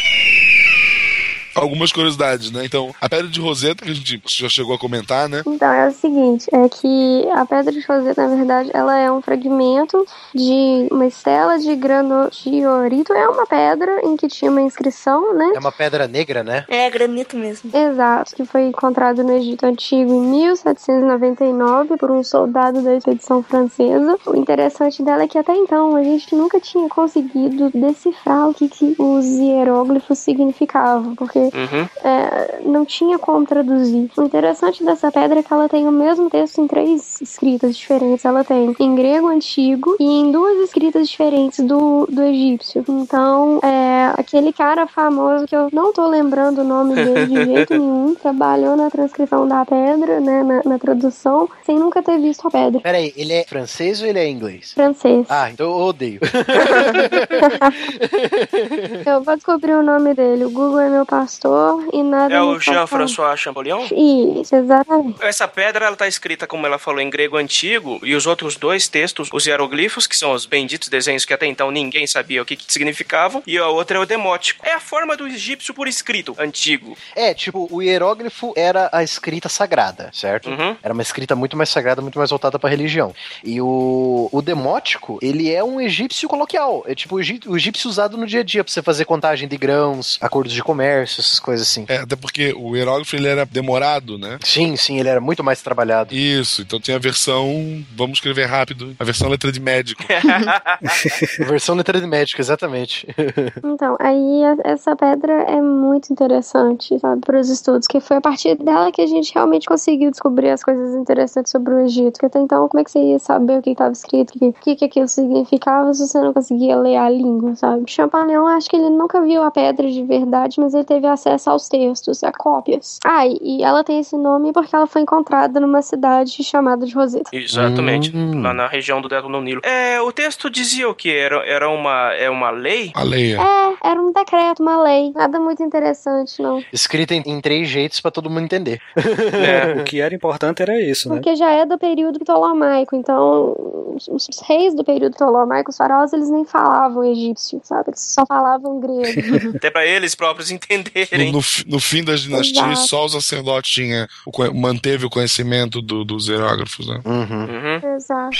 [1.61, 2.65] algumas curiosidades, né?
[2.65, 5.43] Então, a pedra de Roseta, que a gente já chegou a comentar, né?
[5.45, 9.21] Então, é o seguinte, é que a pedra de Roseta, na verdade, ela é um
[9.21, 13.13] fragmento de uma estela de granodiorito.
[13.13, 15.51] É uma pedra em que tinha uma inscrição, né?
[15.55, 16.65] É uma pedra negra, né?
[16.67, 17.71] É, granito mesmo.
[17.75, 24.17] Exato, que foi encontrado no Egito Antigo em 1799 por um soldado da expedição francesa.
[24.25, 28.67] O interessante dela é que até então a gente nunca tinha conseguido decifrar o que,
[28.67, 31.87] que os hieróglifos significavam, porque uhum.
[32.03, 34.09] é, não tinha como traduzir.
[34.17, 38.25] O interessante dessa pedra é que ela tem o mesmo texto em três escritas diferentes.
[38.25, 42.83] Ela tem em grego antigo e em duas escritas diferentes do, do egípcio.
[42.87, 47.73] Então, é, aquele cara famoso que eu não tô lembrando o nome dele de jeito
[47.73, 52.51] nenhum, trabalhou na transcrição da pedra, né, na, na tradução, sem nunca ter visto a
[52.51, 52.81] pedra.
[52.81, 54.73] Peraí, ele é francês ou ele é inglês?
[54.73, 55.25] Francês.
[55.29, 56.19] Ah, então eu odeio.
[59.05, 60.45] eu vou descobrir o nome dele.
[60.45, 62.33] O Google é meu pastor pastor e nada.
[62.33, 63.85] É o Jean-François Champollion?
[63.85, 65.23] Isso, exatamente.
[65.23, 68.87] Essa pedra ela tá escrita, como ela falou, em grego antigo, e os outros dois
[68.87, 72.55] textos, os hieroglifos, que são os benditos desenhos que até então ninguém sabia o que,
[72.55, 74.65] que significavam, e a outra é o demótico.
[74.65, 76.97] É a forma do egípcio por escrito, antigo.
[77.15, 80.49] É, tipo, o hieróglifo era a escrita sagrada, certo?
[80.49, 80.75] Uhum.
[80.81, 83.13] Era uma escrita muito mais sagrada, muito mais voltada pra religião.
[83.43, 86.83] E o, o demótico, ele é um egípcio coloquial.
[86.87, 90.17] É tipo o egípcio usado no dia a dia pra você fazer contagem de grãos,
[90.21, 91.85] acordos de comércio, essas coisas assim.
[91.87, 94.37] É, até porque o hierógrafo ele era demorado, né?
[94.43, 96.13] Sim, sim, ele era muito mais trabalhado.
[96.13, 100.03] Isso, então tem a versão, vamos escrever rápido, a versão letra de médico.
[100.03, 103.07] a versão letra de médico, exatamente.
[103.63, 108.55] então, aí essa pedra é muito interessante, sabe, para os estudos, que foi a partir
[108.55, 112.39] dela que a gente realmente conseguiu descobrir as coisas interessantes sobre o Egito, que até
[112.39, 115.07] então como é que você ia saber o que estava escrito, o que, que aquilo
[115.07, 117.83] significava se você não conseguia ler a língua, sabe?
[117.87, 121.67] Champagnon, acho que ele nunca viu a pedra de verdade, mas ele teve acesso aos
[121.67, 122.99] textos, a cópias.
[123.05, 127.29] Ah, e ela tem esse nome porque ela foi encontrada numa cidade chamada de Roseta.
[127.33, 128.41] Exatamente, hum.
[128.41, 129.61] lá na região do Delta do Nilo.
[129.63, 131.11] É, o texto dizia o que?
[131.11, 132.91] Era, era uma, é uma lei?
[132.95, 133.33] A lei.
[133.33, 133.37] É.
[133.37, 135.11] é, era um decreto, uma lei.
[135.13, 136.63] Nada muito interessante, não.
[136.71, 138.79] Escrita em, em três jeitos para todo mundo entender.
[138.95, 139.79] É.
[139.81, 141.15] o que era importante era isso, né?
[141.15, 143.55] Porque já é do período ptolomaico, então
[143.95, 147.89] os, os reis do período ptolomaico, os faraós, eles nem falavam egípcio, sabe?
[147.89, 149.57] Eles só falavam grego.
[149.57, 150.96] Até para eles próprios entenderem.
[151.31, 152.87] No, no, no fim das dinastias, Exato.
[152.87, 154.07] só o sacerdote tinha,
[154.53, 157.01] manteve o conhecimento do, dos hierógrafos, né?
[157.05, 157.45] Uhum.
[157.45, 157.95] Uhum.
[157.95, 158.37] Exato.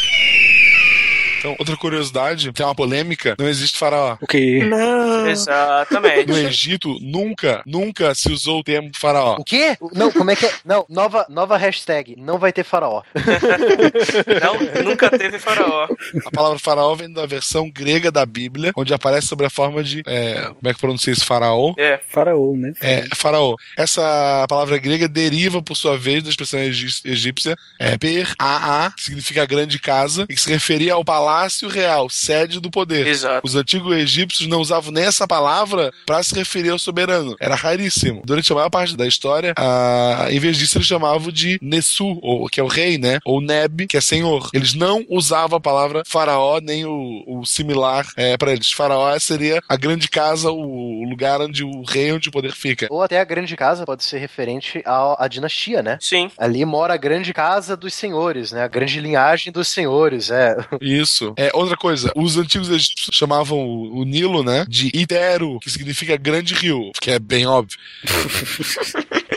[1.39, 4.18] Então, outra curiosidade, tem uma polêmica, não existe faraó.
[4.19, 4.64] O quê?
[4.64, 5.27] Não.
[5.27, 6.27] Exatamente.
[6.27, 9.38] No Egito, nunca, nunca se usou o termo faraó.
[9.39, 9.77] O quê?
[9.93, 10.51] Não, como é que é?
[10.65, 13.03] Não, nova, nova hashtag, não vai ter faraó.
[14.41, 15.88] não, nunca teve faraó.
[16.26, 20.01] A palavra faraó vem da versão grega da Bíblia, onde aparece sobre a forma de,
[20.07, 21.26] é, como é que pronuncia isso?
[21.26, 21.73] Faraó?
[21.77, 21.99] É.
[22.09, 22.73] Faraó, né?
[22.81, 23.55] É, faraó.
[23.77, 29.03] Essa palavra grega deriva, por sua vez, da expressão egípcia é, per, a, a, que
[29.03, 33.05] significa grande casa, e que se referia ao palácio palácio real, sede do poder.
[33.05, 33.45] Exato.
[33.45, 37.35] Os antigos egípcios não usavam nem essa palavra para se referir ao soberano.
[37.37, 38.21] Era raríssimo.
[38.23, 40.27] Durante a maior parte da história, a...
[40.29, 43.19] em vez disso, eles chamavam de Nessu, ou, que é o rei, né?
[43.25, 44.49] Ou Neb, que é senhor.
[44.53, 48.71] Eles não usavam a palavra faraó, nem o, o similar é, para eles.
[48.71, 52.87] Faraó seria a grande casa, o lugar onde o rei, onde o poder fica.
[52.89, 55.97] Ou até a grande casa pode ser referente à, à dinastia, né?
[55.99, 56.31] Sim.
[56.37, 58.63] Ali mora a grande casa dos senhores, né?
[58.63, 60.55] A grande linhagem dos senhores, é.
[60.79, 61.16] Isso.
[61.18, 61.34] Isso.
[61.35, 66.15] É, outra coisa, os antigos egípcios chamavam o, o Nilo, né, de Itero, que significa
[66.15, 67.77] grande rio, que é bem óbvio.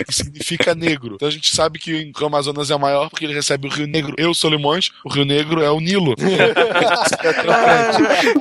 [0.07, 1.15] que significa negro.
[1.15, 3.87] Então a gente sabe que o Amazonas é o maior porque ele recebe o Rio
[3.87, 4.91] Negro e o Solimões.
[5.05, 6.15] O Rio Negro é o Nilo.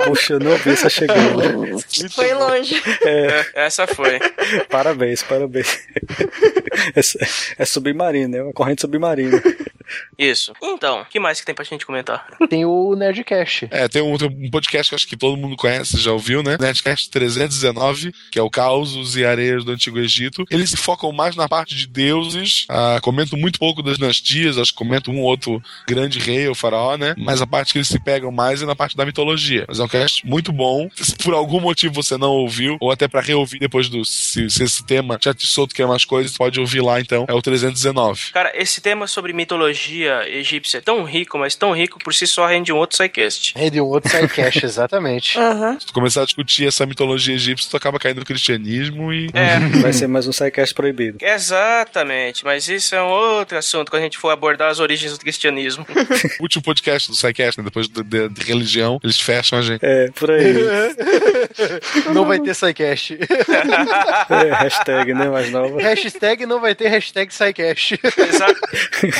[0.06, 1.80] Poxa, eu não vi essa chegando.
[2.11, 2.82] Foi longe.
[3.06, 3.45] É.
[3.66, 4.20] Essa foi.
[4.70, 5.80] Parabéns, parabéns.
[6.95, 7.02] É,
[7.60, 9.41] é submarino, é uma corrente submarina.
[10.18, 10.53] Isso.
[10.61, 12.28] Então, o que mais que tem pra gente comentar?
[12.49, 13.68] Tem o Nerdcast.
[13.72, 16.57] É, tem um, um podcast que acho que todo mundo conhece, já ouviu, né?
[16.60, 20.45] Nerdcast 319, que é o Causos e Areias do Antigo Egito.
[20.49, 24.72] Eles se focam mais na parte de deuses, ah, comentam muito pouco das dinastias, acho
[24.72, 27.16] que comentam um ou outro grande rei ou faraó, né?
[27.18, 29.66] Mas a parte que eles se pegam mais é na parte da mitologia.
[29.68, 30.90] Mas é um cast muito bom.
[30.95, 34.03] Se por algum motivo você não ouviu, ou até para reouvir depois do.
[34.06, 37.26] Se, se, esse tema já te solto quer mais coisas, pode ouvir lá então.
[37.28, 38.32] É o 319.
[38.32, 39.78] Cara, esse tema sobre mitologia
[40.27, 43.53] egípcia é tão rico, mas tão rico por si só rende um outro sidecast.
[43.56, 45.38] Rende um outro sidecast, exatamente.
[45.38, 45.80] Uhum.
[45.80, 49.30] Se tu começar a discutir essa mitologia egípcia, tu acaba caindo no cristianismo e.
[49.34, 49.60] É.
[49.81, 51.18] Vai ser mais um sidecast proibido.
[51.22, 55.19] Exatamente, mas isso é um outro assunto quando a gente for abordar as origens do
[55.19, 55.85] cristianismo.
[56.39, 57.64] o último podcast do sidecast, né?
[57.64, 59.80] depois de, de, de, religião, eles fecham a gente.
[59.84, 60.53] É, por aí.
[62.14, 63.18] não vai ter sidecast.
[63.18, 65.30] é, hashtag, né?
[65.30, 65.81] Mais nova.
[65.81, 67.99] Hashtag não vai ter hashtag sidecast.
[68.18, 68.60] Exato.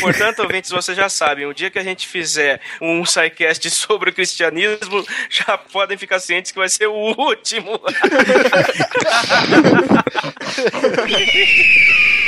[0.02, 4.14] Portanto, ouvintes, vocês já sabem, o dia que a gente fizer um sidecast sobre o
[4.14, 7.80] cristianismo, já podem ficar cientes que vai ser o último.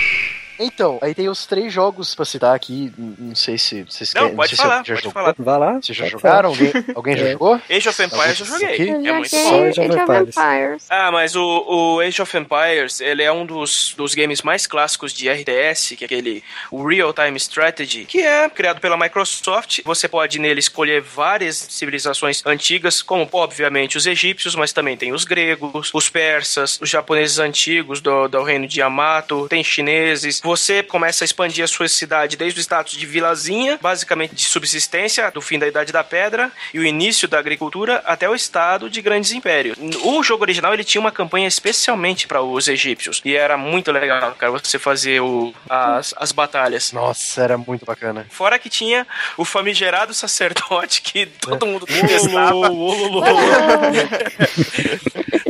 [0.63, 2.91] Então, aí tem os três jogos pra citar aqui.
[2.97, 4.35] Não sei se vocês Não, querem.
[4.35, 5.35] pode não falar, se pode já falar.
[5.37, 5.73] Vai lá.
[5.81, 6.49] Vocês já jogaram?
[6.49, 7.31] Alguém, alguém já É.
[7.31, 7.59] jogou?
[7.69, 8.67] Age of Empires eu joguei.
[8.73, 8.89] Aqui?
[8.89, 9.63] É Eu muito bom.
[9.65, 10.85] Age of Empires.
[10.89, 15.13] Ah, mas o, o Age of Empires, ele é um dos, dos games mais clássicos
[15.13, 19.79] de RTS, que é aquele Real Time Strategy, que é criado pela Microsoft.
[19.83, 25.23] Você pode nele escolher várias civilizações antigas, como obviamente os egípcios, mas também tem os
[25.25, 30.39] gregos, os persas, os japoneses antigos do, do reino de Yamato, tem chineses.
[30.51, 35.31] Você começa a expandir a sua cidade desde o status de vilazinha, basicamente de subsistência,
[35.31, 39.01] do fim da Idade da Pedra e o início da agricultura, até o estado de
[39.01, 39.77] grandes impérios.
[40.03, 44.35] O jogo original ele tinha uma campanha especialmente para os egípcios e era muito legal,
[44.37, 46.91] cara, você fazer o, as, as batalhas.
[46.91, 48.27] Nossa, era muito bacana.
[48.29, 49.07] Fora que tinha
[49.37, 52.69] o famigerado sacerdote que todo mundo detestava.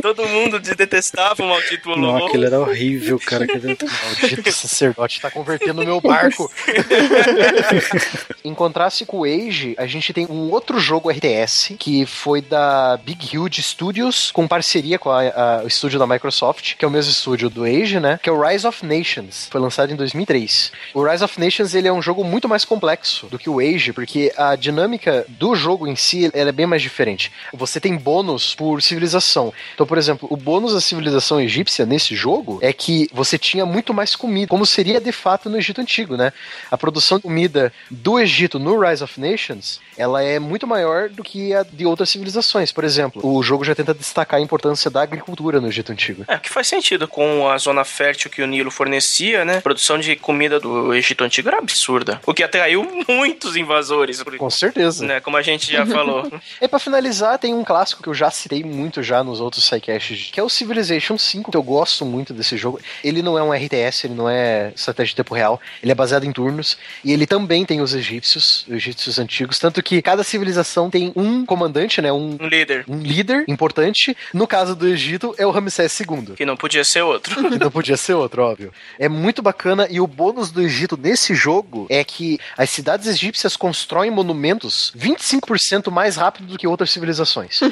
[0.00, 2.26] todo mundo detestava o maldito Não, Ololô.
[2.26, 3.44] aquele era horrível, cara.
[3.44, 3.66] Aquele...
[3.66, 6.50] Maldito sacerdote tá convertendo o meu barco.
[8.44, 12.96] em contraste com o Age, a gente tem um outro jogo RTS que foi da
[13.04, 16.90] Big Huge Studios, com parceria com a- a- o estúdio da Microsoft, que é o
[16.90, 18.18] mesmo estúdio do Age, né?
[18.22, 19.48] Que é o Rise of Nations.
[19.50, 20.72] Foi lançado em 2003.
[20.94, 23.92] O Rise of Nations ele é um jogo muito mais complexo do que o Age,
[23.92, 27.30] porque a dinâmica do jogo em si ela é bem mais diferente.
[27.52, 29.52] Você tem bônus por civilização.
[29.74, 33.92] Então, por exemplo, o bônus da civilização egípcia nesse jogo é que você tinha muito
[33.94, 36.32] mais comida, como seria de fato no Egito Antigo, né?
[36.68, 41.22] A produção de comida do Egito no Rise of Nations, ela é muito maior do
[41.22, 42.72] que a de outras civilizações.
[42.72, 46.24] Por exemplo, o jogo já tenta destacar a importância da agricultura no Egito Antigo.
[46.26, 49.58] É, que faz sentido com a zona fértil que o Nilo fornecia, né?
[49.58, 52.20] A produção de comida do Egito Antigo era absurda.
[52.26, 55.06] O que atraiu muitos invasores, Com certeza.
[55.06, 55.20] né?
[55.20, 56.30] Como a gente já falou.
[56.60, 60.30] E pra finalizar, tem um clássico que eu já citei muito já nos outros sidecasts,
[60.32, 62.80] que é o Civilization 5, que eu gosto muito desse jogo.
[63.02, 66.24] Ele não é um RTS, ele não é estratégia de tempo real, ele é baseado
[66.24, 70.90] em turnos, e ele também tem os egípcios, os egípcios antigos, tanto que cada civilização
[70.90, 74.16] tem um comandante, né, um, Um líder, um líder importante.
[74.32, 76.34] No caso do Egito, é o Ramsés II.
[76.36, 77.32] que não podia ser outro.
[77.52, 78.72] Que não podia ser outro, óbvio.
[78.98, 83.56] É muito bacana e o bônus do Egito nesse jogo é que as cidades egípcias
[83.56, 87.60] constroem monumentos 25% mais rápido do que outras civilizações.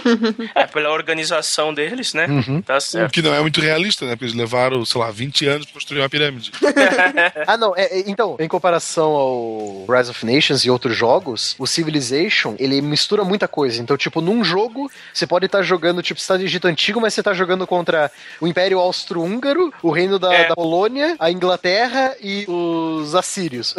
[0.55, 2.27] É, pela organização deles, né?
[2.27, 2.61] Uhum.
[2.62, 3.12] Tá O certo.
[3.12, 4.12] que não é muito realista, né?
[4.12, 6.51] Porque eles levaram, sei lá, 20 anos pra construir uma pirâmide.
[7.47, 7.74] Ah, não.
[7.77, 12.81] é- é- então, em comparação ao Rise of Nations e outros jogos, o Civilization, ele
[12.81, 13.81] mistura muita coisa.
[13.81, 17.23] Então, tipo, num jogo, você pode estar jogando, tipo, Estado do Egito Antigo, mas você
[17.23, 20.48] tá jogando contra o Império Austro-Húngaro, o Reino da, É.
[20.48, 23.74] da Polônia, a Inglaterra e os Assírios.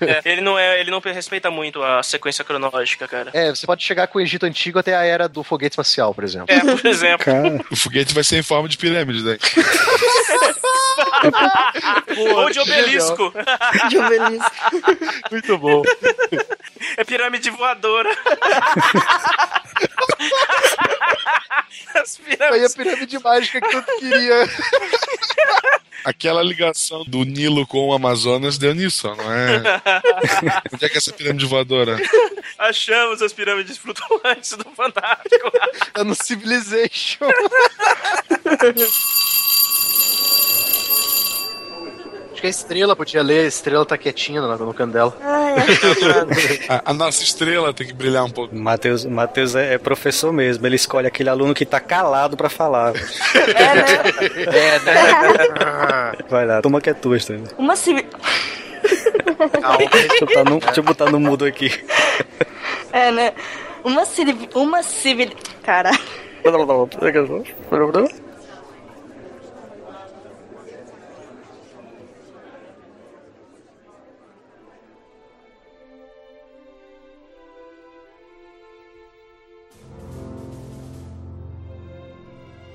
[0.00, 3.30] É, ele não é, ele não respeita muito a sequência cronológica, cara.
[3.32, 6.24] é, você pode chegar com o Egito Antigo até a era do foguete espacial, por
[6.24, 6.46] exemplo.
[6.54, 7.24] É, por exemplo.
[7.24, 9.38] Cara, O foguete vai ser em forma de pirâmide, né?
[12.34, 13.32] Ou de obelisco.
[13.88, 14.50] De obelisco.
[15.30, 15.82] Muito bom.
[16.96, 18.10] É pirâmide voadora.
[21.94, 22.74] As Aí a pirâmides.
[22.74, 24.48] pirâmide mágica que eu queria.
[26.04, 29.62] Aquela ligação do Nilo com o Amazonas deu nisso, não é?
[30.72, 31.96] Onde é que é essa pirâmide voadora?
[32.58, 35.50] Achamos as pirâmides flutuantes do Fantástico.
[35.94, 37.26] É no Civilization.
[42.38, 45.12] Acho que a estrela podia ler, a estrela tá quietinha no, no canto dela.
[45.20, 45.56] Ah, é.
[46.72, 48.54] a, a, nossa estrela tem que brilhar um pouco.
[48.54, 52.94] Matheus, Matheus é, é, professor mesmo, ele escolhe aquele aluno que tá calado pra falar.
[52.94, 53.86] É, né?
[54.54, 56.12] É, né?
[56.30, 57.42] Vai lá, toma que é tua, estrela.
[57.58, 58.04] Uma civil.
[59.90, 61.72] deixa, eu botar no, deixa eu botar no mudo aqui.
[62.92, 63.32] É, né?
[63.82, 64.48] Uma civil.
[64.54, 65.30] Uma civil.
[65.64, 65.98] Caralho.